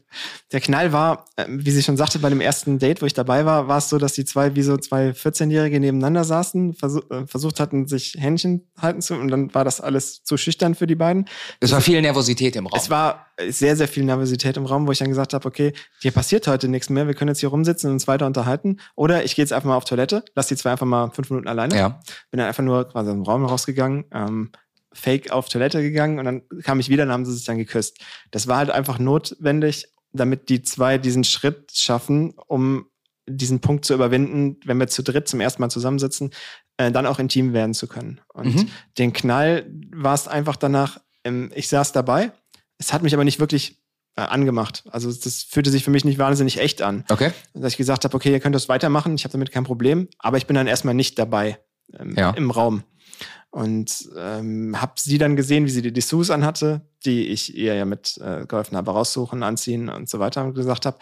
[0.53, 3.45] Der Knall war, äh, wie sie schon sagte, bei dem ersten Date, wo ich dabei
[3.45, 7.27] war, war es so, dass die zwei wie so zwei 14-Jährige nebeneinander saßen, versuch, äh,
[7.27, 10.95] versucht hatten, sich Händchen halten zu und dann war das alles zu schüchtern für die
[10.95, 11.29] beiden.
[11.59, 12.79] Es war viel Nervosität im Raum.
[12.79, 16.13] Es war sehr, sehr viel Nervosität im Raum, wo ich dann gesagt habe, okay, hier
[16.13, 18.79] passiert heute nichts mehr, wir können jetzt hier rumsitzen und uns weiter unterhalten.
[18.95, 21.49] Oder ich gehe jetzt einfach mal auf Toilette, lass die zwei einfach mal fünf Minuten
[21.49, 21.77] alleine.
[21.77, 22.01] ja.
[22.31, 24.53] Bin dann einfach nur quasi aus dem Raum rausgegangen, ähm,
[24.93, 27.99] fake auf Toilette gegangen und dann kam ich wieder und haben sie sich dann geküsst.
[28.31, 32.87] Das war halt einfach notwendig, damit die zwei diesen Schritt schaffen, um
[33.29, 36.31] diesen Punkt zu überwinden, wenn wir zu dritt zum ersten Mal zusammensitzen,
[36.79, 38.21] äh, dann auch intim werden zu können.
[38.33, 38.69] Und Mhm.
[38.97, 42.33] den Knall war es einfach danach, ähm, ich saß dabei,
[42.79, 43.83] es hat mich aber nicht wirklich
[44.17, 44.83] äh, angemacht.
[44.91, 47.05] Also das fühlte sich für mich nicht wahnsinnig echt an.
[47.11, 47.31] Okay.
[47.55, 50.39] Dass ich gesagt habe, okay, ihr könnt das weitermachen, ich habe damit kein Problem, aber
[50.39, 51.59] ich bin dann erstmal nicht dabei
[51.99, 52.31] ähm, Ja.
[52.31, 52.83] im Raum.
[53.59, 57.85] Und ähm, habe sie dann gesehen, wie sie die Dessous anhatte, die ich ihr ja
[57.85, 60.99] mit äh, geholfen habe, raussuchen, anziehen und so weiter und gesagt habe,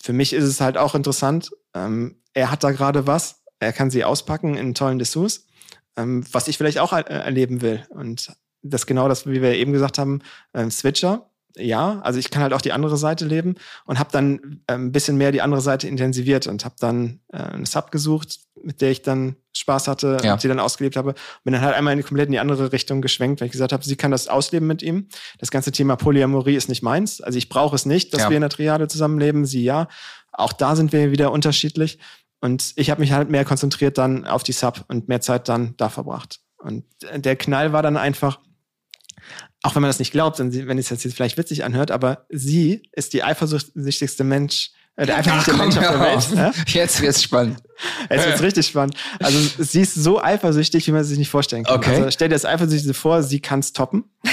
[0.00, 3.90] für mich ist es halt auch interessant, ähm, er hat da gerade was, er kann
[3.90, 5.46] sie auspacken in tollen Dessous,
[5.98, 7.84] ähm, was ich vielleicht auch er erleben will.
[7.90, 8.32] Und
[8.62, 10.22] das genau das, wie wir eben gesagt haben,
[10.54, 14.60] ähm, Switcher, ja, also ich kann halt auch die andere Seite leben und habe dann
[14.66, 18.40] äh, ein bisschen mehr die andere Seite intensiviert und habe dann äh, eine Sub gesucht,
[18.60, 20.32] mit der ich dann Spaß hatte ja.
[20.32, 21.14] und sie dann ausgelebt habe.
[21.44, 23.72] Bin dann halt einmal in die komplett in die andere Richtung geschwenkt, weil ich gesagt
[23.72, 25.08] habe, sie kann das ausleben mit ihm.
[25.38, 27.20] Das ganze Thema Polyamorie ist nicht meins.
[27.20, 28.30] Also ich brauche es nicht, dass ja.
[28.30, 29.44] wir in der Triade zusammenleben.
[29.44, 29.88] Sie ja.
[30.32, 31.98] Auch da sind wir wieder unterschiedlich.
[32.40, 35.74] Und ich habe mich halt mehr konzentriert dann auf die Sub und mehr Zeit dann
[35.76, 36.40] da verbracht.
[36.58, 36.84] Und
[37.14, 38.40] der Knall war dann einfach,
[39.64, 43.14] auch wenn man das nicht glaubt, wenn es jetzt vielleicht witzig anhört, aber sie ist
[43.14, 46.28] die eifersüchtigste Mensch, äh, der eifersüchtigste Mensch auf der Welt.
[46.34, 46.52] Ja?
[46.66, 47.62] Jetzt wird's spannend.
[48.10, 48.94] Jetzt wird's richtig spannend.
[49.20, 51.78] Also sie ist so eifersüchtig, wie man sich nicht vorstellen kann.
[51.78, 51.96] Okay.
[51.96, 54.04] Also stell dir das Eifersüchtige vor, sie kann's toppen.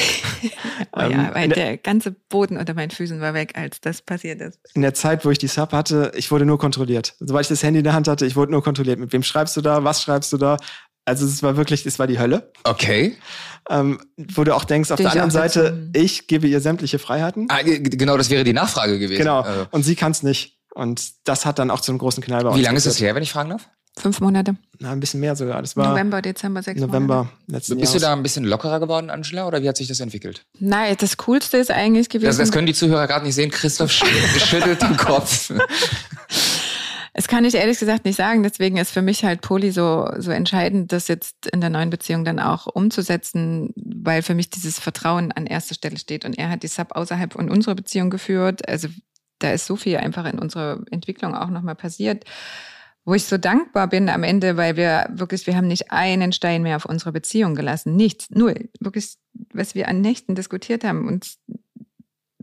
[0.92, 4.42] oh ja, ähm, weil der ganze Boden unter meinen Füßen war weg, als das passiert
[4.42, 4.60] ist.
[4.74, 7.16] In der Zeit, wo ich die Sub hatte, ich wurde nur kontrolliert.
[7.20, 9.00] Sobald ich das Handy in der Hand hatte, ich wurde nur kontrolliert.
[9.00, 9.86] Mit wem schreibst du da?
[9.86, 10.58] Was schreibst du da?
[11.12, 12.54] Also es war wirklich, es war die Hölle.
[12.64, 13.18] Okay.
[13.70, 17.48] Ähm, wo du auch denkst, auf Dich der anderen Seite, ich gebe ihr sämtliche Freiheiten.
[17.50, 19.20] Ah, genau, das wäre die Nachfrage gewesen.
[19.20, 19.42] Genau.
[19.42, 19.68] Also.
[19.72, 20.58] Und sie kann es nicht.
[20.74, 22.58] Und das hat dann auch zu einem großen Knall bei uns.
[22.58, 23.68] Wie lange ist es her, wenn ich fragen darf?
[24.00, 24.56] Fünf Monate.
[24.80, 25.62] Na, ein bisschen mehr sogar.
[25.62, 27.36] Das war November, Dezember, sechs November Monate.
[27.48, 28.02] letzten Bist Jahres.
[28.02, 30.46] du da ein bisschen lockerer geworden, Angela, oder wie hat sich das entwickelt?
[30.60, 32.28] Nein, das Coolste ist eigentlich gewesen.
[32.28, 33.52] Das, das können die Zuhörer gerade nicht sehen.
[33.52, 33.92] Christoph
[34.38, 35.52] schüttelt den Kopf.
[37.14, 38.44] Es kann ich ehrlich gesagt nicht sagen.
[38.44, 42.24] Deswegen ist für mich halt Poli so, so entscheidend, das jetzt in der neuen Beziehung
[42.24, 46.24] dann auch umzusetzen, weil für mich dieses Vertrauen an erster Stelle steht.
[46.24, 48.68] Und er hat die Sub außerhalb von unserer Beziehung geführt.
[48.68, 48.88] Also
[49.40, 52.24] da ist so viel einfach in unserer Entwicklung auch nochmal passiert,
[53.04, 56.62] wo ich so dankbar bin am Ende, weil wir wirklich, wir haben nicht einen Stein
[56.62, 57.96] mehr auf unsere Beziehung gelassen.
[57.96, 58.30] Nichts.
[58.30, 59.18] Nur wirklich,
[59.54, 61.08] was wir an Nächten diskutiert haben.
[61.08, 61.36] Und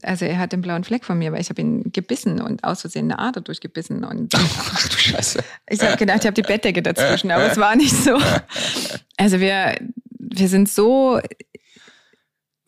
[0.02, 2.82] also er hat den blauen Fleck von mir, weil ich habe ihn gebissen und aus
[2.82, 4.04] Versehen eine Ader durchgebissen.
[4.04, 5.42] Und Ach du Scheiße.
[5.68, 8.18] Ich habe gedacht, ich habe die Bettdecke dazwischen, aber es war nicht so.
[9.16, 9.76] Also wir,
[10.18, 11.20] wir sind so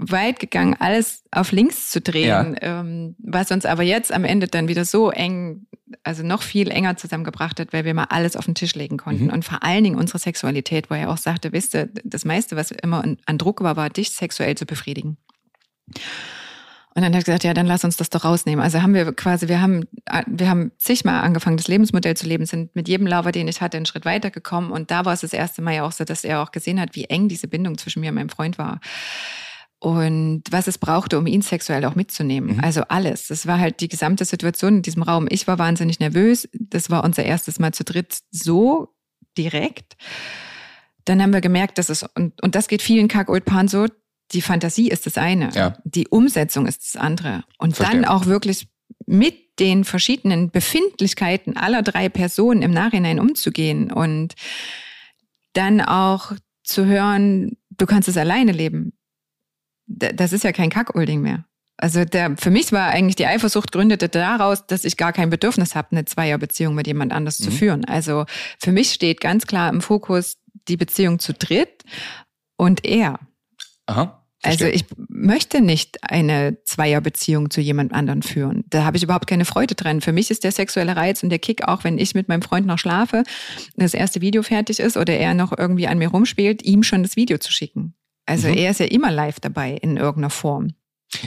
[0.01, 2.81] weit gegangen, alles auf links zu drehen, ja.
[2.81, 5.67] ähm, was uns aber jetzt am Ende dann wieder so eng,
[6.03, 9.25] also noch viel enger zusammengebracht hat, weil wir mal alles auf den Tisch legen konnten.
[9.25, 9.33] Mhm.
[9.33, 12.71] Und vor allen Dingen unsere Sexualität, wo er auch sagte, wisst ihr, das meiste, was
[12.71, 15.19] immer an Druck war, war, dich sexuell zu befriedigen.
[17.01, 18.63] Und dann hat er gesagt, ja, dann lass uns das doch rausnehmen.
[18.63, 19.85] Also haben wir quasi, wir haben,
[20.27, 23.79] wir haben zigmal angefangen, das Lebensmodell zu leben, sind mit jedem Lover, den ich hatte,
[23.79, 24.71] einen Schritt weitergekommen.
[24.71, 26.95] Und da war es das erste Mal ja auch so, dass er auch gesehen hat,
[26.95, 28.81] wie eng diese Bindung zwischen mir und meinem Freund war
[29.79, 32.57] und was es brauchte, um ihn sexuell auch mitzunehmen.
[32.57, 32.61] Mhm.
[32.63, 33.29] Also alles.
[33.29, 35.27] Das war halt die gesamte Situation in diesem Raum.
[35.31, 36.51] Ich war wahnsinnig nervös.
[36.53, 38.95] Das war unser erstes Mal zu dritt so
[39.39, 39.97] direkt.
[41.07, 43.87] Dann haben wir gemerkt, dass es, und, und das geht vielen Kack-Old-Paaren so,
[44.33, 45.77] die Fantasie ist das eine, ja.
[45.85, 47.45] die Umsetzung ist das andere.
[47.59, 48.03] Und Verstehe.
[48.03, 48.69] dann auch wirklich
[49.07, 54.35] mit den verschiedenen Befindlichkeiten aller drei Personen im Nachhinein umzugehen und
[55.53, 58.93] dann auch zu hören, du kannst es alleine leben
[59.91, 61.45] das ist ja kein Kackolding mehr.
[61.77, 65.75] Also der, für mich war eigentlich die Eifersucht gründete daraus, dass ich gar kein Bedürfnis
[65.75, 67.45] habe, eine Zweierbeziehung mit jemand anders mhm.
[67.45, 67.85] zu führen.
[67.87, 68.27] Also
[68.59, 70.37] für mich steht ganz klar im Fokus
[70.69, 71.85] die Beziehung zu dritt
[72.57, 73.19] und er.
[73.87, 74.20] Aha.
[74.43, 78.65] Also ich möchte nicht eine Zweierbeziehung zu jemand anderen führen.
[78.71, 80.01] Da habe ich überhaupt keine Freude dran.
[80.01, 82.67] Für mich ist der sexuelle Reiz und der Kick auch, wenn ich mit meinem Freund
[82.67, 83.25] noch schlafe,
[83.77, 87.17] das erste Video fertig ist oder er noch irgendwie an mir rumspielt, ihm schon das
[87.17, 87.95] Video zu schicken.
[88.25, 88.55] Also mhm.
[88.57, 90.69] er ist ja immer live dabei in irgendeiner Form.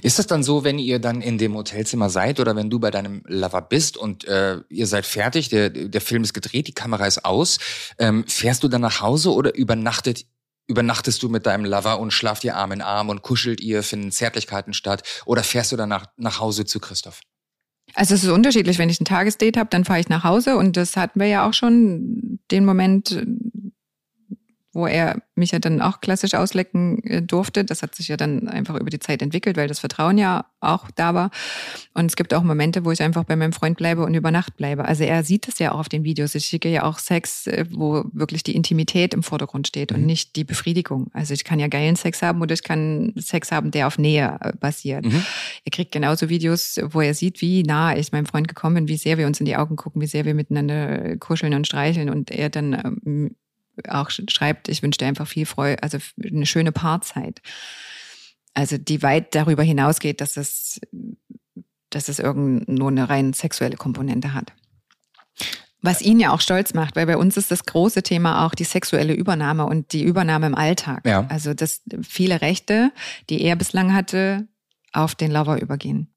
[0.01, 2.89] Ist das dann so, wenn ihr dann in dem Hotelzimmer seid oder wenn du bei
[2.89, 7.05] deinem Lover bist und äh, ihr seid fertig, der, der Film ist gedreht, die Kamera
[7.05, 7.59] ist aus,
[7.99, 10.25] ähm, fährst du dann nach Hause oder übernachtet
[10.67, 14.11] Übernachtest du mit deinem Lover und schlaft ihr Arm in Arm und kuschelt ihr, finden
[14.11, 15.03] Zärtlichkeiten statt?
[15.25, 17.19] Oder fährst du dann nach, nach Hause zu Christoph?
[17.95, 18.79] Also es ist unterschiedlich.
[18.79, 21.47] Wenn ich ein Tagesdate habe, dann fahre ich nach Hause und das hatten wir ja
[21.47, 23.25] auch schon den Moment,
[24.73, 27.63] wo er mich ja dann auch klassisch auslecken äh, durfte.
[27.63, 30.89] Das hat sich ja dann einfach über die Zeit entwickelt, weil das Vertrauen ja auch
[30.95, 31.29] da war.
[31.93, 34.57] Und es gibt auch Momente, wo ich einfach bei meinem Freund bleibe und über Nacht
[34.57, 34.85] bleibe.
[34.85, 36.33] Also er sieht es ja auch auf den Videos.
[36.35, 40.07] Ich schicke ja auch Sex, äh, wo wirklich die Intimität im Vordergrund steht und mhm.
[40.07, 41.11] nicht die Befriedigung.
[41.13, 44.37] Also ich kann ja geilen Sex haben oder ich kann Sex haben, der auf Nähe
[44.41, 45.05] äh, basiert.
[45.05, 45.23] Mhm.
[45.65, 48.97] Er kriegt genauso Videos, wo er sieht, wie nah ich meinem Freund gekommen bin, wie
[48.97, 52.31] sehr wir uns in die Augen gucken, wie sehr wir miteinander kuscheln und streicheln und
[52.31, 53.35] er dann ähm,
[53.87, 57.41] auch schreibt, ich wünsche dir einfach viel Freude, also eine schöne Paarzeit.
[58.53, 60.79] Also die weit darüber hinausgeht, dass es,
[61.89, 64.53] dass es irgend nur eine rein sexuelle Komponente hat.
[65.81, 68.63] Was ihn ja auch stolz macht, weil bei uns ist das große Thema auch die
[68.63, 71.05] sexuelle Übernahme und die Übernahme im Alltag.
[71.05, 71.25] Ja.
[71.27, 72.93] Also, dass viele Rechte,
[73.29, 74.47] die er bislang hatte,
[74.93, 76.13] auf den Lover übergehen.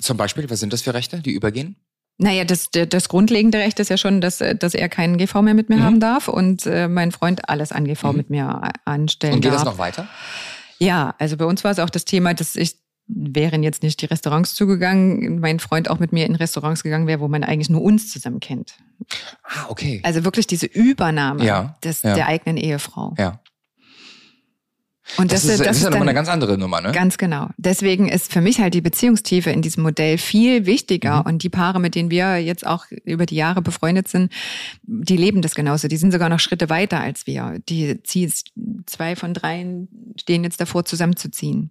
[0.00, 1.76] Zum Beispiel, was sind das für Rechte, die übergehen?
[2.20, 5.68] Naja, das, das grundlegende Recht ist ja schon, dass, dass er keinen GV mehr mit
[5.68, 5.82] mir Mhm.
[5.84, 8.16] haben darf und äh, mein Freund alles an GV Mhm.
[8.16, 9.62] mit mir anstellen Und geht darf.
[9.62, 10.08] das noch weiter?
[10.78, 12.76] Ja, also bei uns war es auch das Thema, dass ich
[13.10, 17.20] wären jetzt nicht die Restaurants zugegangen, mein Freund auch mit mir in Restaurants gegangen wäre,
[17.20, 18.74] wo man eigentlich nur uns zusammen kennt.
[19.44, 20.00] Ah, okay.
[20.04, 22.14] Also wirklich diese Übernahme Ja, des, ja.
[22.14, 23.14] der eigenen Ehefrau.
[23.16, 23.40] ja.
[25.16, 26.92] Und Das, das, ist, das ist ja nochmal eine ganz andere Nummer, ne?
[26.92, 27.48] Ganz genau.
[27.56, 31.20] Deswegen ist für mich halt die Beziehungstiefe in diesem Modell viel wichtiger.
[31.20, 31.26] Mhm.
[31.26, 34.32] Und die Paare, mit denen wir jetzt auch über die Jahre befreundet sind,
[34.82, 35.88] die leben das genauso.
[35.88, 37.58] Die sind sogar noch Schritte weiter als wir.
[37.68, 38.32] Die ziehen
[38.86, 39.88] zwei von dreien
[40.20, 41.70] stehen jetzt davor, zusammenzuziehen.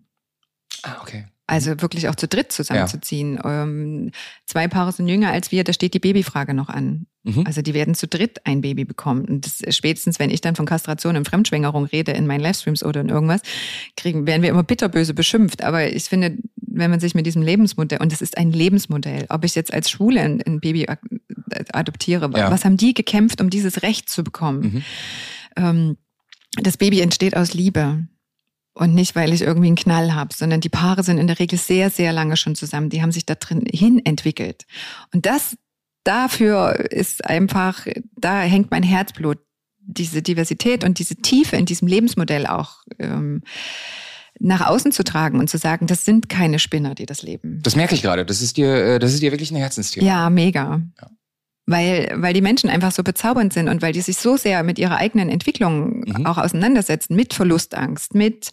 [0.83, 1.25] ah, okay.
[1.49, 3.39] Also wirklich auch zu dritt zusammenzuziehen.
[3.43, 4.11] Ähm,
[4.45, 7.07] zwei Paare sind jünger als wir, da steht die Babyfrage noch an.
[7.23, 7.43] Mhm.
[7.47, 9.23] Also die werden zu dritt ein Baby bekommen.
[9.23, 12.83] Und das ist spätestens, wenn ich dann von Kastration und Fremdschwängerung rede in meinen Livestreams
[12.83, 13.41] oder in irgendwas,
[13.95, 15.63] kriegen, werden wir immer bitterböse beschimpft.
[15.63, 19.45] Aber ich finde, wenn man sich mit diesem Lebensmodell, und es ist ein Lebensmodell, ob
[19.45, 20.99] ich jetzt als Schwule ein, ein Baby ak-
[21.71, 22.51] adoptiere, Ja.
[22.51, 24.59] was haben die gekämpft, um dieses Recht zu bekommen?
[24.61, 24.83] Mhm.
[25.55, 25.97] Ähm,
[26.61, 28.05] das Baby entsteht aus Liebe.
[28.78, 31.57] Und nicht, weil ich irgendwie einen Knall habe, sondern die Paare sind in der Regel
[31.57, 32.89] sehr, sehr lange schon zusammen.
[32.89, 34.65] Die haben sich da drin hin entwickelt.
[35.11, 35.57] Und das
[36.03, 39.39] dafür ist einfach, da hängt mein Herzblut,
[39.80, 43.41] diese Diversität und diese Tiefe in diesem Lebensmodell auch ähm,
[44.39, 47.61] nach außen zu tragen und zu sagen, das sind keine Spinner, die das leben.
[47.63, 48.25] Das merke ich gerade.
[48.25, 50.05] Das ist dir, äh, das ist dir wirklich ein Herzensthema.
[50.05, 50.82] Ja, mega.
[51.01, 51.09] Ja.
[51.70, 54.80] Weil, weil die Menschen einfach so bezaubernd sind und weil die sich so sehr mit
[54.80, 56.26] ihrer eigenen Entwicklung Mhm.
[56.26, 58.51] auch auseinandersetzen, mit Verlustangst, mit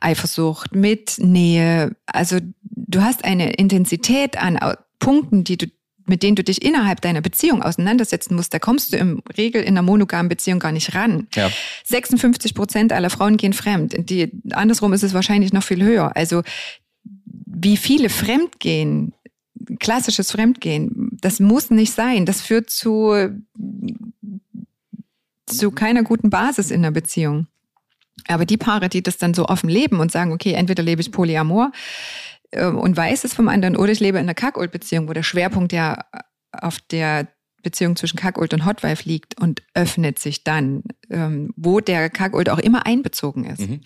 [0.00, 1.94] Eifersucht, mit Nähe.
[2.06, 4.58] Also du hast eine Intensität an
[4.98, 5.66] Punkten, die du
[6.06, 9.68] mit denen du dich innerhalb deiner Beziehung auseinandersetzen musst, da kommst du im Regel in
[9.68, 11.28] einer monogamen Beziehung gar nicht ran.
[11.34, 11.50] Ja.
[11.84, 13.94] 56 Prozent aller Frauen gehen fremd.
[13.98, 16.16] Die, andersrum ist es wahrscheinlich noch viel höher.
[16.16, 16.42] Also
[17.60, 19.12] wie viele Fremdgehen,
[19.78, 22.26] klassisches Fremdgehen, das muss nicht sein.
[22.26, 23.28] Das führt zu,
[25.46, 27.46] zu keiner guten Basis in der Beziehung.
[28.26, 31.12] Aber die Paare, die das dann so offen leben und sagen, okay, entweder lebe ich
[31.12, 31.72] Polyamor
[32.50, 35.72] äh, und weiß es vom anderen oder ich lebe in einer Kackult-Beziehung, wo der Schwerpunkt
[35.72, 36.04] ja
[36.52, 37.28] auf der
[37.62, 42.58] Beziehung zwischen Kackult und Hotwife liegt und öffnet sich dann, ähm, wo der Kackult auch
[42.58, 43.60] immer einbezogen ist.
[43.60, 43.80] Mhm.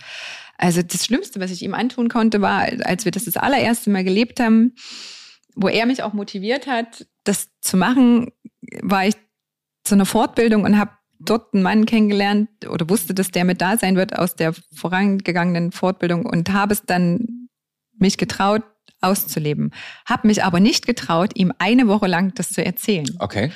[0.59, 4.05] Also das Schlimmste, was ich ihm antun konnte, war, als wir das das allererste Mal
[4.05, 4.75] gelebt haben,
[5.55, 8.33] wo er mich auch motiviert hat, das zu machen,
[8.83, 9.15] war ich
[9.85, 13.77] zu einer Fortbildung und habe dort einen Mann kennengelernt oder wusste, dass der mit da
[13.77, 17.49] sein wird aus der vorangegangenen Fortbildung und habe es dann
[17.99, 18.63] mich getraut
[19.01, 19.73] auszuleben.
[20.07, 23.07] Habe mich aber nicht getraut, ihm eine Woche lang das zu erzählen.
[23.19, 23.51] Okay.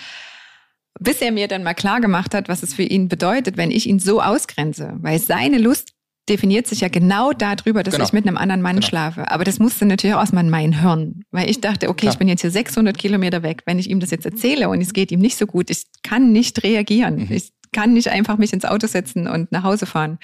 [0.99, 3.87] Bis er mir dann mal klar gemacht hat, was es für ihn bedeutet, wenn ich
[3.87, 4.95] ihn so ausgrenze.
[5.01, 5.96] Weil seine Lust
[6.29, 8.05] definiert sich ja genau darüber, dass Genau.
[8.07, 8.87] ich mit einem anderen Mann Genau.
[8.89, 9.31] schlafe.
[9.31, 11.23] Aber das musste natürlich auch erstmal in mein Hirn.
[11.31, 12.13] Weil ich dachte, okay, Klar.
[12.15, 13.63] ich bin jetzt hier 600 Kilometer weg.
[13.67, 16.33] Wenn ich ihm das jetzt erzähle und es geht ihm nicht so gut, ich kann
[16.33, 17.17] nicht reagieren.
[17.27, 17.33] Mhm.
[17.33, 20.19] Ich kann nicht einfach mich ins Auto setzen und nach Hause fahren.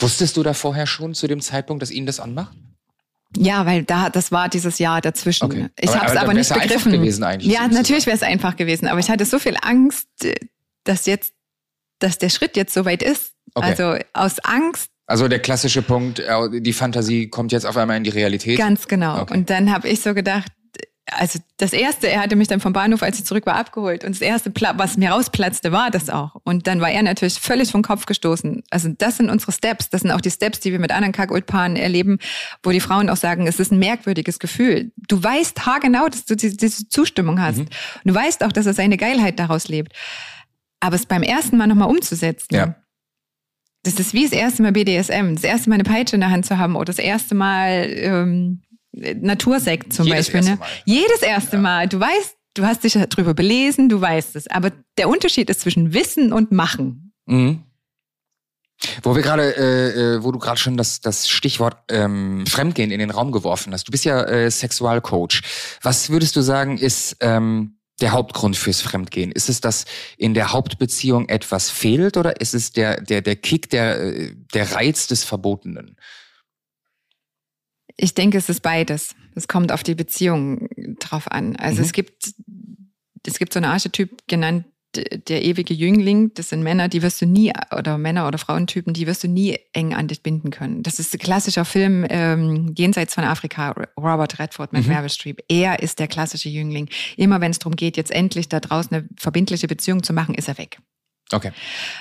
[0.00, 2.56] Wusstest du da vorher schon zu dem Zeitpunkt, dass ihn das anmacht?
[3.36, 5.44] Ja, weil da, das war dieses Jahr dazwischen.
[5.44, 5.68] Okay.
[5.78, 6.92] Ich habe es aber aber, nicht ja einfach begriffen.
[6.92, 10.08] gewesen eigentlich, ja, natürlich wäre es einfach gewesen, aber ich hatte so viel Angst,
[10.84, 11.32] dass jetzt,
[12.00, 13.34] dass der Schritt jetzt so weit ist.
[13.54, 13.66] Okay.
[13.68, 18.04] Also aus Angst, Also der klassische Punkt, äh, die Fantasie kommt jetzt auf einmal in
[18.04, 18.56] die Realität.
[18.56, 19.22] ganz genau.
[19.22, 19.34] Okay.
[19.34, 20.52] Und dann habe ich so gedacht,
[21.06, 24.04] also das erste, er hatte mich dann vom Bahnhof, als ich zurück war, abgeholt.
[24.04, 26.36] Und das erste, was mir rausplatzte, war das auch.
[26.44, 28.62] Und dann war er natürlich völlig vom Kopf gestoßen.
[28.70, 29.90] Also das sind unsere Steps.
[29.90, 32.18] Das sind auch die Steps, die wir mit anderen Kackultpaaren erleben,
[32.62, 34.92] wo die Frauen auch sagen, es ist ein merkwürdiges Gefühl.
[35.08, 37.58] Du weißt haargenau, dass du diese, diese Zustimmung hast.
[37.58, 37.62] Mhm.
[37.62, 39.92] Und du weißt auch, dass er seine Geilheit daraus lebt.
[40.78, 42.54] Aber es beim ersten Mal nochmal umzusetzen.
[42.54, 42.76] Ja.
[43.82, 46.44] Das ist wie das erste Mal BDSM, das erste Mal eine Peitsche in der Hand
[46.44, 48.62] zu haben oder das erste Mal ähm,
[48.92, 50.50] Natursekt zum Jedes Beispiel.
[50.50, 50.56] ne?
[50.56, 50.68] Mal.
[50.84, 51.88] Jedes erste Mal.
[51.88, 54.48] Du weißt, du hast dich darüber belesen, du weißt es.
[54.48, 57.12] Aber der Unterschied ist zwischen Wissen und Machen.
[57.26, 57.62] Mhm.
[59.02, 62.98] Wo wir gerade, äh, äh, wo du gerade schon das, das Stichwort ähm, Fremdgehen in
[62.98, 63.86] den Raum geworfen hast.
[63.86, 65.42] Du bist ja äh, Sexualcoach.
[65.82, 69.32] Was würdest du sagen, ist ähm, der Hauptgrund fürs Fremdgehen?
[69.32, 69.84] Ist es, dass
[70.16, 74.72] in der Hauptbeziehung etwas fehlt oder ist es der, der, der Kick, der, äh, der
[74.72, 75.96] Reiz des Verbotenen?
[77.96, 79.14] Ich denke, es ist beides.
[79.34, 81.56] Es kommt auf die Beziehung drauf an.
[81.56, 81.84] Also Mhm.
[81.84, 82.34] es gibt,
[83.26, 84.64] es gibt so einen Archetyp genannt,
[84.94, 89.06] der ewige Jüngling, das sind Männer, die wirst du nie, oder Männer oder Frauentypen, die
[89.06, 90.82] wirst du nie eng an dich binden können.
[90.82, 94.94] Das ist ein klassischer Film, ähm, Jenseits von Afrika, Robert Redford mit mhm.
[94.94, 95.42] Meryl Streep.
[95.48, 96.88] Er ist der klassische Jüngling.
[97.16, 100.48] Immer wenn es darum geht, jetzt endlich da draußen eine verbindliche Beziehung zu machen, ist
[100.48, 100.78] er weg.
[101.32, 101.52] Okay.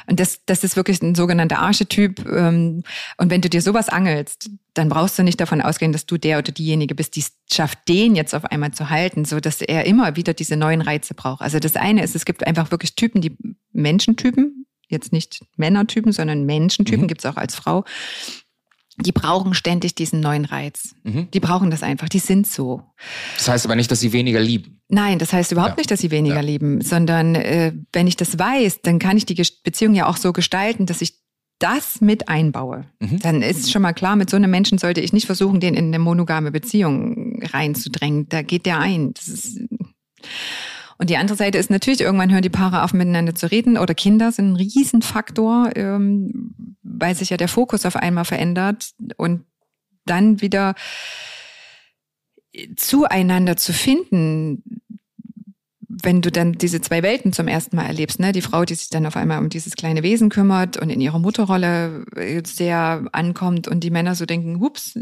[0.08, 2.26] Und das, das ist wirklich ein sogenannter Archetyp.
[2.28, 2.84] Ähm,
[3.18, 6.40] und wenn du dir sowas angelst, dann brauchst du nicht davon ausgehen, dass du der
[6.40, 9.86] oder diejenige bist, die es schafft, den jetzt auf einmal zu halten, so dass er
[9.86, 11.42] immer wieder diese neuen Reize braucht.
[11.42, 13.38] Also das eine ist, es gibt einfach wirklich Typen, die
[13.72, 17.08] Menschentypen, jetzt nicht Männertypen, sondern Menschentypen, mhm.
[17.08, 17.86] gibt es auch als Frau,
[19.00, 20.96] die brauchen ständig diesen neuen Reiz.
[21.04, 21.30] Mhm.
[21.32, 22.84] Die brauchen das einfach, die sind so.
[23.38, 24.82] Das heißt aber nicht, dass sie weniger lieben.
[24.90, 25.78] Nein, das heißt überhaupt ja.
[25.78, 26.42] nicht, dass sie weniger ja.
[26.42, 30.34] lieben, sondern äh, wenn ich das weiß, dann kann ich die Beziehung ja auch so
[30.34, 31.14] gestalten, dass ich
[31.60, 32.86] das mit einbaue.
[33.00, 33.20] Mhm.
[33.20, 35.88] Dann ist schon mal klar, mit so einem Menschen sollte ich nicht versuchen, den in
[35.88, 38.28] eine monogame Beziehung reinzudrängen.
[38.30, 39.14] Da geht der ein.
[39.14, 39.60] Das ist
[41.00, 43.78] und die andere Seite ist natürlich, irgendwann hören die Paare auf, miteinander zu reden.
[43.78, 48.92] Oder Kinder sind ein Riesenfaktor, ähm, weil sich ja der Fokus auf einmal verändert.
[49.16, 49.46] Und
[50.06, 50.76] dann wieder
[52.76, 54.79] zueinander zu finden,
[56.04, 58.32] wenn du dann diese zwei Welten zum ersten Mal erlebst, ne?
[58.32, 61.20] Die Frau, die sich dann auf einmal um dieses kleine Wesen kümmert und in ihrer
[61.20, 64.98] Mutterrolle äh, sehr ankommt und die Männer so denken, hups,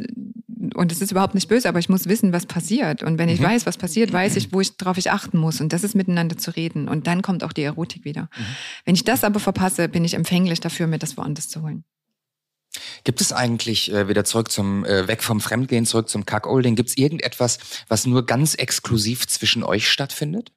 [0.76, 3.04] und es ist überhaupt nicht böse, aber ich muss wissen, was passiert.
[3.04, 3.46] Und wenn ich mhm.
[3.46, 5.62] weiß, was passiert, weiß ich, wo ich drauf ich achten muss.
[5.62, 6.88] Und das ist miteinander zu reden.
[6.88, 8.24] Und dann kommt auch die Erotik wieder.
[8.24, 8.46] Mhm.
[8.86, 11.84] Wenn ich das aber verpasse, bin ich empfänglich dafür, mir das woanders zu holen.
[13.04, 16.76] Gibt es eigentlich äh, wieder zurück zum äh, weg vom Fremdgehen zurück zum Cuckolding?
[16.76, 20.52] Gibt es irgendetwas, was nur ganz exklusiv zwischen euch stattfindet?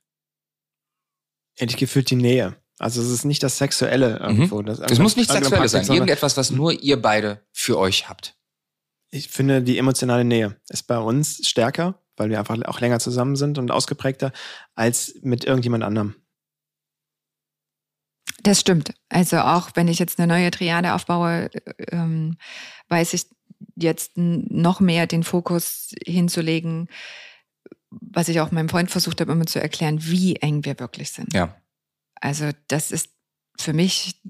[1.60, 2.56] Hätte ich gefühlt die Nähe.
[2.78, 4.38] Also es ist nicht das Sexuelle mhm.
[4.38, 4.62] irgendwo.
[4.62, 4.66] Mhm.
[4.66, 5.86] Das, es muss nicht sexuell sein.
[5.86, 8.34] Irgendetwas, was nur ihr beide für euch habt.
[9.10, 13.36] Ich finde, die emotionale Nähe ist bei uns stärker, weil wir einfach auch länger zusammen
[13.36, 14.32] sind und ausgeprägter
[14.74, 16.14] als mit irgendjemand anderem.
[18.42, 18.94] Das stimmt.
[19.10, 21.50] Also auch wenn ich jetzt eine neue Triade aufbaue,
[21.90, 22.38] ähm,
[22.88, 23.26] weiß ich
[23.76, 26.88] jetzt noch mehr den Fokus hinzulegen,
[27.90, 31.32] was ich auch meinem Freund versucht habe, immer zu erklären, wie eng wir wirklich sind.
[31.32, 31.56] Ja.
[32.20, 33.08] Also das ist
[33.58, 34.20] für mich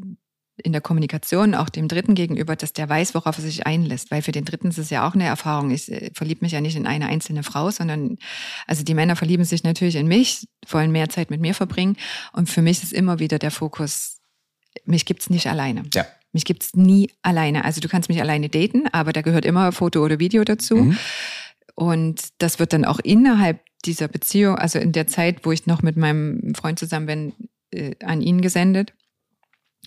[0.62, 4.10] in der Kommunikation auch dem Dritten gegenüber, dass der weiß, worauf er sich einlässt.
[4.10, 5.70] Weil für den Dritten ist es ja auch eine Erfahrung.
[5.70, 8.18] Ich äh, verliebe mich ja nicht in eine einzelne Frau, sondern
[8.66, 11.96] also die Männer verlieben sich natürlich in mich, wollen mehr Zeit mit mir verbringen.
[12.32, 14.20] Und für mich ist immer wieder der Fokus,
[14.84, 15.84] mich gibt's nicht alleine.
[15.94, 16.06] Ja.
[16.32, 17.64] Mich gibt's nie alleine.
[17.64, 20.76] Also du kannst mich alleine daten, aber da gehört immer Foto oder Video dazu.
[20.76, 20.98] Mhm.
[21.74, 25.82] Und das wird dann auch innerhalb dieser Beziehung, also in der Zeit, wo ich noch
[25.82, 27.32] mit meinem Freund zusammen bin,
[27.70, 28.92] äh, an ihn gesendet.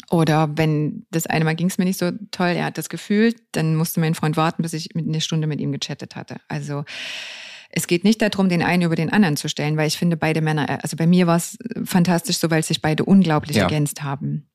[0.09, 3.37] Oder wenn das eine Mal ging es mir nicht so toll, er hat das gefühlt,
[3.51, 6.37] dann musste mein Freund warten, bis ich eine Stunde mit ihm gechattet hatte.
[6.47, 6.83] Also
[7.69, 10.41] es geht nicht darum, den einen über den anderen zu stellen, weil ich finde, beide
[10.41, 13.63] Männer, also bei mir war es fantastisch so, weil sich beide unglaublich ja.
[13.63, 14.47] ergänzt haben.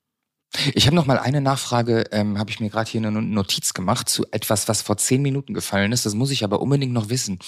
[0.73, 4.09] Ich habe noch mal eine Nachfrage, ähm, habe ich mir gerade hier eine Notiz gemacht
[4.09, 6.05] zu etwas, was vor zehn Minuten gefallen ist.
[6.05, 7.39] Das muss ich aber unbedingt noch wissen.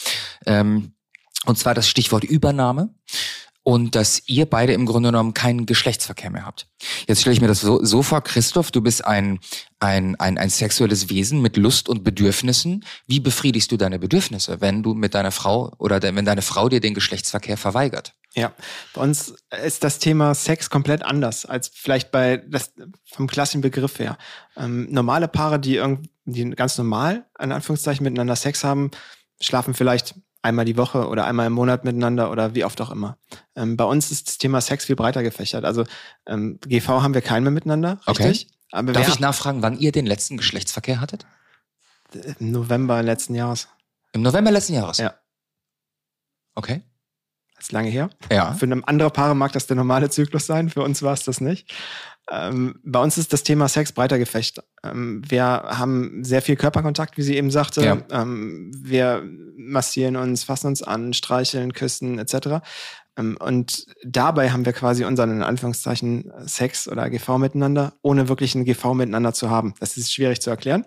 [0.45, 0.93] Ähm,
[1.45, 2.93] und zwar das Stichwort Übernahme
[3.63, 6.67] und dass ihr beide im Grunde genommen keinen Geschlechtsverkehr mehr habt.
[7.07, 9.39] Jetzt stelle ich mir das so, so vor, Christoph, du bist ein,
[9.79, 12.83] ein, ein, ein sexuelles Wesen mit Lust und Bedürfnissen.
[13.05, 16.79] Wie befriedigst du deine Bedürfnisse, wenn du mit deiner Frau oder wenn deine Frau dir
[16.79, 18.13] den Geschlechtsverkehr verweigert?
[18.33, 18.53] Ja,
[18.93, 22.73] bei uns ist das Thema Sex komplett anders als vielleicht bei das
[23.05, 24.17] vom klassischen Begriff her.
[24.55, 28.91] Ähm, normale Paare, die irgendwie die ganz normal in Anführungszeichen miteinander Sex haben,
[29.41, 33.17] schlafen vielleicht einmal die Woche oder einmal im Monat miteinander oder wie oft auch immer.
[33.55, 35.65] Ähm, bei uns ist das Thema Sex viel breiter gefächert.
[35.65, 35.85] Also
[36.25, 38.47] ähm, GV haben wir keinen mehr miteinander, richtig?
[38.47, 38.55] Okay.
[38.71, 41.25] Aber Darf ich nachfragen, wann ihr den letzten Geschlechtsverkehr hattet?
[42.39, 43.67] Im November letzten Jahres.
[44.13, 44.97] Im November letzten Jahres?
[44.97, 45.15] Ja.
[46.55, 46.81] Okay.
[47.55, 48.09] Das ist lange her.
[48.31, 48.53] Ja.
[48.53, 51.71] Für andere Paare mag das der normale Zyklus sein, für uns war es das nicht.
[52.31, 54.63] Ähm, bei uns ist das Thema Sex breiter gefecht.
[54.83, 57.83] Ähm, wir haben sehr viel Körperkontakt, wie sie eben sagte.
[57.83, 57.97] Ja.
[58.09, 59.23] Ähm, wir
[59.57, 62.63] massieren uns, fassen uns an, streicheln, küssen etc.
[63.17, 68.55] Ähm, und dabei haben wir quasi unseren in Anführungszeichen Sex oder GV miteinander, ohne wirklich
[68.55, 69.73] ein GV miteinander zu haben.
[69.81, 70.85] Das ist schwierig zu erklären.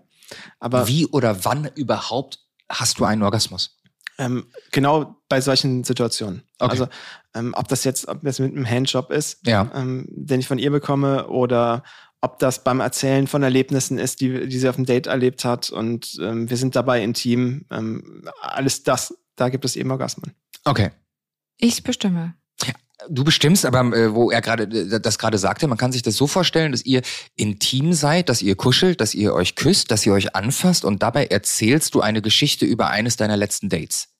[0.60, 2.38] Aber wie oder wann überhaupt
[2.70, 3.76] hast du einen Orgasmus?
[4.18, 6.42] Ähm, genau bei solchen Situationen.
[6.58, 6.70] Okay.
[6.70, 6.88] Also
[7.34, 9.70] ähm, ob das jetzt, ob das mit einem Handjob ist, ja.
[9.74, 11.82] ähm, den ich von ihr bekomme, oder
[12.20, 15.68] ob das beim Erzählen von Erlebnissen ist, die, die sie auf dem Date erlebt hat
[15.68, 17.66] und ähm, wir sind dabei intim.
[17.70, 20.32] Ähm, alles das, da gibt es eben Orgasmen.
[20.64, 20.90] Okay.
[21.58, 22.34] Ich bestimme.
[23.08, 26.16] Du bestimmst, aber äh, wo er gerade äh, das gerade sagte, man kann sich das
[26.16, 27.02] so vorstellen, dass ihr
[27.34, 31.26] intim seid, dass ihr kuschelt, dass ihr euch küsst, dass ihr euch anfasst und dabei
[31.26, 34.14] erzählst du eine Geschichte über eines deiner letzten Dates.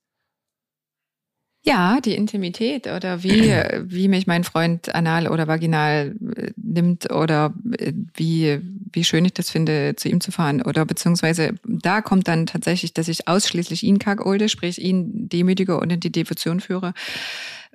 [1.67, 3.31] Ja, die Intimität oder wie,
[3.85, 8.61] wie mich mein Freund anal oder vaginal äh, nimmt oder äh, wie,
[8.93, 10.61] wie schön ich das finde, zu ihm zu fahren.
[10.61, 15.91] Oder beziehungsweise da kommt dann tatsächlich, dass ich ausschließlich ihn kackolde, sprich ihn demütige und
[15.91, 16.93] in die Devotion führe.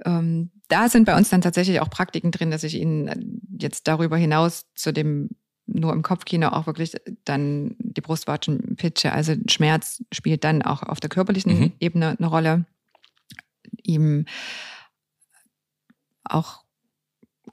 [0.05, 4.17] Ähm, da sind bei uns dann tatsächlich auch Praktiken drin, dass ich ihn jetzt darüber
[4.17, 5.29] hinaus zu dem
[5.65, 9.11] nur im Kopfkino auch wirklich dann die Brustwatschen pitche.
[9.11, 11.71] Also Schmerz spielt dann auch auf der körperlichen mhm.
[11.79, 12.65] Ebene eine Rolle
[13.83, 14.25] ihm
[16.23, 16.63] auch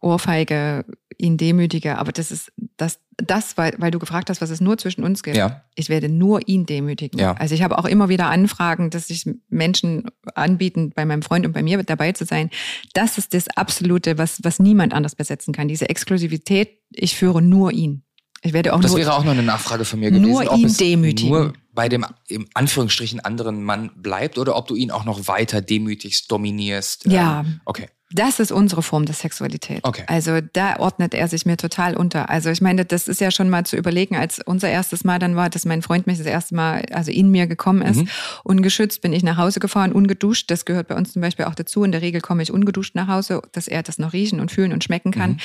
[0.01, 0.85] Ohrfeige,
[1.19, 4.77] ihn demütige, aber das ist das, das weil, weil du gefragt hast, was es nur
[4.79, 5.37] zwischen uns gibt.
[5.37, 5.63] Ja.
[5.75, 7.19] Ich werde nur ihn demütigen.
[7.19, 7.33] Ja.
[7.35, 11.53] Also ich habe auch immer wieder Anfragen, dass sich Menschen anbieten, bei meinem Freund und
[11.53, 12.51] bei mir dabei zu sein.
[12.93, 15.69] Das ist das Absolute, was, was niemand anders besetzen kann.
[15.69, 18.03] Diese Exklusivität, ich führe nur ihn.
[18.43, 20.31] Ich werde auch das nur, wäre auch noch eine Nachfrage von mir gewesen.
[20.31, 21.31] Nur ihn demütigen.
[21.31, 25.61] Nur bei dem im Anführungsstrichen anderen Mann bleibt oder ob du ihn auch noch weiter
[25.61, 27.07] demütigst, dominierst.
[27.07, 27.41] Ja.
[27.41, 27.89] Ähm, okay.
[28.13, 29.81] Das ist unsere Form der Sexualität.
[29.83, 30.05] Okay.
[30.07, 32.31] Also da ordnet er sich mir total unter.
[32.31, 35.35] Also ich meine, das ist ja schon mal zu überlegen, als unser erstes Mal dann
[35.35, 37.97] war, dass mein Freund mich das erste Mal, also in mir gekommen ist.
[37.97, 38.09] Mhm.
[38.45, 40.51] Ungeschützt bin ich nach Hause gefahren, ungeduscht.
[40.53, 41.83] Das gehört bei uns zum Beispiel auch dazu.
[41.83, 44.73] In der Regel komme ich ungeduscht nach Hause, dass er das noch riechen und fühlen
[44.73, 45.33] und schmecken kann.
[45.33, 45.39] Mhm.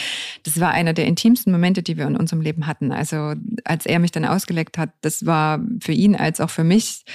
[0.43, 2.91] Das war einer der intimsten Momente, die wir in unserem Leben hatten.
[2.91, 3.33] Also
[3.63, 7.05] als er mich dann ausgeleckt hat, das war für ihn als auch für mich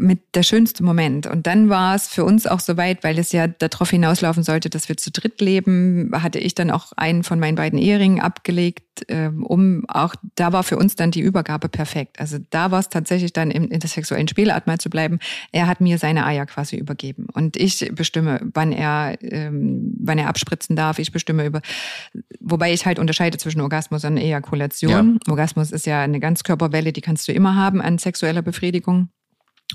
[0.00, 1.26] mit der schönste Moment.
[1.26, 4.88] Und dann war es für uns auch soweit, weil es ja darauf hinauslaufen sollte, dass
[4.88, 9.44] wir zu dritt leben, hatte ich dann auch einen von meinen beiden Eheringen abgelegt, ähm,
[9.44, 12.18] um auch, da war für uns dann die Übergabe perfekt.
[12.18, 15.18] Also da war es tatsächlich dann in, in der sexuellen Spielart mal zu bleiben.
[15.52, 17.26] Er hat mir seine Eier quasi übergeben.
[17.34, 20.98] Und ich bestimme, wann er, ähm, wann er abspritzen darf.
[20.98, 21.60] Ich bestimme über,
[22.40, 25.20] wobei ich halt unterscheide zwischen Orgasmus und Ejakulation.
[25.26, 25.30] Ja.
[25.30, 29.10] Orgasmus ist ja eine Ganzkörperwelle, die kannst du immer haben an sexueller Befriedigung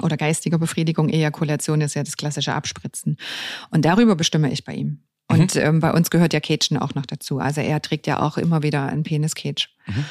[0.02, 3.18] oder geistiger Befriedigung, Ejakulation ist ja das klassische Abspritzen.
[3.70, 5.00] Und darüber bestimme ich bei ihm.
[5.28, 5.62] Und mhm.
[5.62, 7.40] ähm, bei uns gehört ja Cagen auch noch dazu.
[7.40, 9.70] Also er trägt ja auch immer wieder ein Penis-Cage.
[9.88, 10.06] Mhm.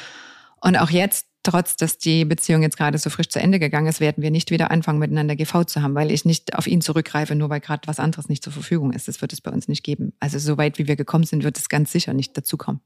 [0.61, 3.99] Und auch jetzt, trotz dass die Beziehung jetzt gerade so frisch zu Ende gegangen ist,
[3.99, 7.35] werden wir nicht wieder anfangen, miteinander GV zu haben, weil ich nicht auf ihn zurückgreife,
[7.35, 9.07] nur weil gerade was anderes nicht zur Verfügung ist.
[9.07, 10.13] Das wird es bei uns nicht geben.
[10.19, 12.81] Also so weit, wie wir gekommen sind, wird es ganz sicher nicht dazukommen.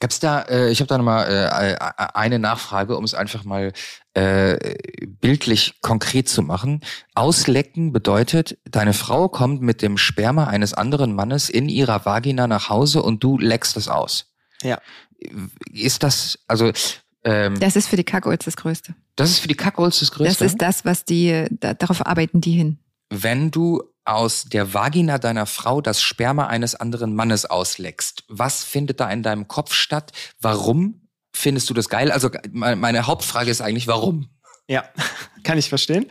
[0.00, 1.76] Gab es da, äh, ich habe da nochmal äh,
[2.14, 3.72] eine Nachfrage, um es einfach mal
[4.14, 4.76] äh,
[5.06, 6.80] bildlich konkret zu machen.
[7.14, 12.68] Auslecken bedeutet, deine Frau kommt mit dem Sperma eines anderen Mannes in ihrer Vagina nach
[12.68, 14.32] Hause und du leckst es aus.
[14.62, 14.80] Ja.
[15.72, 16.72] Ist das, also
[17.24, 18.94] ähm, das ist für die Kackolz das Größte.
[19.16, 20.44] Das ist für die Kackolz das Größte?
[20.44, 22.78] Das ist das, was die, da, darauf arbeiten die hin.
[23.10, 28.24] Wenn du aus der Vagina deiner Frau das Sperma eines anderen Mannes ausleckst.
[28.28, 30.12] Was findet da in deinem Kopf statt?
[30.40, 32.10] Warum findest du das geil?
[32.12, 34.28] Also meine Hauptfrage ist eigentlich, warum?
[34.68, 34.84] Ja,
[35.44, 36.06] kann ich verstehen.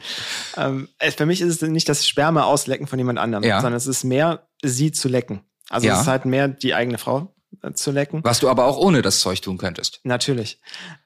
[0.58, 3.62] Ähm, für mich ist es nicht das Sperma auslecken von jemand anderem, ja.
[3.62, 5.42] sondern es ist mehr, sie zu lecken.
[5.70, 5.96] Also ja.
[5.96, 8.22] es ist halt mehr die eigene Frau äh, zu lecken.
[8.24, 10.02] Was du aber auch ohne das Zeug tun könntest.
[10.04, 10.60] Natürlich.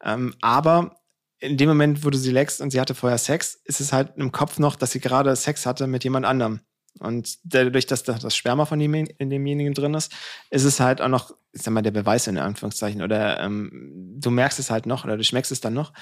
[0.04, 0.98] Ähm, aber
[1.40, 4.14] in dem Moment, wo du sie leckst und sie hatte vorher Sex, ist es halt
[4.18, 6.62] im Kopf noch, dass sie gerade Sex hatte mit jemand anderem.
[7.00, 10.12] Und dadurch, dass das Sperma von dem, in demjenigen drin ist,
[10.50, 13.02] ist es halt auch noch, ich sag mal, der Beweis in Anführungszeichen.
[13.02, 15.94] Oder ähm, du merkst es halt noch oder du schmeckst es dann noch.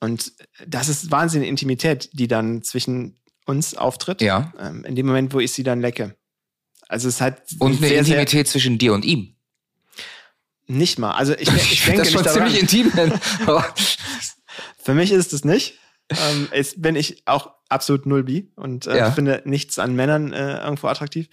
[0.00, 0.32] Und
[0.66, 4.20] das ist wahnsinnige Intimität, die dann zwischen uns auftritt.
[4.20, 4.52] Ja.
[4.58, 6.16] Ähm, in dem Moment, wo ich sie dann lecke.
[6.88, 7.42] Also es ist halt.
[7.58, 9.36] Und eine sehr, Intimität sehr, zwischen dir und ihm.
[10.66, 11.12] Nicht mal.
[11.12, 12.92] Also ich, ich, ich denke das schon ziemlich intim.
[14.82, 15.78] Für mich ist es nicht
[16.10, 19.10] ähm, ist, bin ich auch absolut null bi und äh, ja.
[19.10, 21.28] finde nichts an Männern äh, irgendwo attraktiv.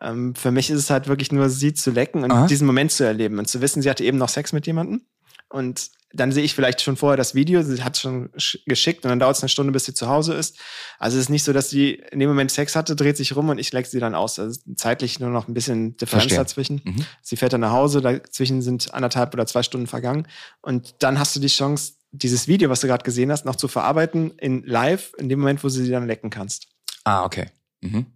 [0.00, 2.46] Ähm, für mich ist es halt wirklich nur, sie zu lecken und Aha.
[2.46, 5.02] diesen Moment zu erleben und zu wissen, sie hatte eben noch Sex mit jemandem.
[5.48, 8.30] Und dann sehe ich vielleicht schon vorher das Video, sie hat es schon
[8.66, 10.58] geschickt und dann dauert es eine Stunde, bis sie zu Hause ist.
[10.98, 13.48] Also es ist nicht so, dass sie in dem Moment Sex hatte, dreht sich rum
[13.48, 14.38] und ich lecke sie dann aus.
[14.38, 16.38] Also zeitlich nur noch ein bisschen Differenz Verstehen.
[16.38, 16.80] dazwischen.
[16.84, 17.06] Mhm.
[17.22, 20.26] Sie fährt dann nach Hause, dazwischen sind anderthalb oder zwei Stunden vergangen.
[20.62, 23.68] Und dann hast du die Chance, dieses Video, was du gerade gesehen hast, noch zu
[23.68, 26.68] verarbeiten in live, in dem Moment, wo du sie dann lecken kannst.
[27.04, 27.46] Ah, okay.
[27.80, 28.06] Mhm.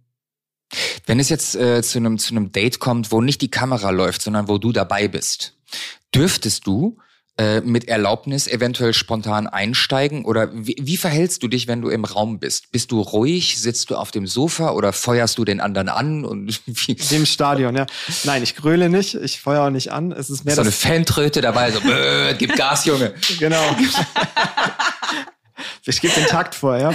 [1.05, 4.21] Wenn es jetzt äh, zu einem zu einem Date kommt, wo nicht die Kamera läuft,
[4.21, 5.57] sondern wo du dabei bist,
[6.13, 6.97] dürftest du
[7.37, 10.25] äh, mit Erlaubnis eventuell spontan einsteigen?
[10.25, 12.71] Oder wie, wie verhältst du dich, wenn du im Raum bist?
[12.71, 13.59] Bist du ruhig?
[13.59, 16.25] Sitzt du auf dem Sofa oder feuerst du den anderen an?
[16.25, 16.95] Und wie?
[16.95, 17.85] Dem Stadion, ja.
[18.23, 20.11] Nein, ich gröle nicht, ich feuere auch nicht an.
[20.11, 21.79] Es ist mehr so eine Fantröte dabei, so
[22.37, 23.13] gib Gas, Junge.
[23.39, 23.61] Genau.
[25.85, 26.93] ich gebe den Takt vor, ja.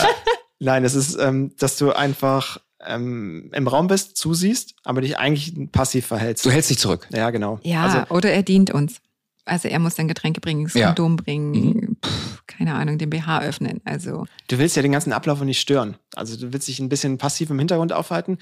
[0.58, 5.54] Nein, es ist, ähm, dass du einfach ähm, im Raum bist, zusiehst, aber dich eigentlich
[5.72, 6.44] passiv verhältst.
[6.44, 7.08] Du hältst dich zurück.
[7.12, 7.58] Ja, genau.
[7.62, 9.00] Ja, also, oder er dient uns.
[9.44, 10.88] Also er muss dann Getränke bringen, das ja.
[10.88, 11.96] Kondom bringen, mhm.
[12.04, 13.80] Pff, keine Ahnung, den BH öffnen.
[13.84, 14.26] Also.
[14.48, 15.96] Du willst ja den ganzen Ablauf nicht stören.
[16.14, 18.38] Also du willst dich ein bisschen passiv im Hintergrund aufhalten.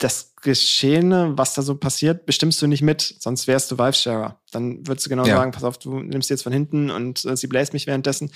[0.00, 4.40] Das Geschehene, was da so passiert, bestimmst du nicht mit, sonst wärst du Vibe-Sharer.
[4.50, 5.36] Dann würdest du genau ja.
[5.36, 8.32] sagen, pass auf, du nimmst jetzt von hinten und äh, sie bläst mich währenddessen.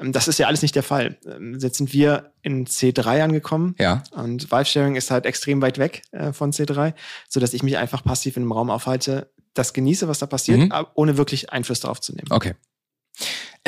[0.00, 1.16] Ähm, das ist ja alles nicht der Fall.
[1.24, 3.76] Ähm, jetzt sind wir in C3 angekommen.
[3.78, 4.02] Ja.
[4.10, 6.92] Und Vibe-Sharing ist halt extrem weit weg äh, von C3,
[7.28, 10.72] sodass ich mich einfach passiv in einem Raum aufhalte, das genieße, was da passiert, mhm.
[10.94, 12.28] ohne wirklich Einfluss darauf zu nehmen.
[12.30, 12.54] Okay.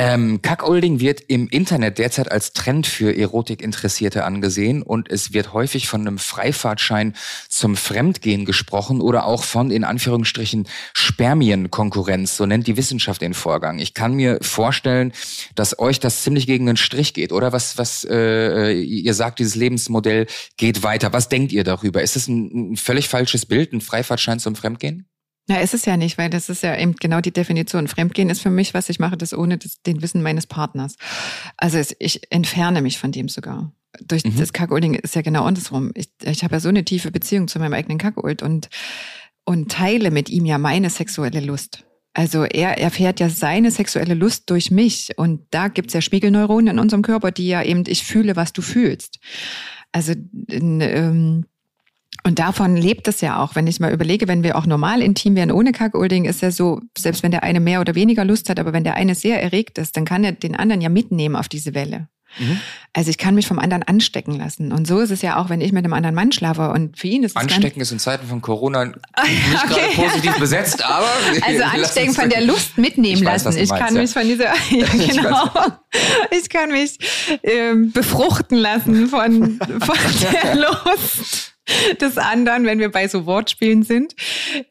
[0.01, 5.89] Ähm, Cuckolding wird im Internet derzeit als Trend für Erotikinteressierte angesehen und es wird häufig
[5.89, 7.15] von einem Freifahrtschein
[7.49, 13.79] zum Fremdgehen gesprochen oder auch von in Anführungsstrichen Spermienkonkurrenz, so nennt die Wissenschaft den Vorgang.
[13.79, 15.11] Ich kann mir vorstellen,
[15.55, 17.51] dass euch das ziemlich gegen den Strich geht, oder?
[17.51, 21.11] Was, was äh, ihr sagt, dieses Lebensmodell geht weiter.
[21.11, 22.01] Was denkt ihr darüber?
[22.01, 25.08] Ist es ein, ein völlig falsches Bild, ein Freifahrtschein zum Fremdgehen?
[25.49, 27.87] Ja, ist es ja nicht, weil das ist ja eben genau die Definition.
[27.87, 30.95] Fremdgehen ist für mich, was ich mache, das ohne das, den Wissen meines Partners.
[31.57, 33.71] Also es, ich entferne mich von dem sogar.
[33.99, 34.37] Durch mhm.
[34.37, 35.91] das Kackolding ist ja genau andersrum.
[35.95, 38.69] Ich, ich habe ja so eine tiefe Beziehung zu meinem eigenen Kackold und,
[39.43, 41.83] und teile mit ihm ja meine sexuelle Lust.
[42.13, 45.17] Also er erfährt ja seine sexuelle Lust durch mich.
[45.17, 48.61] Und da gibt's ja Spiegelneuronen in unserem Körper, die ja eben, ich fühle, was du
[48.61, 49.19] fühlst.
[49.91, 50.13] Also
[50.49, 51.45] ähm,
[52.29, 53.55] und davon lebt es ja auch.
[53.55, 56.79] Wenn ich mal überlege, wenn wir auch normal intim wären ohne Cuckolding, ist ja so,
[56.95, 59.79] selbst wenn der eine mehr oder weniger Lust hat, aber wenn der eine sehr erregt
[59.79, 62.07] ist, dann kann er den anderen ja mitnehmen auf diese Welle.
[62.37, 62.59] Mhm.
[62.93, 64.71] Also ich kann mich vom anderen anstecken lassen.
[64.71, 66.69] Und so ist es ja auch, wenn ich mit einem anderen Mann schlafe.
[66.69, 69.95] Und für ihn ist es Anstecken ist in Zeiten von Corona nicht okay.
[69.95, 71.07] gerade positiv besetzt, aber
[71.41, 73.57] also anstecken von der Lust mitnehmen weiß, lassen.
[73.57, 74.01] Ich meinst, kann ja.
[74.01, 75.49] mich von dieser ja, genau.
[76.39, 76.99] Ich kann mich
[77.41, 79.97] ähm, befruchten lassen von, von
[80.43, 81.55] der Lust
[82.01, 84.15] des anderen, wenn wir bei so Wortspielen sind.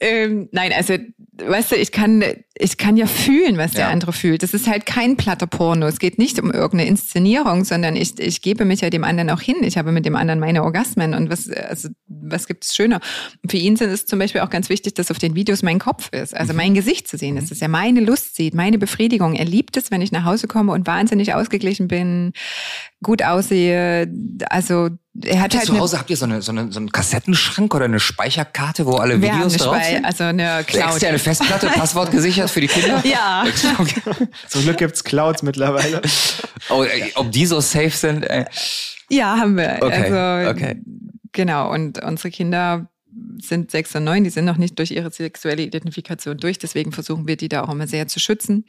[0.01, 0.95] Ähm, nein, also
[1.41, 2.25] weißt du, ich kann,
[2.57, 3.91] ich kann ja fühlen, was der ja.
[3.91, 4.43] andere fühlt.
[4.43, 5.87] Das ist halt kein platter Porno.
[5.87, 9.41] Es geht nicht um irgendeine Inszenierung, sondern ich, ich gebe mich ja dem anderen auch
[9.41, 9.57] hin.
[9.63, 13.01] Ich habe mit dem anderen meine Orgasmen und was, also, was gibt es schöner?
[13.43, 15.79] Und für ihn sind es zum Beispiel auch ganz wichtig, dass auf den Videos mein
[15.79, 19.35] Kopf ist, also mein Gesicht zu sehen, dass es ja meine Lust sieht, meine Befriedigung.
[19.35, 22.33] Er liebt es, wenn ich nach Hause komme und wahnsinnig ausgeglichen bin,
[23.03, 24.13] gut aussehe.
[24.51, 24.91] Also
[25.25, 27.75] er hat habt halt zu Hause habt ihr so, eine, so, eine, so einen Kassettenschrank
[27.75, 30.05] oder eine Speicherkarte, wo alle Wir Videos drauf sind?
[30.05, 30.83] Also eine Cloud.
[30.83, 33.03] Eine externe Festplatte, Passwort gesichert für die Kinder?
[33.09, 33.45] Ja.
[34.49, 36.03] Zum Glück gibt's Clouds mittlerweile.
[36.71, 36.85] Oh,
[37.15, 38.25] ob die so safe sind?
[38.25, 38.45] Ey.
[39.09, 39.79] Ja, haben wir.
[39.81, 40.13] Okay.
[40.13, 40.77] Also, okay.
[41.33, 41.73] Genau.
[41.73, 42.91] Und unsere Kinder
[43.41, 46.59] sind sechs und neun, die sind noch nicht durch ihre sexuelle Identifikation durch.
[46.59, 48.67] Deswegen versuchen wir die da auch immer sehr zu schützen.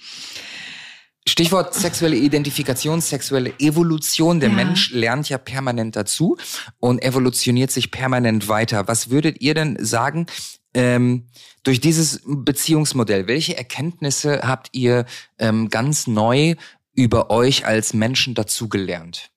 [1.29, 4.39] Stichwort sexuelle Identifikation, sexuelle Evolution.
[4.39, 4.55] Der ja.
[4.55, 6.37] Mensch lernt ja permanent dazu
[6.79, 8.87] und evolutioniert sich permanent weiter.
[8.87, 10.25] Was würdet ihr denn sagen,
[10.73, 11.27] ähm,
[11.61, 15.05] durch dieses Beziehungsmodell, welche Erkenntnisse habt ihr
[15.37, 16.55] ähm, ganz neu
[16.93, 19.29] über euch als Menschen dazugelernt?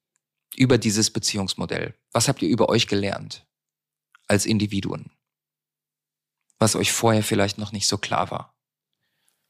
[0.57, 1.95] Über dieses Beziehungsmodell.
[2.13, 3.47] Was habt ihr über euch gelernt?
[4.29, 5.11] Als Individuen?
[6.59, 8.55] Was euch vorher vielleicht noch nicht so klar war?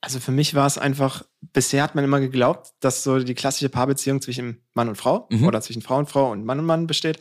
[0.02, 3.68] Also für mich war es einfach, bisher hat man immer geglaubt, dass so die klassische
[3.68, 5.46] Paarbeziehung zwischen Mann und Frau mhm.
[5.46, 7.20] oder zwischen Frau und Frau und Mann und Mann besteht.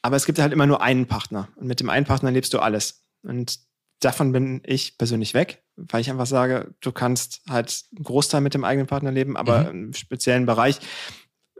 [0.00, 1.48] Aber es gibt halt immer nur einen Partner.
[1.56, 3.04] Und mit dem einen Partner lebst du alles.
[3.22, 3.60] Und
[4.00, 8.54] davon bin ich persönlich weg, weil ich einfach sage, du kannst halt einen Großteil mit
[8.54, 9.86] dem eigenen Partner leben, aber mhm.
[9.86, 10.80] im speziellen Bereich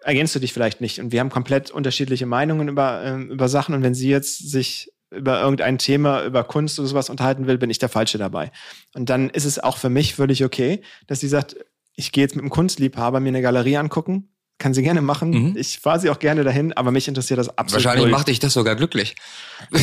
[0.03, 0.99] ergänzt du dich vielleicht nicht.
[0.99, 3.75] Und wir haben komplett unterschiedliche Meinungen über, äh, über Sachen.
[3.75, 7.71] Und wenn sie jetzt sich über irgendein Thema, über Kunst oder sowas unterhalten will, bin
[7.71, 8.51] ich der Falsche dabei.
[8.95, 11.57] Und dann ist es auch für mich völlig okay, dass sie sagt,
[11.97, 15.31] ich gehe jetzt mit einem Kunstliebhaber mir eine Galerie angucken kann sie gerne machen.
[15.31, 15.57] Mhm.
[15.57, 17.85] Ich fahre sie auch gerne dahin, aber mich interessiert das absolut.
[17.85, 19.17] Wahrscheinlich macht dich das sogar glücklich.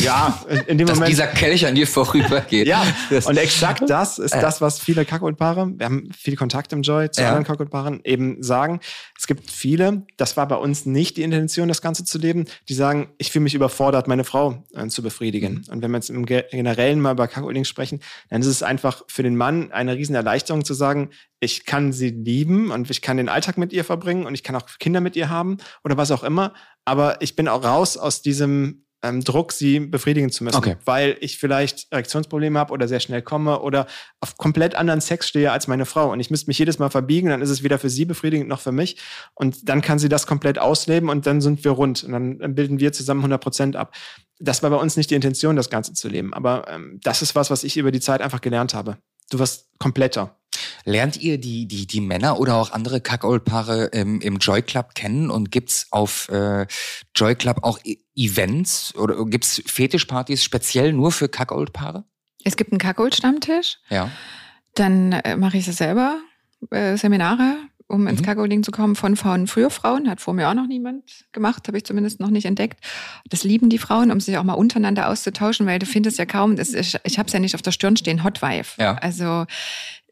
[0.02, 1.12] Ja, in dem Dass Moment.
[1.12, 2.66] dieser Kelch an dir vorübergeht.
[2.66, 7.10] ja, und exakt das ist das, was viele Kack-und-Paare, wir haben viel Kontakt im Joy
[7.10, 7.28] zu ja.
[7.28, 8.80] anderen Kack-und-Paaren, eben sagen.
[9.18, 12.74] Es gibt viele, das war bei uns nicht die Intention, das Ganze zu leben, die
[12.74, 15.64] sagen, ich fühle mich überfordert, meine Frau äh, zu befriedigen.
[15.66, 15.72] Mhm.
[15.72, 18.00] Und wenn wir jetzt im Generellen mal über kack sprechen,
[18.30, 21.10] dann ist es einfach für den Mann eine riesen Erleichterung zu sagen,
[21.42, 24.54] ich kann sie lieben und ich kann den Alltag mit ihr verbringen und ich kann
[24.54, 26.54] auch Kinder mit ihr haben oder was auch immer.
[26.84, 30.76] Aber ich bin auch raus aus diesem ähm, Druck, sie befriedigen zu müssen, okay.
[30.84, 33.88] weil ich vielleicht Erektionsprobleme habe oder sehr schnell komme oder
[34.20, 36.12] auf komplett anderen Sex stehe als meine Frau.
[36.12, 38.60] Und ich müsste mich jedes Mal verbiegen, dann ist es weder für sie befriedigend noch
[38.60, 38.98] für mich.
[39.34, 42.78] Und dann kann sie das komplett ausleben und dann sind wir rund und dann bilden
[42.78, 43.92] wir zusammen 100 Prozent ab.
[44.38, 46.32] Das war bei uns nicht die Intention, das Ganze zu leben.
[46.32, 48.98] Aber ähm, das ist was, was ich über die Zeit einfach gelernt habe.
[49.30, 50.38] Du wirst kompletter.
[50.84, 55.30] Lernt ihr die, die, die Männer oder auch andere Kackold-Paare im, im Joy Club kennen
[55.30, 56.66] und gibt's auf äh,
[57.14, 62.04] Joy Club auch e Events oder gibt's Fetischpartys speziell nur für Kackold-Paare?
[62.44, 63.78] Es gibt einen Kackold-Stammtisch.
[63.88, 64.10] Ja.
[64.74, 66.20] Dann äh, mache ich es selber,
[66.70, 67.56] äh, Seminare
[67.92, 68.24] um ins Mhm.
[68.24, 71.76] Cuckolding zu kommen von Frauen, früher Frauen, hat vor mir auch noch niemand gemacht, habe
[71.76, 72.82] ich zumindest noch nicht entdeckt.
[73.28, 76.56] Das lieben die Frauen, um sich auch mal untereinander auszutauschen, weil du findest ja kaum,
[76.56, 78.80] das ist, ich habe es ja nicht auf der Stirn stehen, Hot Wife.
[78.80, 78.94] Ja.
[78.94, 79.44] Also,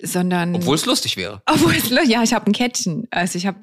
[0.02, 0.54] sondern.
[0.54, 1.42] Obwohl es lustig wäre.
[1.46, 3.08] Obwohl es, ja, ich habe ein Kettchen.
[3.10, 3.58] Also ich habe,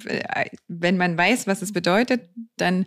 [0.67, 2.85] wenn man weiß, was es bedeutet, dann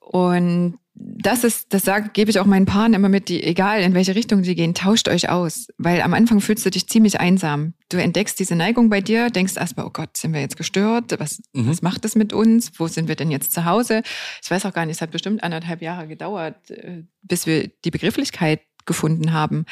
[0.00, 3.94] und das ist, das sage, gebe ich auch meinen Paaren immer mit, die, egal in
[3.94, 5.68] welche Richtung sie gehen, tauscht euch aus.
[5.78, 7.72] Weil am Anfang fühlst du dich ziemlich einsam.
[7.88, 11.18] Du entdeckst diese Neigung bei dir, denkst erstmal, oh Gott, sind wir jetzt gestört?
[11.18, 11.68] Was, Mhm.
[11.68, 12.72] was macht das mit uns?
[12.78, 14.02] Wo sind wir denn jetzt zu Hause?
[14.42, 17.90] Ich weiß auch gar nicht, es hat bestimmt anderthalb Jahre gedauert, äh, bis wir die
[17.90, 19.64] Begrifflichkeit gefunden haben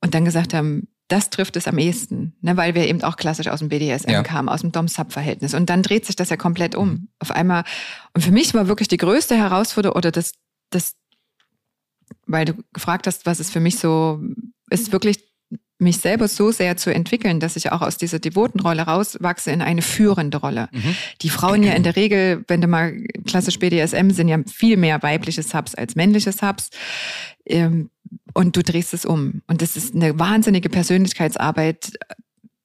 [0.00, 3.46] und dann gesagt haben, das trifft es am ehesten, ne, weil wir eben auch klassisch
[3.46, 4.22] aus dem BDSM Ja.
[4.24, 5.54] kamen, aus dem Dom-Sub-Verhältnis.
[5.54, 7.06] Und dann dreht sich das ja komplett um.
[7.20, 7.62] Auf einmal,
[8.14, 10.32] und für mich war wirklich die größte Herausforderung, oder das,
[10.70, 10.96] das,
[12.26, 14.20] weil du gefragt hast, was es für mich so
[14.70, 15.20] ist, wirklich
[15.78, 19.62] mich selber so sehr zu entwickeln, dass ich auch aus dieser devoten Rolle rauswachse in
[19.62, 20.68] eine führende Rolle.
[20.72, 20.96] Mhm.
[21.22, 22.92] Die Frauen ja in der Regel, wenn du mal
[23.24, 26.70] klassisch BDSM, sind ja viel mehr weibliche Subs als männliche Subs.
[27.46, 27.90] Ähm,
[28.34, 29.42] und du drehst es um.
[29.46, 31.92] Und das ist eine wahnsinnige Persönlichkeitsarbeit,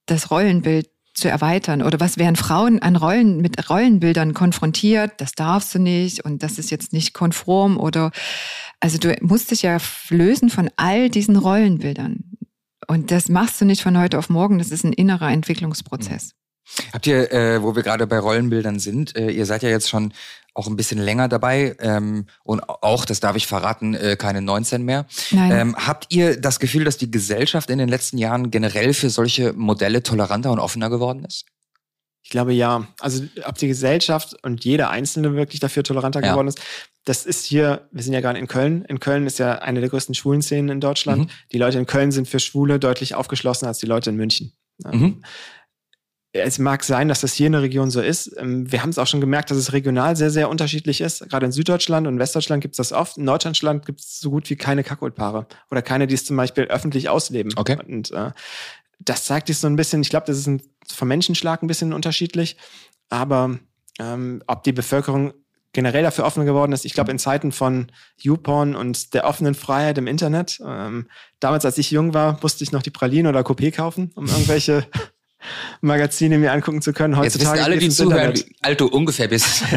[0.05, 1.81] das Rollenbild zu erweitern.
[1.81, 5.13] Oder was werden Frauen an Rollen mit Rollenbildern konfrontiert?
[5.17, 8.11] Das darfst du nicht und das ist jetzt nicht konform oder
[8.79, 9.77] also du musst dich ja
[10.09, 12.23] lösen von all diesen Rollenbildern.
[12.87, 14.57] Und das machst du nicht von heute auf morgen.
[14.57, 16.33] Das ist ein innerer Entwicklungsprozess.
[16.93, 20.13] Habt ihr, äh, wo wir gerade bei Rollenbildern sind, äh, ihr seid ja jetzt schon
[20.53, 24.83] auch ein bisschen länger dabei ähm, und auch, das darf ich verraten, äh, keine 19
[24.83, 25.05] mehr.
[25.31, 25.51] Nein.
[25.51, 29.53] Ähm, habt ihr das Gefühl, dass die Gesellschaft in den letzten Jahren generell für solche
[29.53, 31.45] Modelle toleranter und offener geworden ist?
[32.21, 32.87] Ich glaube ja.
[32.99, 36.31] Also ob die Gesellschaft und jeder Einzelne wirklich dafür toleranter Ja.
[36.31, 36.59] geworden ist,
[37.05, 38.83] das ist hier, wir sind ja gerade in Köln.
[38.85, 41.21] In Köln ist ja eine der größten schwulen Szenen in Deutschland.
[41.25, 41.29] Mhm.
[41.53, 44.51] Die Leute in Köln sind für Schwule deutlich aufgeschlossener als die Leute in München.
[44.85, 45.23] Ähm, Mhm.
[46.31, 48.35] Es mag sein, dass das hier in der Region so ist.
[48.37, 51.27] Ähm, Wir haben es auch schon gemerkt, dass es regional sehr, sehr unterschiedlich ist.
[51.27, 53.17] Gerade in Süddeutschland und Westdeutschland gibt es das oft.
[53.17, 56.65] In Norddeutschland gibt es so gut wie keine Kackholpaare oder keine, die es zum Beispiel
[56.65, 57.53] öffentlich ausleben.
[57.55, 57.77] Okay.
[57.87, 58.31] Und äh,
[58.99, 60.61] das zeigt sich so ein bisschen, ich glaube, das ist ein,
[60.93, 62.57] vom Menschenschlag ein bisschen unterschiedlich.
[63.09, 63.57] Aber
[63.99, 65.33] ähm, ob die Bevölkerung
[65.73, 69.97] generell dafür offen geworden ist, ich glaube, in Zeiten von YouPorn und der offenen Freiheit
[69.97, 71.07] im Internet, ähm,
[71.39, 74.85] damals, als ich jung war, musste ich noch die Praline oder Coupé kaufen, um irgendwelche
[75.81, 77.13] Magazine mir angucken zu können.
[77.21, 79.63] Jetzt wissen Heutzutage alle, die zuhören, wie alt du ungefähr bist.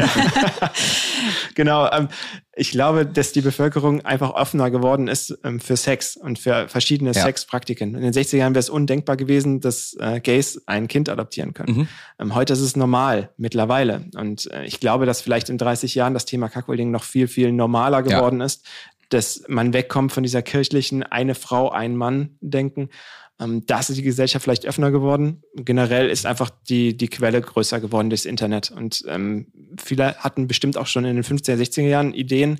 [1.55, 1.89] Genau.
[1.91, 2.07] Ähm,
[2.55, 7.11] ich glaube, dass die Bevölkerung einfach offener geworden ist ähm, für Sex und für verschiedene
[7.11, 7.21] Ja.
[7.21, 7.95] Sexpraktiken.
[7.95, 11.77] In den 60er Jahren wäre es undenkbar gewesen, dass äh, Gays ein Kind adoptieren können.
[11.77, 11.87] Mhm.
[12.19, 14.05] Ähm, heute ist es normal, mittlerweile.
[14.15, 17.51] Und äh, ich glaube, dass vielleicht in 30 Jahren das Thema Cuckolding noch viel, viel
[17.51, 18.17] normaler Ja.
[18.17, 18.65] geworden ist,
[19.09, 22.89] dass man wegkommt von dieser kirchlichen eine Frau, ein Mann denken.
[23.39, 25.43] Ähm, da ist die Gesellschaft vielleicht offener geworden.
[25.55, 28.71] Generell ist einfach die, die Quelle größer geworden durchs Internet.
[28.71, 29.47] Und ähm,
[29.81, 32.59] viele hatten bestimmt auch schon in den 50er, 60er Jahren Ideen,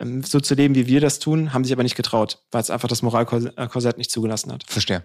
[0.00, 2.70] ähm, so zu leben, wie wir das tun, haben sich aber nicht getraut, weil es
[2.70, 4.64] einfach das Moralkorsett nicht zugelassen hat.
[4.66, 5.04] Verstehe.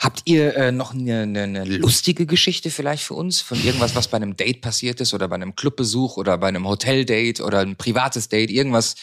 [0.00, 3.40] Habt ihr äh, noch eine, eine, eine lustige Geschichte vielleicht für uns?
[3.40, 6.66] Von irgendwas, was bei einem Date passiert ist oder bei einem Clubbesuch oder bei einem
[6.66, 8.50] Hoteldate oder ein privates Date?
[8.50, 8.94] Irgendwas.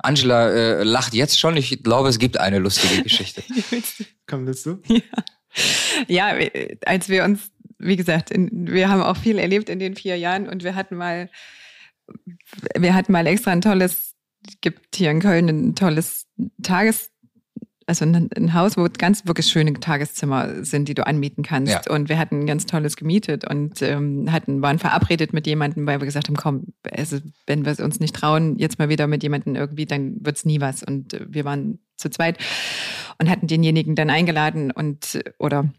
[0.00, 1.56] Angela äh, lacht jetzt schon.
[1.56, 3.42] Ich glaube, es gibt eine lustige Geschichte.
[4.26, 4.80] Komm, willst du?
[6.08, 9.96] Ja, äh, als wir uns, wie gesagt, in, wir haben auch viel erlebt in den
[9.96, 11.30] vier Jahren und wir hatten mal,
[12.76, 14.14] wir hatten mal extra ein tolles,
[14.46, 16.26] es gibt hier in Köln ein tolles
[16.62, 17.11] Tages,
[17.86, 21.72] also ein, ein Haus, wo ganz wirklich schöne Tageszimmer sind, die du anmieten kannst.
[21.72, 21.94] Ja.
[21.94, 26.00] Und wir hatten ein ganz tolles gemietet und ähm, hatten, waren verabredet mit jemandem, weil
[26.00, 29.22] wir gesagt haben, komm, also, wenn wir es uns nicht trauen, jetzt mal wieder mit
[29.22, 30.82] jemandem irgendwie, dann wird's nie was.
[30.82, 32.38] Und wir waren zu zweit
[33.18, 35.70] und hatten denjenigen dann eingeladen und oder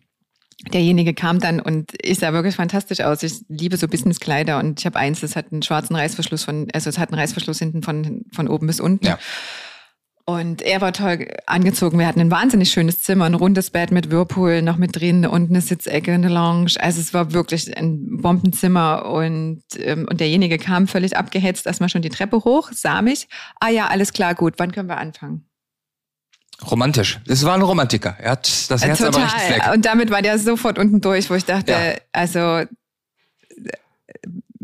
[0.72, 3.24] derjenige kam dann und ich sah wirklich fantastisch aus.
[3.24, 6.90] Ich liebe so Businesskleider und ich habe eins, das hat einen schwarzen Reißverschluss von, also
[6.90, 9.06] es hat einen Reißverschluss hinten von, von oben bis unten.
[9.06, 9.20] Ja.
[10.26, 12.00] Und er war toll angezogen.
[12.00, 15.50] Wir hatten ein wahnsinnig schönes Zimmer, ein rundes Bett mit Whirlpool noch mit drin und
[15.50, 16.76] eine Sitzecke, eine Lounge.
[16.80, 22.02] Also es war wirklich ein Bombenzimmer und, ähm, und derjenige kam völlig abgehetzt erstmal schon
[22.04, 23.28] die Treppe hoch, sah mich.
[23.60, 25.46] Ah ja, alles klar, gut, wann können wir anfangen?
[26.72, 27.20] Romantisch.
[27.28, 28.16] Das war ein Romantiker.
[28.20, 29.74] Er hat das Herz Äh, aber richtig fleck.
[29.74, 31.96] Und damit war der sofort unten durch, wo ich dachte, Ja.
[32.14, 32.64] also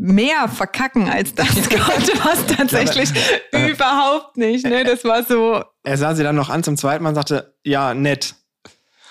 [0.00, 3.10] mehr verkacken als das konnte was tatsächlich
[3.70, 4.64] überhaupt nicht.
[4.66, 4.82] Ne?
[4.84, 7.92] Das war so, Er sah sie dann noch an zum zweiten Mal und sagte, ja,
[7.94, 8.34] nett.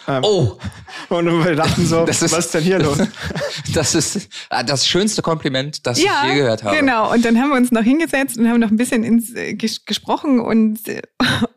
[0.07, 0.57] Ähm, Oh,
[1.09, 2.97] Und wir dachten so, Das ist- was ist denn hier los?
[3.73, 6.75] das ist äh, das schönste Kompliment, das ja, ich je gehört habe.
[6.77, 7.11] genau.
[7.13, 9.85] Und dann haben wir uns noch hingesetzt und haben noch ein bisschen ins, äh, ges
[9.85, 11.01] gesprochen und, äh,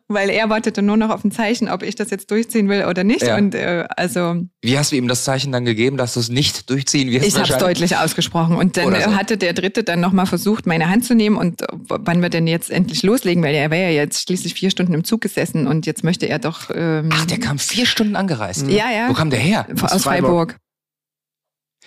[0.08, 3.02] weil er wartete nur noch auf ein Zeichen, ob ich das jetzt durchziehen will oder
[3.04, 3.22] nicht.
[3.22, 3.36] Ja.
[3.36, 6.70] Und äh, also Wie hast du ihm das Zeichen dann gegeben, dass du es nicht
[6.70, 7.26] durchziehen wirst?
[7.26, 8.54] ich habe es deutlich ausgesprochen.
[8.56, 9.16] Und dann so.
[9.16, 12.70] hatte der Dritte dann nochmal versucht, meine Hand zu nehmen und wann wir denn jetzt
[12.70, 16.04] endlich loslegen, weil er wäre ja jetzt schließlich vier Stunden im Zug gesessen und jetzt
[16.04, 18.68] möchte er doch ähm, Ach, der kam vier Stunden angereist.
[18.68, 19.66] ja, ja, Wo kam der her?
[19.82, 20.56] aus Freiburg.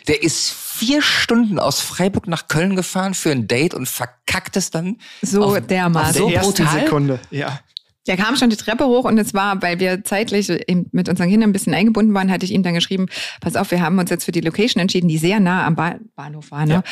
[0.10, 4.70] Der ist vier Stunden aus Freiburg nach Köln gefahren für ein Date und verkackt es
[4.70, 4.98] dann.
[5.22, 6.22] So Auf- dermaßen.
[6.22, 6.80] auf so der brutal?
[6.82, 7.20] Sekunde.
[7.32, 7.60] Ja.
[8.08, 10.50] Der kam schon die Treppe hoch und es war, weil wir zeitlich
[10.92, 13.08] mit unseren Kindern ein bisschen eingebunden waren, hatte ich ihm dann geschrieben,
[13.42, 15.96] pass auf, wir haben uns jetzt für die Location entschieden, die sehr nah am ba
[16.16, 16.66] Bahnhof war.
[16.66, 16.84] Ne?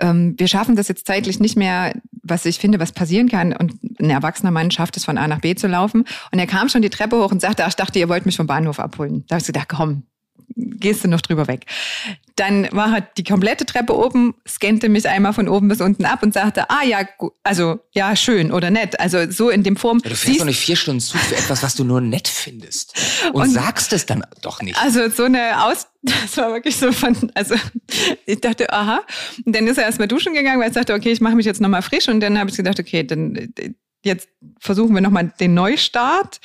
[0.00, 3.52] Ähm, wir schaffen das jetzt zeitlich nicht mehr, was ich finde, was passieren kann.
[3.52, 6.04] Und ein erwachsener Mann schafft es, von A nach B zu laufen.
[6.32, 8.36] Und er kam schon die Treppe hoch und sagte, ach, ich dachte, ihr wollt mich
[8.36, 9.24] vom Bahnhof abholen.
[9.28, 10.04] Da habe ich gedacht, komm,
[10.58, 11.66] gehst du noch drüber weg.
[12.36, 16.22] Dann war er die komplette Treppe oben, scannte mich einmal von oben bis unten ab
[16.22, 17.00] und sagte, ah ja,
[17.42, 18.98] also ja, schön oder nett.
[19.00, 19.98] Also so in dem Form.
[20.04, 22.28] Ja, du fährst Siehst- doch nicht vier Stunden Zug für etwas, was du nur nett
[22.28, 22.94] findest.
[23.32, 24.78] Und, Und- sagst es dann doch nicht.
[24.78, 27.54] Also so eine Aus, das war wirklich so von, also
[28.26, 29.00] ich dachte, aha.
[29.44, 31.60] Und dann ist er erstmal duschen gegangen, weil er sagte, okay, ich mache mich jetzt
[31.60, 32.08] nochmal frisch.
[32.08, 33.70] Und dann habe ich gedacht, okay, dann äh,
[34.04, 34.28] jetzt
[34.60, 36.40] versuchen wir nochmal den Neustart.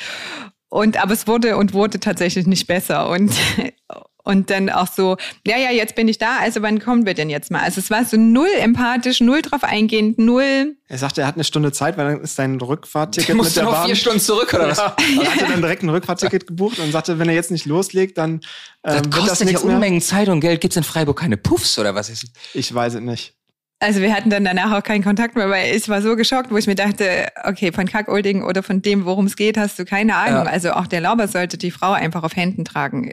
[0.71, 3.09] Und aber es wurde und wurde tatsächlich nicht besser.
[3.09, 3.33] Und
[4.23, 7.29] und dann auch so, ja, ja, jetzt bin ich da, also wann kommen wir denn
[7.29, 7.61] jetzt mal?
[7.61, 10.77] Also es war so null empathisch, null drauf eingehend, null.
[10.87, 13.63] Er sagte, er hat eine Stunde Zeit, weil dann ist sein Rückfahrtticket mit musst der
[13.63, 13.87] noch Bahn.
[13.87, 14.77] vier Stunden zurück, oder was?
[14.77, 18.17] Ja, er hatte dann direkt ein Rückfahrtticket gebucht und sagte, wenn er jetzt nicht loslegt,
[18.17, 18.39] dann
[18.81, 19.73] Das ähm, wird kostet das ja nichts mehr.
[19.75, 20.61] Unmengen Zeit und Geld.
[20.61, 22.31] Gibt's in Freiburg keine Puffs oder was ist es?
[22.53, 23.33] Ich weiß es nicht.
[23.81, 26.57] Also wir hatten dann danach auch keinen Kontakt mehr, weil ich war so geschockt, wo
[26.57, 30.15] ich mir dachte, okay, von Kackolding oder von dem, worum es geht, hast du keine
[30.15, 30.45] Ahnung.
[30.45, 30.51] Ja.
[30.51, 33.11] Also auch der Lauber sollte die Frau einfach auf Händen tragen.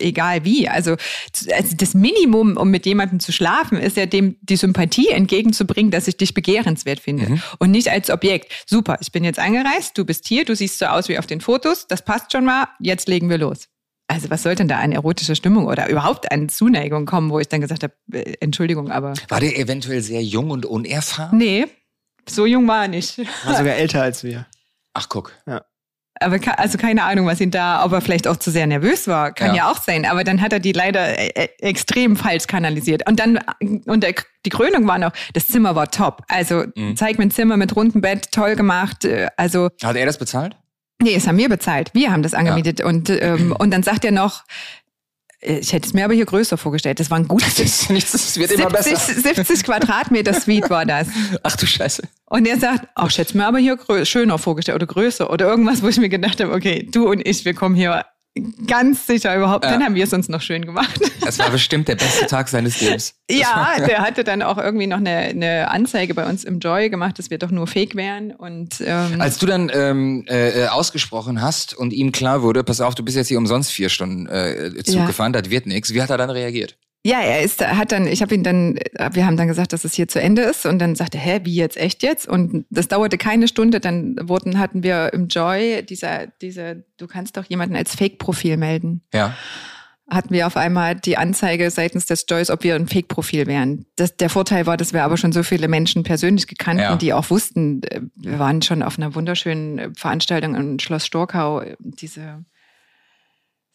[0.00, 0.68] Egal wie.
[0.68, 0.96] Also,
[1.54, 6.08] also das Minimum, um mit jemandem zu schlafen, ist ja dem die Sympathie entgegenzubringen, dass
[6.08, 7.40] ich dich begehrenswert finde.
[7.60, 8.52] Und nicht als Objekt.
[8.66, 11.40] Super, ich bin jetzt angereist, du bist hier, du siehst so aus wie auf den
[11.40, 13.68] Fotos, das passt schon mal, jetzt legen wir los.
[14.08, 17.48] Also was soll denn da an erotischer Stimmung oder überhaupt an Zuneigung kommen, wo ich
[17.48, 21.36] dann gesagt habe, äh, Entschuldigung, aber War der eventuell sehr jung und unerfahren?
[21.36, 21.66] Nee,
[22.28, 23.18] so jung war er nicht.
[23.44, 24.46] War sogar älter als wir.
[24.94, 25.32] Ach, guck.
[26.18, 29.06] Aber ke- also keine Ahnung, was ihn da, ob er vielleicht auch zu sehr nervös
[29.06, 29.54] war, kann Ja.
[29.56, 30.06] ja, auch sein.
[30.06, 33.06] Aber dann hat er die leider äh, äh, extrem falsch kanalisiert.
[33.06, 33.38] Und dann,
[33.84, 34.14] und der,
[34.46, 36.22] die Krönung war noch, das Zimmer war top.
[36.28, 36.96] Also Mhm.
[36.96, 39.06] zeig mir ein Zimmer mit rundem Bett, toll gemacht.
[39.36, 40.56] Also Hat er das bezahlt?
[41.02, 41.90] Nee, es haben wir bezahlt.
[41.94, 42.80] Wir haben das angemietet.
[42.80, 44.44] Und, ähm, und dann sagt er noch,
[45.40, 47.00] äh, ich hätte es mir aber hier größer vorgestellt.
[47.00, 49.34] Das war ein gutes Das nichts, es wird immer 70, besser.
[49.44, 51.08] 70 Quadratmeter Suite war das.
[51.42, 52.02] Ach du Scheiße.
[52.28, 55.46] Und er sagt, ach, ich hätte es mir aber hier schöner vorgestellt oder größer oder
[55.46, 58.04] irgendwas, wo ich mir gedacht habe, okay, du und ich, wir kommen hier
[58.66, 59.64] ganz sicher überhaupt.
[59.64, 59.70] Ja.
[59.72, 61.00] Dann haben wir es uns noch schön gemacht.
[61.24, 63.14] Das war bestimmt der beste Tag seines Lebens.
[63.30, 67.18] ja, der hatte dann auch irgendwie noch eine, eine Anzeige bei uns im Joy gemacht,
[67.18, 68.30] dass wir doch nur fake wären.
[68.32, 72.80] Und ähm, Als du dann ähm, äh, äh, ausgesprochen hast und ihm klar wurde, pass
[72.80, 75.06] auf, du bist jetzt hier umsonst vier Stunden äh, Zug Ja.
[75.06, 75.92] gefahren, das wird nichts.
[75.92, 76.76] Wie hat er dann reagiert?
[77.06, 78.80] Ja, er ist, hat dann, ich habe ihn dann,
[79.12, 81.54] wir haben dann gesagt, dass es hier zu Ende ist und dann sagte hä, wie
[81.54, 82.26] jetzt, echt jetzt?
[82.26, 87.36] Und das dauerte keine Stunde, dann wurden, hatten wir im Joy dieser, diese, du kannst
[87.36, 89.02] doch jemanden als Fake-Profil melden.
[89.14, 89.36] Ja.
[90.10, 93.86] Hatten wir auf einmal die Anzeige seitens des Joys, ob wir ein Fake-Profil wären.
[93.94, 96.96] Das, der Vorteil war, dass wir aber schon so viele Menschen persönlich gekannten, Ja.
[96.96, 97.82] die auch wussten,
[98.16, 102.44] wir waren schon auf einer wunderschönen Veranstaltung in Schloss Storkau, diese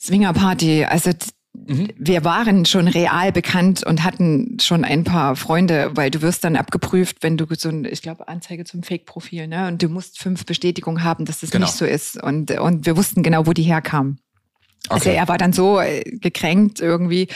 [0.02, 0.84] Swingerparty.
[0.86, 1.12] Also
[1.54, 1.90] Mhm.
[1.98, 6.56] wir waren schon real bekannt und hatten schon ein paar Freunde, weil du wirst dann
[6.56, 9.68] abgeprüft, wenn du so ein, ich glaube, Anzeige zum Fake-Profil, ne?
[9.68, 11.66] Und du musst fünf Bestätigungen haben, dass das Genau.
[11.66, 12.22] nicht so ist.
[12.22, 14.20] Und, und wir wussten genau, wo die herkamen.
[14.90, 15.18] Also Okay.
[15.18, 17.28] er war dann so äh, gekränkt irgendwie.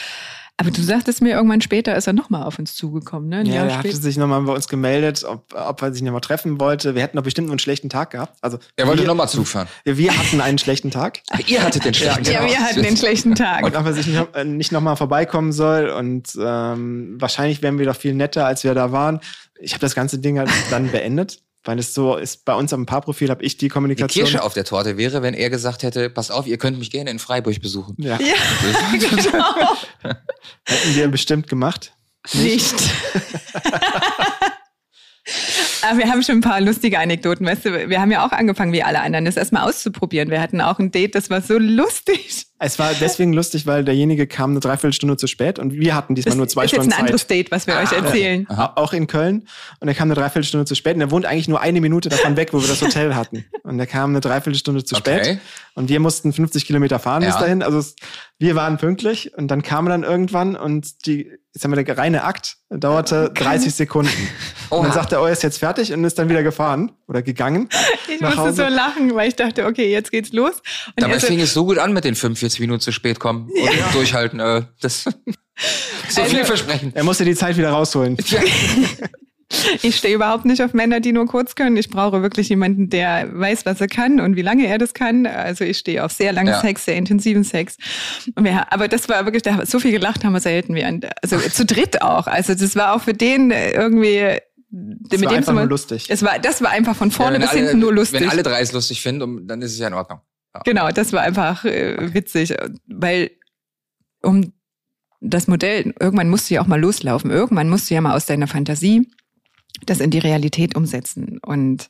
[0.58, 3.40] Aber du sagtest mir irgendwann später, ist er nochmal auf uns zugekommen, ne?
[3.40, 6.22] Ein Ja, Jahr der hatte sich nochmal bei uns gemeldet, ob, ob er sich nochmal
[6.22, 6.96] treffen wollte.
[6.96, 8.38] Wir hätten doch bestimmt nur einen schlechten Tag gehabt.
[8.42, 9.68] Also Er wollte nochmal Zug fahren.
[9.84, 11.20] wir hatten einen schlechten Tag.
[11.32, 12.50] Ach, ihr hattet den schlechten Ja, Tag.
[12.50, 13.64] wir hatten den schlechten Tag.
[13.66, 15.90] Und ob er sich nicht, äh, nicht nochmal vorbeikommen soll.
[15.90, 19.20] Und ähm, wahrscheinlich wären wir doch viel netter, als wir da waren.
[19.60, 22.86] Ich habe das ganze Ding halt dann beendet, weil es so ist, bei uns am
[22.86, 24.24] Paarprofil habe ich die Die Kommunikation.
[24.26, 27.10] Kirsche auf der Torte wäre, wenn er gesagt hätte, pass auf, ihr könnt mich gerne
[27.10, 27.96] in Freiburg besuchen.
[27.98, 28.36] ja, Ja,
[29.00, 29.76] genau.
[30.64, 31.92] hätten wir bestimmt gemacht.
[32.34, 32.76] Nicht.
[35.82, 38.74] Aber wir haben schon ein paar lustige Anekdoten, weißt du, wir haben ja auch angefangen,
[38.74, 40.30] wie alle anderen, das erstmal auszuprobieren.
[40.30, 42.46] Wir hatten auch ein Date, das war so lustig.
[42.58, 46.32] Es war deswegen lustig, weil derjenige kam eine Dreiviertelstunde zu spät und wir hatten diesmal
[46.32, 47.30] Das nur zwei ist jetzt Stunden ein anderes Zeit.
[47.32, 48.48] Date, was wir euch erzählen.
[48.50, 49.46] Au- Auch in Köln.
[49.82, 50.96] Und er kam eine Dreiviertelstunde zu spät.
[50.96, 53.44] Und er wohnt eigentlich nur eine Minute davon weg, wo wir das Hotel hatten.
[53.64, 55.24] Und er kam eine Dreiviertelstunde zu Okay.
[55.24, 55.40] spät.
[55.74, 57.42] Und wir mussten 50 Kilometer fahren bis Ja.
[57.42, 57.62] dahin.
[57.62, 57.98] Also es,
[58.40, 59.34] wir waren pünktlich.
[59.38, 63.32] Und dann kam er dann irgendwann und die, jetzt haben wir der reine Akt dauerte
[63.34, 64.12] 30 Sekunden.
[64.70, 66.94] Und dann sagte er, oh, er ist jetzt fertig und ist dann wieder gefahren.
[67.08, 67.70] Oder gegangen.
[68.08, 68.54] Ich musste Hause.
[68.54, 70.54] so lachen, weil ich dachte, okay, jetzt geht's los.
[70.96, 73.58] Und Dabei fing es so gut an mit den 45 Minuten zu spät kommen und
[73.58, 73.90] ja.
[73.92, 74.40] durchhalten.
[74.40, 75.04] Äh, das
[76.10, 76.96] so also, vielversprechend.
[76.96, 78.16] Er musste die Zeit wieder rausholen.
[78.28, 78.42] Ja.
[79.84, 81.78] Ich stehe überhaupt nicht auf Männer, die nur kurz können.
[81.78, 85.28] Ich brauche wirklich jemanden, der weiß, was er kann und wie lange er das kann.
[85.28, 86.60] Also ich stehe auf sehr langen ja.
[86.60, 87.78] Sex, sehr intensiven Sex.
[88.38, 91.38] Wir, aber das war wirklich, da so viel gelacht haben wir selten wie an, also
[91.38, 92.26] zu dritt auch.
[92.26, 94.40] Also das war auch für den irgendwie
[94.76, 96.08] das mit war einfach nur lustig.
[96.10, 98.22] Es war, das war einfach von vorne ja, bis alle, hinten nur lustig.
[98.22, 100.20] Wenn alle drei es lustig finden, dann ist es ja in Ordnung.
[100.54, 100.62] Ja.
[100.66, 102.14] Genau, das war einfach äh, okay.
[102.14, 102.56] witzig,
[102.88, 103.32] weil
[104.22, 104.52] um
[105.22, 107.32] das Modell, irgendwann musst du ja auch mal loslaufen.
[107.32, 109.08] Irgendwann musst du ja mal aus deiner Fantasie
[109.86, 111.40] das in die Realität umsetzen.
[111.40, 111.90] Und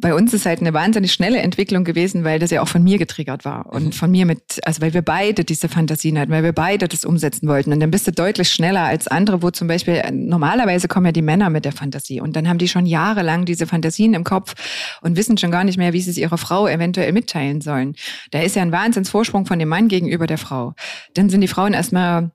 [0.00, 2.98] bei uns ist halt eine wahnsinnig schnelle Entwicklung gewesen, weil das ja auch von mir
[2.98, 3.92] getriggert war und mhm.
[3.92, 7.48] von mir mit, also weil wir beide diese Fantasien hatten, weil wir beide das umsetzen
[7.48, 7.72] wollten.
[7.72, 11.22] Und dann bist du deutlich schneller als andere, wo zum Beispiel normalerweise kommen ja die
[11.22, 14.54] Männer mit der Fantasie und dann haben die schon jahrelang diese Fantasien im Kopf
[15.02, 17.94] und wissen schon gar nicht mehr, wie sie es ihrer Frau eventuell mitteilen sollen.
[18.30, 20.74] Da ist ja ein Wahnsinnsvorsprung von dem Mann gegenüber der Frau.
[21.14, 22.30] Dann sind die Frauen erstmal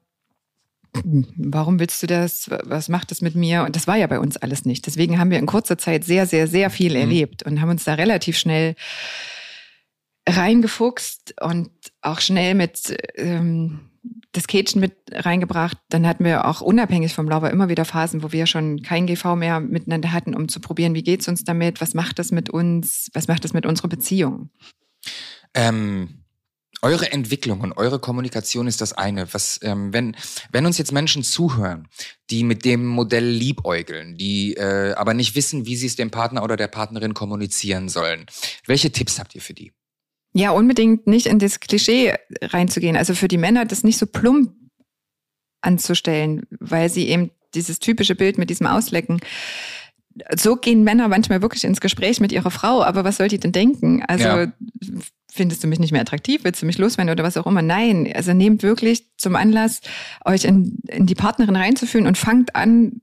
[1.03, 2.49] warum willst du das?
[2.63, 3.63] Was macht das mit mir?
[3.63, 4.85] Und das war ja bei uns alles nicht.
[4.85, 7.01] Deswegen haben wir in kurzer Zeit sehr, sehr, sehr viel mhm.
[7.01, 8.75] erlebt und haben uns da relativ schnell
[10.27, 11.69] reingefuchst und
[12.01, 13.79] auch schnell mit ähm,
[14.31, 15.77] das Kätchen mit reingebracht.
[15.89, 19.35] Dann hatten wir auch unabhängig vom Lauber immer wieder Phasen, wo wir schon kein GV
[19.35, 21.81] mehr miteinander hatten, um zu probieren, wie geht's uns damit?
[21.81, 23.09] Was macht das mit uns?
[23.13, 24.49] Was macht das mit unserer Beziehung?
[25.53, 26.23] Ähm
[26.81, 29.33] eure Entwicklung und eure Kommunikation ist das eine.
[29.33, 30.15] Was, ähm, wenn,
[30.51, 31.87] wenn uns jetzt Menschen zuhören,
[32.29, 36.43] die mit dem Modell liebäugeln, die äh, aber nicht wissen, wie sie es dem Partner
[36.43, 38.25] oder der Partnerin kommunizieren sollen,
[38.65, 39.73] welche Tipps habt ihr für die?
[40.33, 42.95] Ja, unbedingt nicht in das Klischee reinzugehen.
[42.95, 44.53] Also für die Männer das nicht so plump
[45.61, 49.19] anzustellen, weil sie eben dieses typische Bild mit diesem Auslecken
[50.35, 53.51] so gehen Männer manchmal wirklich ins Gespräch mit ihrer Frau, aber was soll die denn
[53.51, 54.03] denken?
[54.07, 54.51] Also ja
[55.37, 57.61] findest du mich nicht mehr attraktiv, willst du mich loswerden oder was auch immer.
[57.61, 59.81] Nein, also nehmt wirklich zum Anlass,
[60.25, 63.01] euch in, in die Partnerin reinzufühlen und fangt an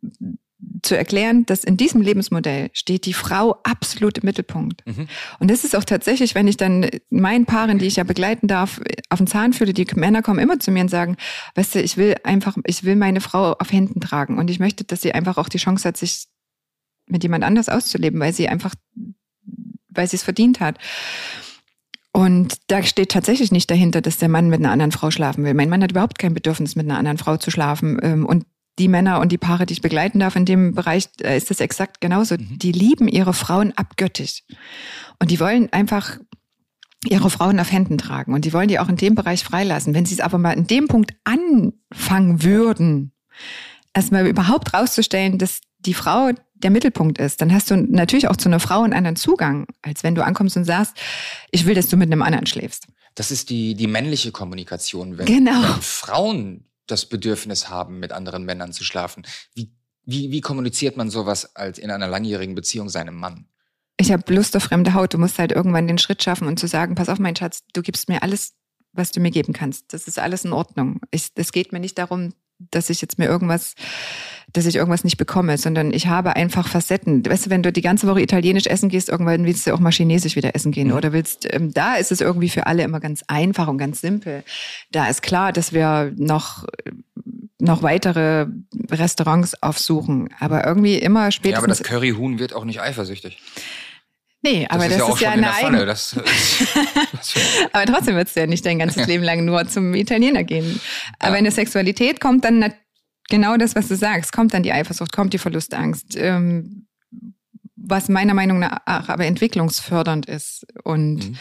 [0.82, 4.86] zu erklären, dass in diesem Lebensmodell steht die Frau absolut im Mittelpunkt.
[4.86, 5.08] Mhm.
[5.38, 8.80] Und das ist auch tatsächlich, wenn ich dann meinen Paaren, die ich ja begleiten darf,
[9.08, 11.16] auf den Zahn fühle, die Männer kommen immer zu mir und sagen,
[11.54, 14.84] weißt du, ich will einfach, ich will meine Frau auf Händen tragen und ich möchte,
[14.84, 16.26] dass sie einfach auch die Chance hat, sich
[17.06, 18.74] mit jemand anders auszuleben, weil sie einfach,
[19.88, 20.78] weil sie es verdient hat.
[22.16, 25.52] Und da steht tatsächlich nicht dahinter, dass der Mann mit einer anderen Frau schlafen will.
[25.52, 27.98] Mein Mann hat überhaupt kein Bedürfnis, mit einer anderen Frau zu schlafen.
[28.02, 28.46] Ähm, und
[28.78, 32.00] die Männer und die Paare, die ich begleiten darf in dem Bereich, ist das exakt
[32.00, 32.36] genauso.
[32.36, 32.58] Mhm.
[32.58, 34.44] Die lieben ihre Frauen abgöttisch.
[35.18, 36.18] Und die wollen einfach
[37.08, 38.32] ihre Frauen auf Händen tragen.
[38.32, 39.92] Und die wollen die auch in dem Bereich freilassen.
[39.92, 43.12] Wenn sie es aber mal in dem Punkt anfangen würden,
[43.92, 48.48] erstmal überhaupt rauszustellen, dass die Frau der Mittelpunkt ist, dann hast du natürlich auch zu
[48.48, 50.96] einer Frau einen anderen Zugang, als wenn du ankommst und sagst,
[51.50, 52.86] ich will, dass du mit einem anderen schläfst.
[53.14, 55.62] Das ist die, die männliche Kommunikation, wenn, genau.
[55.62, 59.24] wenn Frauen das Bedürfnis haben, mit anderen Männern zu schlafen.
[59.54, 59.72] Wie,
[60.04, 63.46] wie, wie kommuniziert man sowas als in einer langjährigen Beziehung seinem Mann?
[63.96, 65.14] Ich habe Lust auf fremde Haut.
[65.14, 67.82] Du musst halt irgendwann den Schritt schaffen und zu sagen, pass auf, mein Schatz, du
[67.82, 68.54] gibst mir alles,
[68.92, 69.92] was du mir geben kannst.
[69.92, 71.00] Das ist alles in Ordnung.
[71.10, 73.74] Es geht mir nicht darum, dass ich jetzt mir irgendwas,
[74.54, 77.26] dass ich irgendwas nicht bekomme, sondern ich habe einfach Facetten.
[77.26, 79.92] Weißt du, wenn du die ganze Woche italienisch essen gehst, irgendwann willst du auch mal
[79.92, 80.94] chinesisch wieder essen gehen mhm.
[80.94, 84.44] oder willst, ähm, da ist es irgendwie für alle immer ganz einfach und ganz simpel.
[84.92, 86.64] Da ist klar, dass wir noch
[87.58, 88.46] noch weitere
[88.90, 91.52] Restaurants aufsuchen, aber irgendwie immer spätestens.
[91.52, 93.40] Ja, aber das Curryhuhn wird auch nicht eifersüchtig.
[94.42, 95.86] Nee, aber das ist, das ja, ist ja eine eigene.
[95.86, 96.16] Das,
[97.72, 100.80] aber trotzdem würdest du ja nicht dein ganzes Leben lang nur zum Italiener gehen.
[101.18, 101.38] Aber ja.
[101.38, 102.58] in der Sexualität kommt dann
[103.28, 104.32] genau das, was du sagst.
[104.32, 106.16] Kommt dann die Eifersucht, kommt die Verlustangst.
[106.16, 106.86] Ähm,
[107.76, 111.36] was meiner Meinung nach aber entwicklungsfördernd ist und, mhm.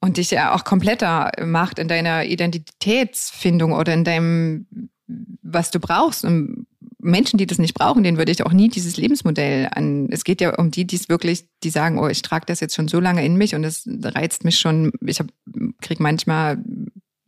[0.00, 4.66] und dich ja auch kompletter macht in deiner Identitätsfindung oder in deinem,
[5.42, 6.66] was du brauchst, um
[7.02, 10.08] Menschen, die das nicht brauchen, denen würde ich auch nie dieses Lebensmodell an.
[10.10, 12.74] Es geht ja um die, die es wirklich, die sagen, oh, ich trage das jetzt
[12.74, 14.92] schon so lange in mich und es reizt mich schon.
[15.06, 15.18] Ich
[15.80, 16.58] kriege manchmal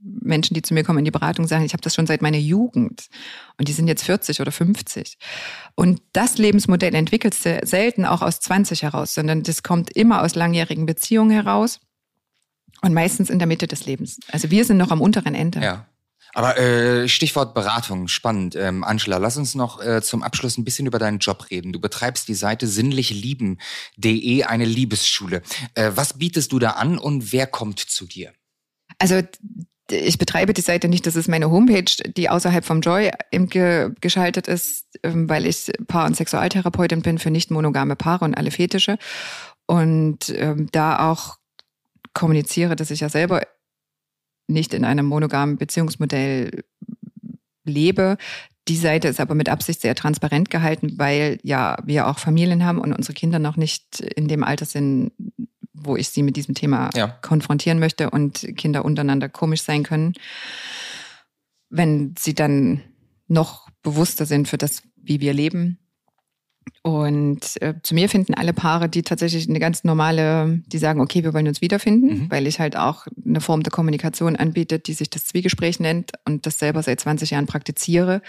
[0.02, 2.38] Menschen, die zu mir kommen in die Beratung, sagen, ich habe das schon seit meiner
[2.38, 3.08] Jugend
[3.58, 5.16] und die sind jetzt 40 oder 50.
[5.74, 10.34] Und das Lebensmodell entwickelst du selten auch aus 20 heraus, sondern das kommt immer aus
[10.34, 11.80] langjährigen Beziehungen heraus
[12.82, 14.18] und meistens in der Mitte des Lebens.
[14.30, 15.60] Also wir sind noch am unteren Ende.
[15.60, 15.86] Ja.
[16.34, 18.56] Aber äh, Stichwort Beratung, spannend.
[18.56, 21.72] Ähm, Angela, lass uns noch äh, zum Abschluss ein bisschen über deinen Job reden.
[21.72, 25.42] Du betreibst die Seite sinnlichlieben.de, eine Liebesschule.
[25.74, 28.32] Äh, was bietest du da an und wer kommt zu dir?
[28.98, 29.20] Also
[29.90, 34.48] ich betreibe die Seite nicht, das ist meine Homepage, die außerhalb vom Joy ge geschaltet
[34.48, 38.98] ist, ähm, weil ich Paar- und Sexualtherapeutin bin für nicht monogame Paare und alle Fetische.
[39.66, 41.36] Und ähm, da auch
[42.14, 43.42] kommuniziere, dass ich ja selber
[44.48, 46.64] nicht in einem monogamen Beziehungsmodell
[47.64, 48.16] lebe.
[48.68, 52.78] Die Seite ist aber mit Absicht sehr transparent gehalten, weil ja wir auch Familien haben
[52.78, 55.12] und unsere Kinder noch nicht in dem Alter sind,
[55.84, 57.08] wo ich sie mit diesem Thema ja.
[57.22, 60.14] konfrontieren möchte und Kinder untereinander komisch sein können,
[61.70, 62.82] wenn sie dann
[63.28, 65.78] noch bewusster sind für das, wie wir leben.
[66.82, 71.24] Und äh, zu mir finden alle Paare, die tatsächlich eine ganz normale, die sagen, okay,
[71.24, 72.30] wir wollen uns wiederfinden, mhm.
[72.30, 76.46] weil ich halt auch eine Form der Kommunikation anbiete, die sich das Zwiegespräch nennt und
[76.46, 78.22] das selber seit 20 Jahren praktiziere.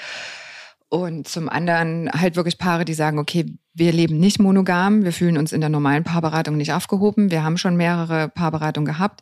[0.94, 5.40] Und zum anderen halt wirklich Paare, die sagen, okay, wir leben nicht monogam, wir fühlen
[5.40, 7.32] uns in der normalen Paarberatung nicht aufgehoben.
[7.32, 9.22] Wir haben schon mehrere Paarberatungen gehabt,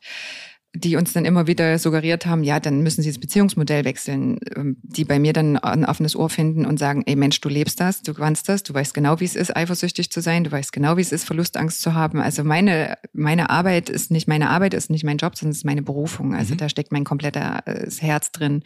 [0.74, 4.80] die uns dann immer wieder suggeriert haben, ja, dann müssen sie das Beziehungsmodell wechseln, ähm,
[4.84, 8.02] die bei mir dann ein offenes Ohr finden und sagen, ey Mensch, du lebst das,
[8.02, 10.98] du kannst das, du weißt genau, wie es ist, eifersüchtig zu sein, du weißt genau,
[10.98, 12.20] wie es ist, Verlustangst zu haben.
[12.20, 15.66] Also meine, meine Arbeit ist nicht meine Arbeit, ist nicht mein Job, sondern es ist
[15.66, 16.36] meine Berufung.
[16.36, 16.58] Also mhm.
[16.58, 18.62] da steckt mein komplettes Herz drin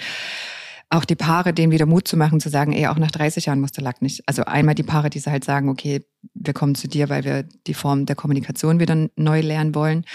[0.95, 3.61] auch die Paare, denen wieder Mut zu machen, zu sagen, ey, auch nach 30 Jahren
[3.61, 4.27] muss der Lack nicht.
[4.27, 7.73] Also einmal die Paare, die halt sagen, okay, wir kommen zu dir, weil wir die
[7.73, 10.05] Form der Kommunikation wieder neu lernen wollen.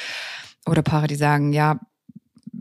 [0.66, 1.80] Oder Paare, die sagen, ja,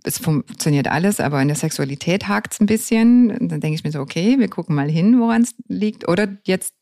[0.03, 3.49] es funktioniert alles, aber in der Sexualität hakt es ein bisschen.
[3.49, 6.07] Dann denke ich mir so, okay, wir gucken mal hin, woran es liegt.
[6.07, 6.73] Oder jetzt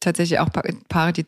[0.00, 0.50] tatsächlich auch
[0.88, 1.26] Paare, die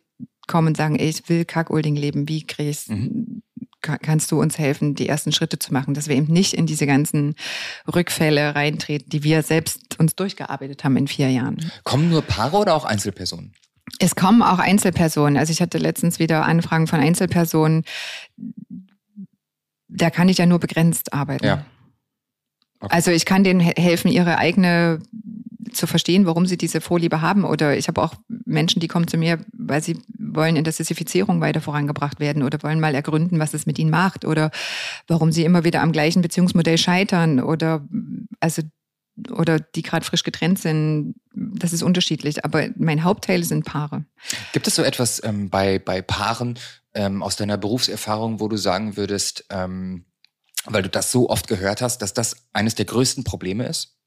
[0.49, 3.43] kommen und sagen, ey, ich will Kackulding leben, wie kriege ich mhm
[3.81, 6.87] kannst du uns helfen, die ersten Schritte zu machen, dass wir eben nicht in diese
[6.87, 7.35] ganzen
[7.93, 11.71] Rückfälle reintreten, die wir selbst uns durchgearbeitet haben in vier Jahren.
[11.85, 13.53] Kommen nur Paare oder auch Einzelpersonen?
[13.99, 15.37] Es kommen auch Einzelpersonen.
[15.37, 17.85] Also ich hatte letztens wieder Anfragen von Einzelpersonen.
[19.89, 21.47] Da kann ich ja nur begrenzt arbeiten.
[21.47, 21.65] Ja.
[22.81, 22.95] Okay.
[22.95, 25.01] Also ich kann denen helfen, ihre eigene
[25.73, 27.45] zu verstehen, warum sie diese Vorliebe haben.
[27.45, 28.15] Oder ich habe auch
[28.45, 32.63] Menschen, die kommen zu mir, weil sie wollen in der Sisyphizierung weiter vorangebracht werden oder
[32.63, 34.51] wollen mal ergründen, was es mit ihnen macht oder
[35.07, 37.87] warum sie immer wieder am gleichen Beziehungsmodell scheitern oder
[38.41, 38.63] also
[39.31, 41.17] oder die gerade frisch getrennt sind.
[41.35, 44.05] Das ist unterschiedlich, aber mein Hauptteil sind Paare.
[44.53, 46.57] Gibt es so etwas ähm, bei, bei Paaren
[46.95, 50.05] ähm, aus deiner Berufserfahrung, wo du sagen würdest, ähm,
[50.67, 53.98] weil du das so oft gehört hast, dass das eines der größten Probleme ist?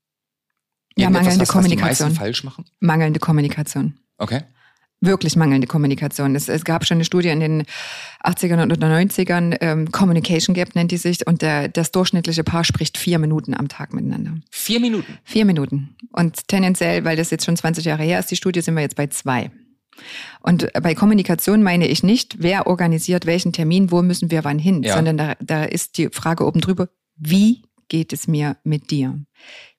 [0.95, 2.09] Ja, mangelnde was, Kommunikation.
[2.09, 2.65] Was die falsch machen?
[2.79, 3.97] Mangelnde Kommunikation.
[4.17, 4.41] Okay.
[5.03, 6.35] Wirklich mangelnde Kommunikation.
[6.35, 7.63] Es, es gab schon eine Studie in den
[8.23, 12.99] 80ern oder 90ern, ähm, Communication Gap nennt die sich, und der, das durchschnittliche Paar spricht
[12.99, 14.35] vier Minuten am Tag miteinander.
[14.51, 15.17] Vier Minuten?
[15.23, 15.95] Vier Minuten.
[16.11, 18.95] Und tendenziell, weil das jetzt schon 20 Jahre her ist, die Studie, sind wir jetzt
[18.95, 19.49] bei zwei.
[20.41, 24.83] Und bei Kommunikation meine ich nicht, wer organisiert welchen Termin, wo müssen wir wann hin,
[24.83, 24.95] ja.
[24.95, 29.19] sondern da, da ist die Frage oben drüber, wie geht es mir mit dir?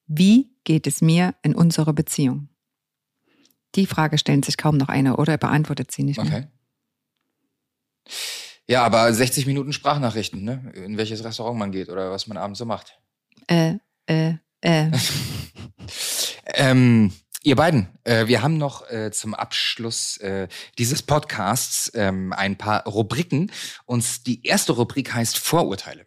[0.07, 2.49] Wie geht es mir in unserer Beziehung?
[3.75, 6.27] Die Frage stellen sich kaum noch einer oder beantwortet sie nicht mehr.
[6.27, 6.47] Okay.
[8.69, 10.73] Ja, aber 60 Minuten Sprachnachrichten, ne?
[10.75, 12.99] In welches Restaurant man geht oder was man abends so macht.
[13.49, 13.75] Äh,
[14.07, 14.91] äh, äh.
[16.55, 17.13] ähm,
[17.43, 20.49] ihr beiden, äh, wir haben noch äh, zum Abschluss äh,
[20.79, 23.51] dieses Podcasts ähm, ein paar Rubriken.
[23.85, 26.07] Und die erste Rubrik heißt Vorurteile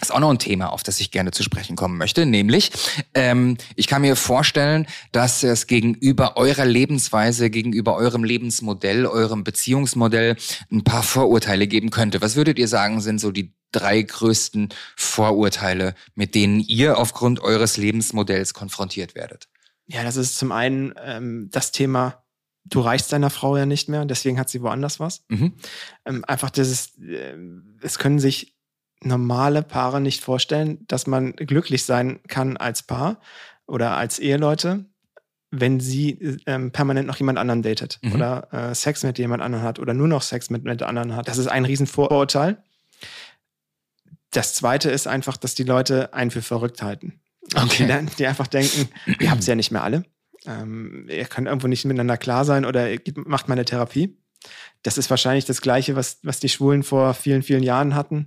[0.00, 2.70] ist auch noch ein Thema, auf das ich gerne zu sprechen kommen möchte, nämlich
[3.14, 10.36] ähm, ich kann mir vorstellen, dass es gegenüber eurer Lebensweise, gegenüber eurem Lebensmodell, eurem Beziehungsmodell
[10.70, 12.20] ein paar Vorurteile geben könnte.
[12.22, 17.76] Was würdet ihr sagen, sind so die drei größten Vorurteile, mit denen ihr aufgrund eures
[17.76, 19.48] Lebensmodells konfrontiert werdet?
[19.86, 22.22] Ja, das ist zum einen ähm, das Thema,
[22.64, 25.24] du reichst deiner Frau ja nicht mehr, deswegen hat sie woanders was.
[25.28, 25.54] Mhm.
[26.04, 27.36] Ähm, einfach dieses, äh,
[27.80, 28.51] es können sich
[29.04, 33.20] normale Paare nicht vorstellen, dass man glücklich sein kann als Paar
[33.66, 34.84] oder als Eheleute,
[35.50, 38.12] wenn sie ähm, permanent noch jemand anderen datet mhm.
[38.12, 41.28] oder äh, Sex mit jemand anderen hat oder nur noch Sex mit, mit anderen hat.
[41.28, 42.62] Das ist ein Riesenvorurteil.
[44.30, 47.20] Das zweite ist einfach, dass die Leute einen für verrückt halten.
[47.54, 47.86] Okay.
[47.86, 48.88] Die, die einfach denken,
[49.20, 50.04] ihr habt es ja nicht mehr alle.
[50.46, 54.16] Ähm, ihr könnt irgendwo nicht miteinander klar sein oder ihr macht mal eine Therapie.
[54.82, 58.24] Das ist wahrscheinlich das Gleiche, was, was die Schwulen vor vielen, vielen Jahren hatten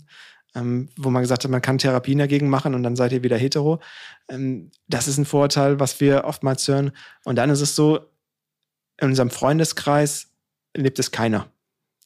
[0.56, 3.38] ähm, wo man gesagt hat, man kann Therapien dagegen machen und dann seid ihr wieder
[3.38, 3.80] hetero.
[4.30, 6.91] Ähm, das ist ein Vorurteil, was wir oftmals hören.
[7.23, 7.99] Und dann ist es so,
[8.98, 10.32] in unserem Freundeskreis
[10.76, 11.52] lebt es keiner.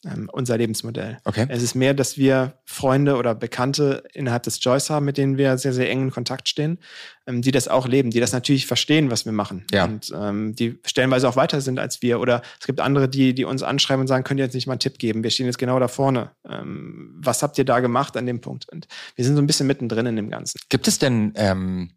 [0.04, 1.18] Ähm, unser Lebensmodell.
[1.24, 1.46] Okay.
[1.48, 5.58] Es ist mehr, dass wir Freunde oder Bekannte innerhalb des Joyce haben, mit denen wir
[5.58, 6.78] sehr, sehr eng in Kontakt stehen,
[7.26, 9.66] ähm, die das auch leben, die das natürlich verstehen, was wir machen.
[9.72, 9.84] Ja.
[9.84, 12.20] Und ähm, die stellenweise auch weiter sind als wir.
[12.20, 14.74] Oder es gibt andere, die, die uns anschreiben und sagen, könnt ihr jetzt nicht mal
[14.74, 15.22] einen Tipp geben?
[15.22, 16.30] Wir stehen jetzt genau da vorne.
[16.48, 18.68] Ähm, was habt ihr da gemacht an dem Punkt?
[18.72, 20.60] Und wir sind so ein bisschen mittendrin in dem Ganzen.
[20.70, 21.90] Gibt es denn, ähm,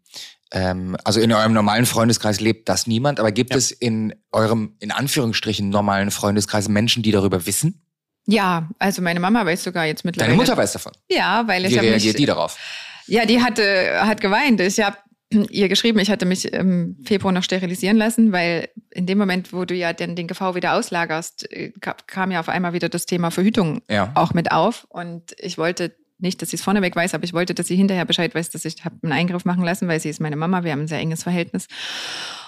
[0.52, 3.56] ähm, also in eurem normalen Freundeskreis lebt das niemand, aber gibt Ja.
[3.56, 7.80] es in eurem, in Anführungsstrichen, normalen Freundeskreis Menschen, die darüber wissen?
[8.26, 10.30] Ja, also meine Mama weiß sogar jetzt mittlerweile.
[10.32, 10.92] Deine Mutter weiß davon.
[11.10, 12.56] Ja, weil ich Wie reagiert mich, die darauf?
[13.06, 14.60] Ja, die hatte, hat geweint.
[14.60, 14.96] Ich habe
[15.50, 19.64] ihr geschrieben, ich hatte mich im Februar noch sterilisieren lassen, weil in dem Moment, wo
[19.64, 23.04] du ja den, den GV wieder auslagerst, äh, ka- kam ja auf einmal wieder das
[23.06, 24.12] Thema Verhütung Ja.
[24.14, 24.86] auch mit auf.
[24.88, 25.94] Und ich wollte
[26.24, 28.64] nicht, dass sie es vorneweg weiß, aber ich wollte, dass sie hinterher Bescheid weiß, dass
[28.64, 30.98] ich habe einen Eingriff machen lassen, weil sie ist meine Mama, wir haben ein sehr
[30.98, 31.68] enges Verhältnis.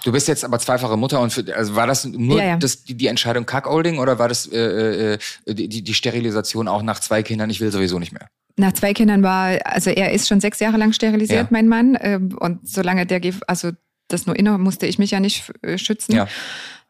[0.02, 2.56] Du bist jetzt aber zweifache Mutter und für, also war das nur Ja, ja.
[2.56, 6.82] Das, die, die Entscheidung Cuckolding oder war das äh, äh, die, die die Sterilisation auch
[6.82, 7.50] nach zwei Kindern?
[7.50, 8.28] Ich will sowieso nicht mehr.
[8.56, 11.48] Nach zwei Kindern war, also er ist schon sechs Jahre lang sterilisiert, Ja.
[11.50, 11.96] mein Mann.
[12.00, 13.70] ähm, Und solange der, also
[14.08, 16.14] das nur inne, musste ich mich ja nicht äh, schützen.
[16.14, 16.26] Ja.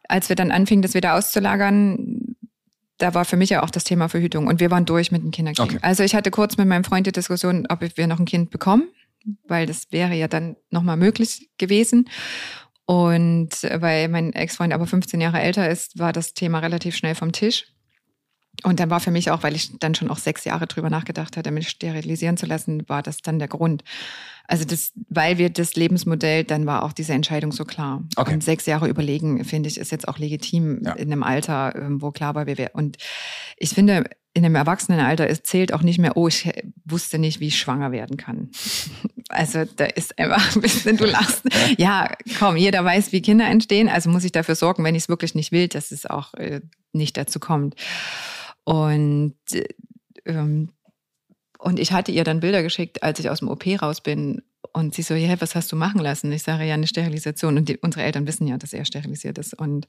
[0.07, 2.36] Als wir dann anfingen, das wieder auszulagern,
[2.97, 4.47] da war für mich ja auch das Thema Verhütung.
[4.47, 5.77] Und wir waren durch mit dem Kinderkriegen.
[5.77, 5.85] Okay.
[5.85, 8.89] Also ich hatte kurz mit meinem Freund die Diskussion, ob wir noch ein Kind bekommen,
[9.47, 12.09] weil das wäre ja dann nochmal möglich gewesen.
[12.85, 17.33] Und weil mein Ex-Freund aber 15 Jahre älter ist, war das Thema relativ schnell vom
[17.33, 17.65] Tisch.
[18.63, 21.37] Und dann war für mich auch, weil ich dann schon auch sechs Jahre drüber nachgedacht
[21.37, 23.83] hatte, mich sterilisieren zu lassen, war das dann der Grund.
[24.47, 28.03] Also das, weil wir das Lebensmodell, dann war auch diese Entscheidung so klar.
[28.15, 28.33] Okay.
[28.33, 30.93] Und sechs Jahre überlegen, finde ich, ist jetzt auch legitim Ja.
[30.93, 32.97] in einem Alter, ähm, wo klar war, wir Und
[33.57, 36.49] ich finde, in einem Erwachsenenalter es zählt auch nicht mehr, oh, ich
[36.85, 38.49] wusste nicht, wie ich schwanger werden kann.
[39.29, 41.43] Also da ist einfach ein bisschen, du lachst.
[41.77, 43.89] Ja, komm, jeder weiß, wie Kinder entstehen.
[43.89, 46.61] Also muss ich dafür sorgen, wenn ich es wirklich nicht will, dass es auch äh,
[46.93, 47.75] nicht dazu kommt.
[48.63, 49.65] Und, äh,
[50.25, 50.69] ähm,
[51.59, 54.41] und ich hatte ihr dann Bilder geschickt, als ich aus dem OP raus bin.
[54.73, 56.31] Und sie so, ja, was hast du machen lassen?
[56.31, 57.57] Ich sage, ja, eine Sterilisation.
[57.57, 59.53] Und die, unsere Eltern wissen ja, dass er sterilisiert ist.
[59.53, 59.87] Und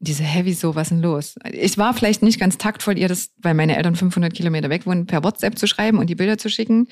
[0.00, 1.36] diese Heavy, so, was denn los?
[1.52, 5.06] Ich war vielleicht nicht ganz taktvoll, ihr das, weil meine Eltern 500 Kilometer weg wohnen,
[5.06, 6.88] per WhatsApp zu schreiben und die Bilder zu schicken.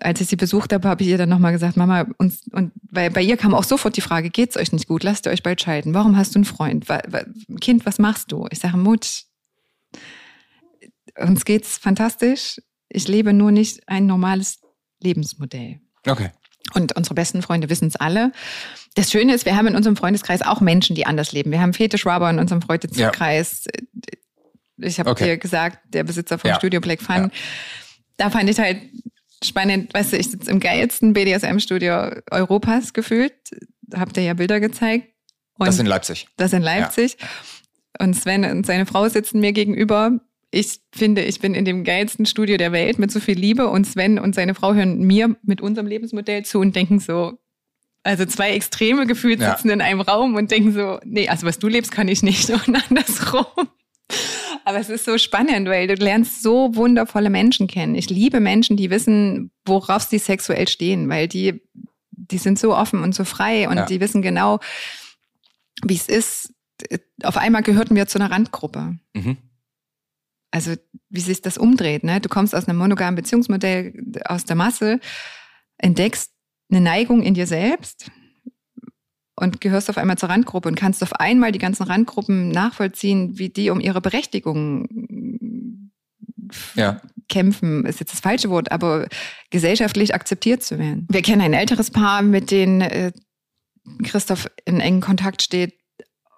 [0.00, 3.10] Als ich sie besucht habe, habe ich ihr dann nochmal gesagt, Mama, uns, und weil
[3.10, 5.02] bei ihr kam auch sofort die Frage, geht's euch nicht gut?
[5.02, 5.92] Lasst ihr euch bald scheiden?
[5.94, 6.86] Warum hast du einen Freund?
[7.60, 8.46] Kind, was machst du?
[8.50, 9.24] Ich sage, Mut,
[11.18, 12.60] uns geht's fantastisch.
[12.88, 14.60] Ich lebe nur nicht ein normales
[15.02, 15.80] Lebensmodell.
[16.06, 16.30] Okay.
[16.74, 18.32] Und unsere besten Freunde wissen es alle.
[18.94, 21.50] Das Schöne ist, wir haben in unserem Freundeskreis auch Menschen, die anders leben.
[21.50, 23.64] Wir haben Fetischwaber in unserem Freundeskreis.
[24.76, 25.24] Ich habe Okay.
[25.24, 26.56] dir gesagt, der Besitzer vom Ja.
[26.56, 27.16] Studio Black Fun.
[27.16, 27.30] Ja.
[28.16, 28.78] Da fand ich halt
[29.42, 33.34] spannend, weißt du, ich sitze im geilsten BDSM-Studio Europas gefühlt.
[33.94, 35.08] Habt ihr ja Bilder gezeigt.
[35.54, 36.28] Und Das in Leipzig.
[36.36, 37.16] das in Leipzig.
[37.98, 40.20] Und Sven und seine Frau sitzen mir gegenüber.
[40.50, 43.68] Ich finde, ich bin in dem geilsten Studio der Welt mit so viel Liebe.
[43.68, 47.38] Und Sven und seine Frau hören mir mit unserem Lebensmodell zu und denken so,
[48.02, 49.50] also zwei Extreme gefühlt Ja.
[49.56, 52.48] sitzen in einem Raum und denken so, nee, also was du lebst, kann ich nicht.
[52.66, 53.44] Und andersrum.
[54.64, 57.94] Aber es ist so spannend, weil du lernst so wundervolle Menschen kennen.
[57.94, 61.60] Ich liebe Menschen, die wissen, worauf sie sexuell stehen, weil die,
[62.12, 63.84] die sind so offen und so frei und Ja.
[63.86, 64.60] die wissen genau,
[65.84, 66.54] wie es ist.
[67.22, 68.98] Auf einmal gehörten wir zu einer Randgruppe.
[69.14, 69.36] Mhm.
[70.50, 70.74] Also
[71.10, 72.04] wie sich das umdreht.
[72.04, 72.20] Ne?
[72.20, 73.92] Du kommst aus einem monogamen Beziehungsmodell,
[74.24, 75.00] aus der Masse,
[75.76, 76.32] entdeckst
[76.70, 78.10] eine Neigung in dir selbst
[79.36, 83.48] und gehörst auf einmal zur Randgruppe und kannst auf einmal die ganzen Randgruppen nachvollziehen, wie
[83.50, 85.90] die um ihre Berechtigung
[86.74, 87.00] Ja.
[87.28, 89.06] kämpfen, ist jetzt das falsche Wort, aber
[89.50, 91.06] gesellschaftlich akzeptiert zu werden.
[91.10, 93.12] Wir kennen ein älteres Paar, mit denen äh,
[94.02, 95.74] Christoph in engen Kontakt steht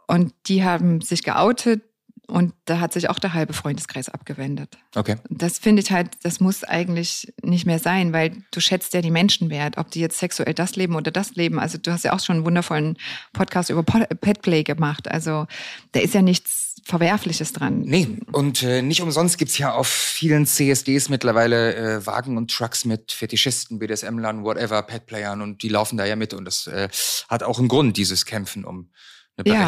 [0.06, 1.82] und die haben sich geoutet
[2.30, 4.78] und da hat sich auch der halbe Freundeskreis abgewendet.
[4.94, 5.16] Okay.
[5.28, 9.10] Das finde ich halt, das muss eigentlich nicht mehr sein, weil du schätzt ja die
[9.10, 11.58] Menschen wert, ob die jetzt sexuell das leben oder das leben.
[11.58, 12.96] Also du hast ja auch schon einen wundervollen
[13.32, 15.10] Podcast über Petplay gemacht.
[15.10, 15.46] Also
[15.92, 17.82] da ist ja nichts Verwerfliches dran.
[17.82, 22.84] Nee, und äh, nicht umsonst gibt's ja auf vielen CSDs mittlerweile äh, Wagen und Trucks
[22.84, 26.88] mit Fetischisten, BDSM-Lern, whatever, Petplayern und die laufen da ja mit und das äh,
[27.28, 28.90] hat auch einen Grund, dieses Kämpfen um
[29.36, 29.66] eine Ja.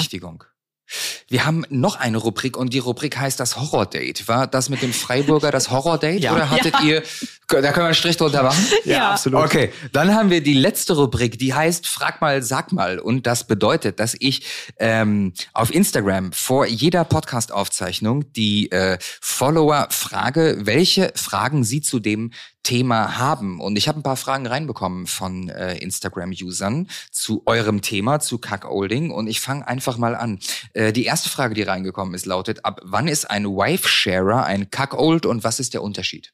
[1.29, 4.29] Wir haben noch eine Rubrik und die Rubrik heißt das Horror-Date.
[4.29, 6.35] War das mit dem Freiburger das Horror-Date Ja.
[6.35, 7.03] oder hattet ihr,
[7.49, 8.65] da können wir einen Strich drunter machen?
[8.85, 9.11] Ja.
[9.13, 9.45] absolut.
[9.45, 12.99] Okay, dann haben wir die letzte Rubrik, die heißt Frag mal, sag mal.
[12.99, 14.45] Und das bedeutet, dass ich
[14.79, 22.33] ähm, auf Instagram vor jeder Podcast-Aufzeichnung die äh, Follower frage, welche Fragen sie zu dem
[22.63, 23.61] Thema haben.
[23.61, 29.11] Und ich habe ein paar Fragen reinbekommen von äh, Instagram-Usern zu eurem Thema, zu Cuckolding.
[29.11, 30.39] Und ich fange einfach mal an.
[30.73, 35.27] Äh, die erste Frage, die reingekommen ist, lautet, ab wann ist ein Wife-Sharer ein Cuckold
[35.27, 36.33] und was ist der Unterschied?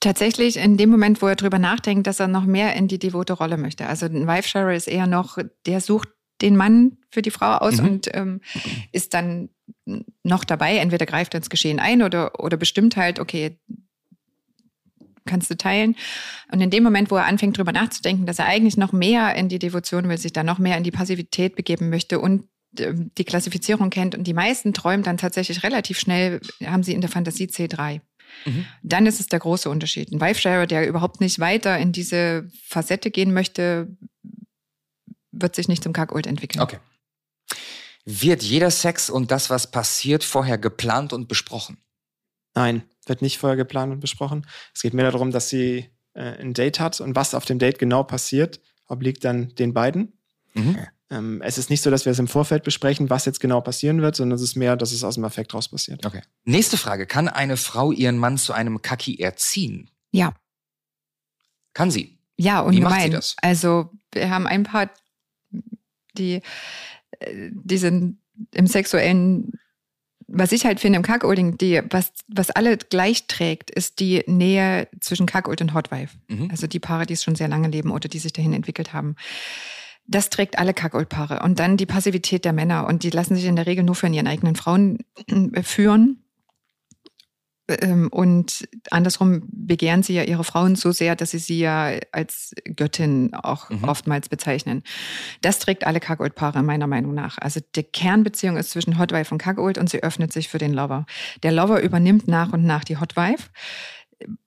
[0.00, 3.34] Tatsächlich in dem Moment, wo er drüber nachdenkt, dass er noch mehr in die devote
[3.34, 3.86] Rolle möchte.
[3.86, 6.08] Also ein Wife-Sharer ist eher noch, der sucht
[6.40, 7.88] den Mann für die Frau aus mhm.
[7.88, 8.40] und ähm,
[8.90, 9.48] ist dann
[10.24, 10.78] noch dabei.
[10.78, 13.58] Entweder greift er ins Geschehen ein oder, oder bestimmt halt, okay,
[15.26, 15.96] kannst du teilen.
[16.50, 19.48] Und in dem Moment, wo er anfängt, drüber nachzudenken, dass er eigentlich noch mehr in
[19.48, 22.44] die Devotion will, sich da noch mehr in die Passivität begeben möchte und
[22.78, 27.00] ähm, die Klassifizierung kennt und die meisten träumen dann tatsächlich relativ schnell, haben sie in
[27.00, 28.00] der Fantasie C3.
[28.46, 28.66] Mhm.
[28.82, 30.10] Dann ist es der große Unterschied.
[30.10, 33.88] Ein Wife-Sharer, der überhaupt nicht weiter in diese Facette gehen möchte,
[35.32, 36.62] wird sich nicht zum Kackold entwickeln.
[36.62, 36.78] Okay.
[38.04, 41.78] Wird jeder Sex und das, was passiert, vorher geplant und besprochen?
[42.54, 44.46] Nein, wird nicht vorher geplant und besprochen.
[44.74, 47.78] Es geht mehr darum, dass sie äh, ein Date hat und was auf dem Date
[47.78, 50.12] genau passiert, obliegt dann den beiden.
[50.54, 50.78] Mhm.
[51.10, 54.00] Ähm, es ist nicht so, dass wir es im Vorfeld besprechen, was jetzt genau passieren
[54.00, 56.04] wird, sondern es ist mehr, dass es aus dem Affekt raus passiert.
[56.06, 56.22] Okay.
[56.44, 57.06] Nächste Frage.
[57.06, 59.90] Kann eine Frau ihren Mann zu einem Kaki erziehen?
[60.10, 60.34] Ja.
[61.74, 62.18] Kann sie?
[62.36, 63.36] Ja, und Wie macht sie das?
[63.42, 64.90] Also, wir haben ein paar,
[66.16, 66.42] die,
[67.20, 68.18] äh, die sind
[68.52, 69.52] im sexuellen
[70.34, 74.88] was ich halt finde im Cuckolding, die, was, was alle gleich trägt, ist die Nähe
[75.00, 76.16] zwischen Cuckold und Hotwife.
[76.28, 76.48] Mhm.
[76.50, 79.16] Also die Paare, die es schon sehr lange leben oder die sich dahin entwickelt haben.
[80.06, 81.42] Das trägt alle Cuckold-Paare.
[81.42, 82.86] Und dann die Passivität der Männer.
[82.86, 84.98] Und die lassen sich in der Regel nur von ihren eigenen Frauen
[85.28, 86.21] äh, führen.
[87.80, 92.54] Ähm, und andersrum begehren sie ja ihre Frauen so sehr, dass sie sie ja als
[92.76, 93.84] Göttin auch mhm.
[93.84, 94.82] oftmals bezeichnen.
[95.40, 97.38] Das trägt alle Cuckold-Paare meiner Meinung nach.
[97.38, 101.06] Also die Kernbeziehung ist zwischen Hotwife und Cuckold und sie öffnet sich für den Lover.
[101.42, 103.48] Der Lover übernimmt nach und nach die Hotwife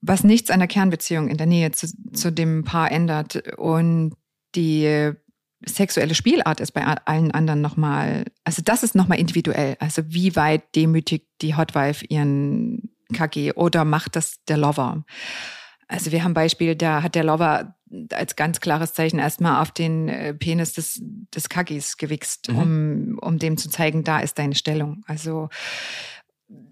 [0.02, 3.58] was nichts an der Kernbeziehung in der Nähe zu, zu dem Paar ändert.
[3.58, 4.14] Und
[4.56, 5.12] die
[5.66, 9.78] sexuelle Spielart ist bei allen anderen nochmal, also das ist nochmal individuell.
[9.80, 15.06] Also wie weit demütigt die Hotwife ihren KG oder macht das der Lover?
[15.88, 17.76] Also wir haben Beispiel, da hat der Lover
[18.12, 21.02] als ganz klares Zeichen erstmal auf den äh, Penis des,
[21.34, 22.58] des Kaggis gewichst, mhm.
[22.58, 25.04] um, um dem zu zeigen, da ist deine Stellung.
[25.08, 25.50] Also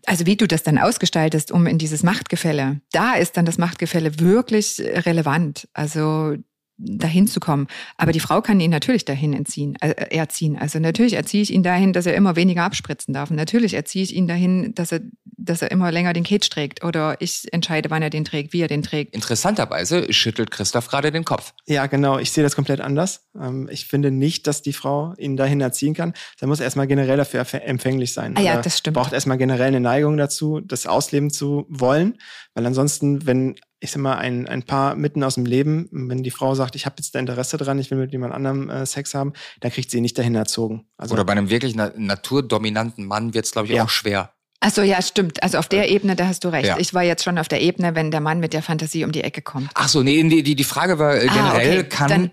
[0.05, 4.19] also wie du das dann ausgestaltest, um in dieses Machtgefälle, da ist dann das Machtgefälle
[4.19, 5.67] wirklich relevant.
[5.73, 6.35] Also
[6.77, 7.67] dahin zu kommen.
[7.97, 10.57] Aber die Frau kann ihn natürlich dahin entziehen, äh, erziehen.
[10.57, 13.29] Also natürlich erziehe ich ihn dahin, dass er immer weniger abspritzen darf.
[13.29, 15.01] Und natürlich erziehe ich ihn dahin, dass er,
[15.37, 16.83] dass er immer länger den Cage trägt.
[16.83, 19.13] Oder ich entscheide, wann er den trägt, wie er den trägt.
[19.13, 21.53] Interessanterweise schüttelt Christoph gerade den Kopf.
[21.67, 22.17] Ja, genau.
[22.17, 23.29] Ich sehe das komplett anders.
[23.39, 26.13] Ähm, ich finde nicht, dass die Frau ihn dahin erziehen kann.
[26.39, 28.35] Da muss erstmal generell dafür empfänglich sein.
[28.35, 28.95] Ah ja, das stimmt.
[28.95, 32.17] Braucht erstmal generell eine Neigung dazu, das ausleben zu wollen.
[32.55, 36.31] Weil ansonsten, wenn ich sag mal, ein, ein Paar mitten aus dem Leben, wenn die
[36.31, 39.13] Frau sagt, ich habe jetzt da Interesse dran, ich will mit jemand anderem äh, Sex
[39.13, 40.85] haben, dann kriegt sie ihn nicht dahin erzogen.
[40.97, 43.83] Also, Oder bei einem wirklich na naturdominanten Mann wird es, glaube ich, ja.
[43.83, 44.31] auch schwer.
[44.61, 45.43] Achso, ja, stimmt.
[45.43, 46.67] Also auf der Ebene, da hast du recht.
[46.67, 46.77] Ja.
[46.79, 49.21] Ich war jetzt schon auf der Ebene, wenn der Mann mit der Fantasie um die
[49.21, 49.69] Ecke kommt.
[49.73, 51.89] Ach so, nee, die, die, Frage war äh, ah, generell, okay.
[51.89, 52.31] kann Dann,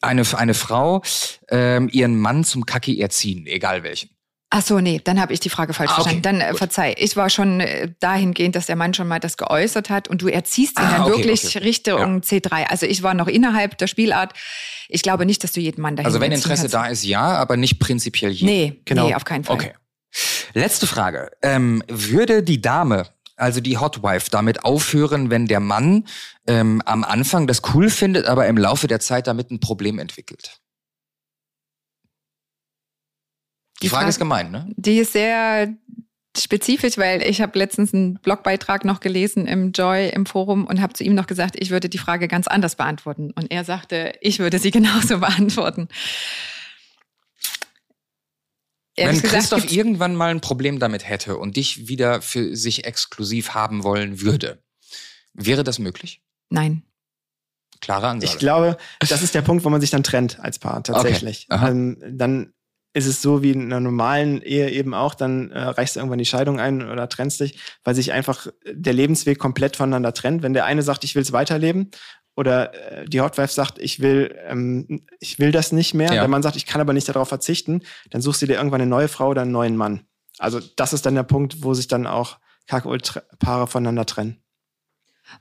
[0.00, 1.02] eine, eine Frau
[1.48, 4.10] ähm, ihren Mann zum Kacki erziehen, egal welchen?
[4.56, 6.22] Ach so, nee, dann habe ich die Frage falsch ah, okay, verstanden.
[6.22, 6.94] Dann äh, verzeih.
[6.96, 10.28] Ich war schon äh, dahingehend, dass der Mann schon mal das geäußert hat und du
[10.28, 12.06] erziehst ihn ah, dann okay, wirklich okay, Richtung ja.
[12.20, 12.66] C3.
[12.68, 14.32] Also ich war noch innerhalb der Spielart.
[14.88, 17.56] Ich glaube nicht, dass du jeden Mann dahin Also wenn Interesse da ist, ja, aber
[17.56, 18.46] nicht prinzipiell jeden.
[18.46, 19.08] Nee, genau.
[19.08, 19.56] nee, auf keinen Fall.
[19.56, 19.72] Okay.
[20.52, 21.32] Letzte Frage.
[21.42, 26.04] Ähm, würde die Dame, also die Hotwife, damit aufhören, wenn der Mann
[26.46, 30.60] ähm, am Anfang das cool findet, aber im Laufe der Zeit damit ein Problem entwickelt?
[33.84, 34.66] Die Frage, Frage ist gemein, ne?
[34.76, 35.74] Die ist sehr
[36.36, 40.92] spezifisch, weil ich habe letztens einen Blogbeitrag noch gelesen im Joy im Forum und habe
[40.94, 43.30] zu ihm noch gesagt, ich würde die Frage ganz anders beantworten.
[43.32, 45.88] Und er sagte, ich würde sie genauso beantworten.
[48.96, 52.84] Ehrlich Wenn Christoph gesagt, irgendwann mal ein Problem damit hätte und dich wieder für sich
[52.84, 54.62] exklusiv haben wollen würde,
[55.32, 56.22] wäre das möglich?
[56.50, 56.82] Nein.
[57.80, 58.32] Klare Ansage.
[58.32, 61.48] Ich glaube, das ist der Punkt, wo man sich dann trennt als Paar tatsächlich.
[61.50, 61.70] Okay.
[61.70, 62.54] Ähm, dann
[62.94, 66.20] ist es so wie in einer normalen Ehe eben auch, dann äh, reichst du irgendwann
[66.20, 70.42] die Scheidung ein oder trennst dich, weil sich einfach der Lebensweg komplett voneinander trennt.
[70.42, 71.90] Wenn der eine sagt, ich will es weiterleben
[72.36, 76.20] oder äh, die Hotwife sagt, ich will, ähm, ich will das nicht mehr, ja.
[76.20, 78.90] der Mann sagt, ich kann aber nicht darauf verzichten, dann suchst du dir irgendwann eine
[78.90, 80.06] neue Frau oder einen neuen Mann.
[80.38, 82.38] Also das ist dann der Punkt, wo sich dann auch
[82.68, 84.40] Kakaopaare voneinander trennen.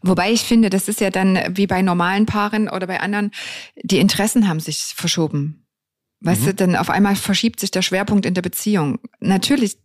[0.02, 3.32] Wobei ich finde, das ist ja dann wie bei normalen Paaren oder bei anderen,
[3.76, 5.63] die Interessen haben sich verschoben.
[6.24, 6.46] Weißt mhm.
[6.46, 9.00] du, denn auf einmal verschiebt sich der Schwerpunkt in der Beziehung.
[9.20, 9.78] Natürlich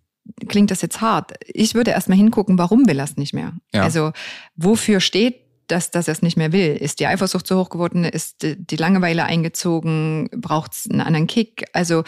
[0.49, 1.33] klingt das jetzt hart.
[1.47, 3.55] Ich würde erstmal hingucken, warum will er es nicht mehr?
[3.73, 3.83] Ja.
[3.83, 4.13] Also
[4.57, 6.77] wofür steht dass, dass er es nicht mehr will?
[6.77, 8.05] Ist die Eifersucht so hoch geworden?
[8.05, 10.31] Ist die Langeweile eingezogen?
[10.35, 11.67] Braucht es einen anderen Kick?
[11.73, 12.05] Also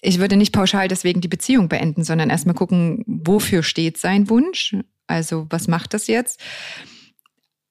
[0.00, 4.76] ich würde nicht pauschal deswegen die Beziehung beenden, sondern erstmal gucken, wofür steht sein Wunsch?
[5.06, 6.40] Also was macht das jetzt?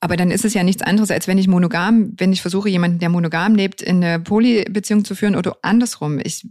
[0.02, 2.98] Aber dann ist es ja nichts anderes, als wenn ich monogam, wenn ich versuche, jemanden,
[2.98, 6.20] der monogam lebt, in eine Polybeziehung zu führen oder andersrum.
[6.24, 6.48] Ich,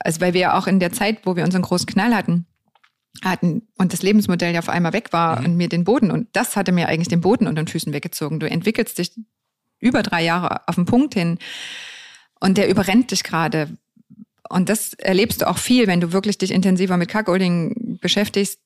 [0.00, 2.46] also weil wir ja auch in der Zeit, wo wir unseren großen Knall hatten,
[3.24, 5.46] hatten und das Lebensmodell ja auf einmal weg war mhm.
[5.46, 8.40] und mir den Boden und das hatte mir eigentlich den Boden unter den Füßen weggezogen.
[8.40, 9.12] Du entwickelst dich
[9.80, 11.38] über drei Jahre auf den Punkt hin
[12.40, 13.68] und der überrennt dich gerade.
[14.48, 18.60] Und das erlebst du auch viel, wenn du wirklich dich intensiver mit Cuckolding beschäftigst.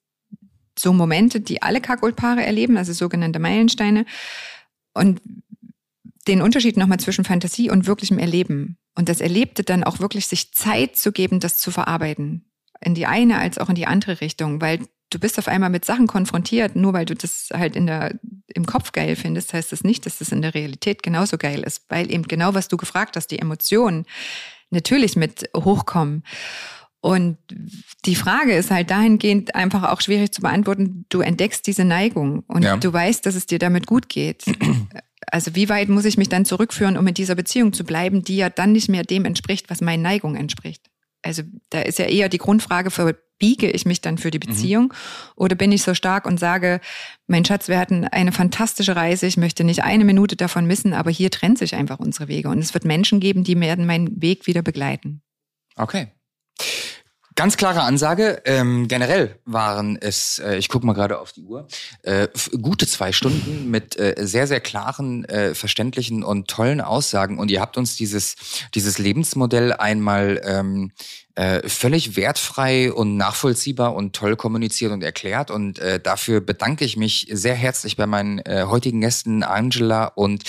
[0.79, 4.07] So Momente, die alle Cuckold-Paare erleben, also sogenannte Meilensteine.
[4.95, 5.21] Und
[6.29, 8.79] den Unterschied nochmal zwischen Fantasie und wirklichem Erleben.
[8.95, 12.45] Und das Erlebte dann auch wirklich sich Zeit zu geben, das zu verarbeiten
[12.85, 14.81] in die eine als auch in die andere Richtung, weil
[15.11, 18.19] du bist auf einmal mit Sachen konfrontiert, nur weil du das halt in der,
[18.49, 21.85] im Kopf geil findest, heißt das nicht, dass das in der Realität genauso geil ist,
[21.89, 24.07] weil eben genau, was du gefragt hast, die Emotionen
[24.71, 26.25] natürlich mit hochkommen.
[27.03, 27.37] Und
[28.07, 31.05] die Frage ist halt dahingehend einfach auch schwierig zu beantworten.
[31.11, 32.77] Du entdeckst diese Neigung und ja.
[32.77, 34.45] du weißt, dass es dir damit gut geht.
[35.31, 38.37] Also wie weit muss ich mich dann zurückführen, um in dieser Beziehung zu bleiben, die
[38.37, 40.91] ja dann nicht mehr dem entspricht, was meinen Neigung entspricht?
[41.23, 44.53] also da ist ja eher die Grundfrage, verbiege ich mich dann für die mhm.
[44.53, 44.93] Beziehung mhm.
[45.37, 46.81] oder bin ich so stark und sage,
[47.27, 51.11] mein Schatz, wir hatten eine fantastische Reise, ich möchte nicht eine Minute davon missen, aber
[51.11, 54.47] hier trennt sich einfach unsere Wege und es wird Menschen geben, die werden meinen Weg
[54.47, 55.23] wieder begleiten.
[55.77, 56.09] Okay.
[57.35, 58.43] Ganz klare Ansage.
[58.45, 61.67] Ähm, generell waren es, äh, ich gucke mal gerade auf die Uhr,
[62.03, 62.29] äh,
[62.61, 67.39] gute zwei Stunden mit äh, sehr, sehr klaren, äh, verständlichen und tollen Aussagen.
[67.39, 68.37] Und ihr habt uns dieses,
[68.75, 70.93] dieses Lebensmodell einmal ähm,
[71.35, 75.51] äh, völlig wertfrei und nachvollziehbar und toll kommuniziert und erklärt.
[75.51, 80.45] Und äh, dafür bedanke ich mich sehr herzlich bei meinen äh, heutigen Gästen Angela und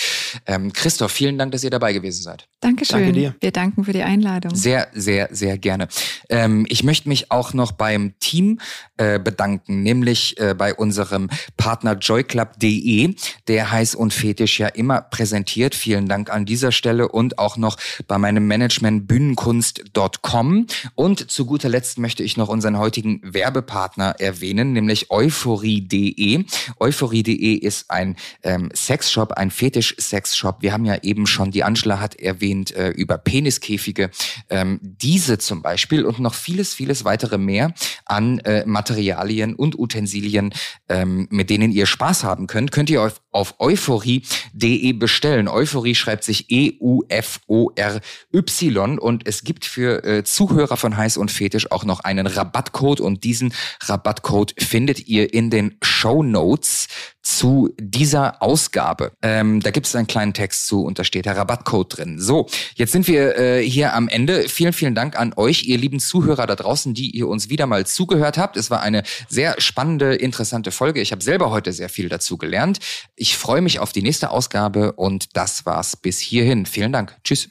[0.46, 1.12] ähm, Christoph.
[1.12, 2.48] Vielen Dank, dass ihr dabei gewesen seid.
[2.60, 2.98] Dankeschön.
[2.98, 3.34] Danke dir.
[3.40, 4.54] Wir danken für die Einladung.
[4.54, 5.88] Sehr, sehr, sehr gerne.
[6.28, 8.58] Ähm, ich möchte mich auch noch beim Team
[8.96, 13.14] äh, bedanken, nämlich äh, bei unserem Partner joyclub.de,
[13.48, 15.74] der heiß und fetisch ja immer präsentiert.
[15.74, 20.66] Vielen Dank an dieser Stelle und auch noch bei meinem Management bühnenkunst.com.
[20.94, 26.44] Und zu guter Letzt möchte ich noch unseren heutigen Werbepartner erwähnen, nämlich euphorie.de.
[26.80, 30.62] Euphorie.de ist ein ähm, Sexshop, ein Fetisch-Sexshop.
[30.62, 34.10] Wir haben ja eben schon, die Angela hat erwähnt, äh, über Peniskäfige.
[34.50, 37.72] Ähm, diese zum Beispiel und noch vieles, vieles weitere mehr
[38.04, 40.52] an äh, Materialien und Utensilien,
[40.88, 45.48] ähm, mit denen ihr Spaß haben könnt, könnt ihr auf, auf euphorie.de bestellen.
[45.48, 46.98] Euphorie schreibt sich E-U-F-O-R-Y
[48.98, 53.00] und es gibt für äh, Zuhörer Zuhörer von Heiß und Fetisch auch noch einen Rabattcode
[53.00, 56.88] und diesen Rabattcode findet ihr in den Show Notes
[57.20, 59.12] zu dieser Ausgabe.
[59.20, 62.18] Ähm, da gibt es einen kleinen Text zu und da steht der Rabattcode drin.
[62.18, 62.46] So,
[62.76, 64.48] jetzt sind wir äh, hier am Ende.
[64.48, 67.84] Vielen, vielen Dank an euch, ihr lieben Zuhörer da draußen, die ihr uns wieder mal
[67.84, 68.56] zugehört habt.
[68.56, 71.02] Es war eine sehr spannende, interessante Folge.
[71.02, 72.78] Ich habe selber heute sehr viel dazu gelernt.
[73.16, 76.64] Ich freue mich auf die nächste Ausgabe und das war's bis hierhin.
[76.64, 77.16] Vielen Dank.
[77.22, 77.50] Tschüss.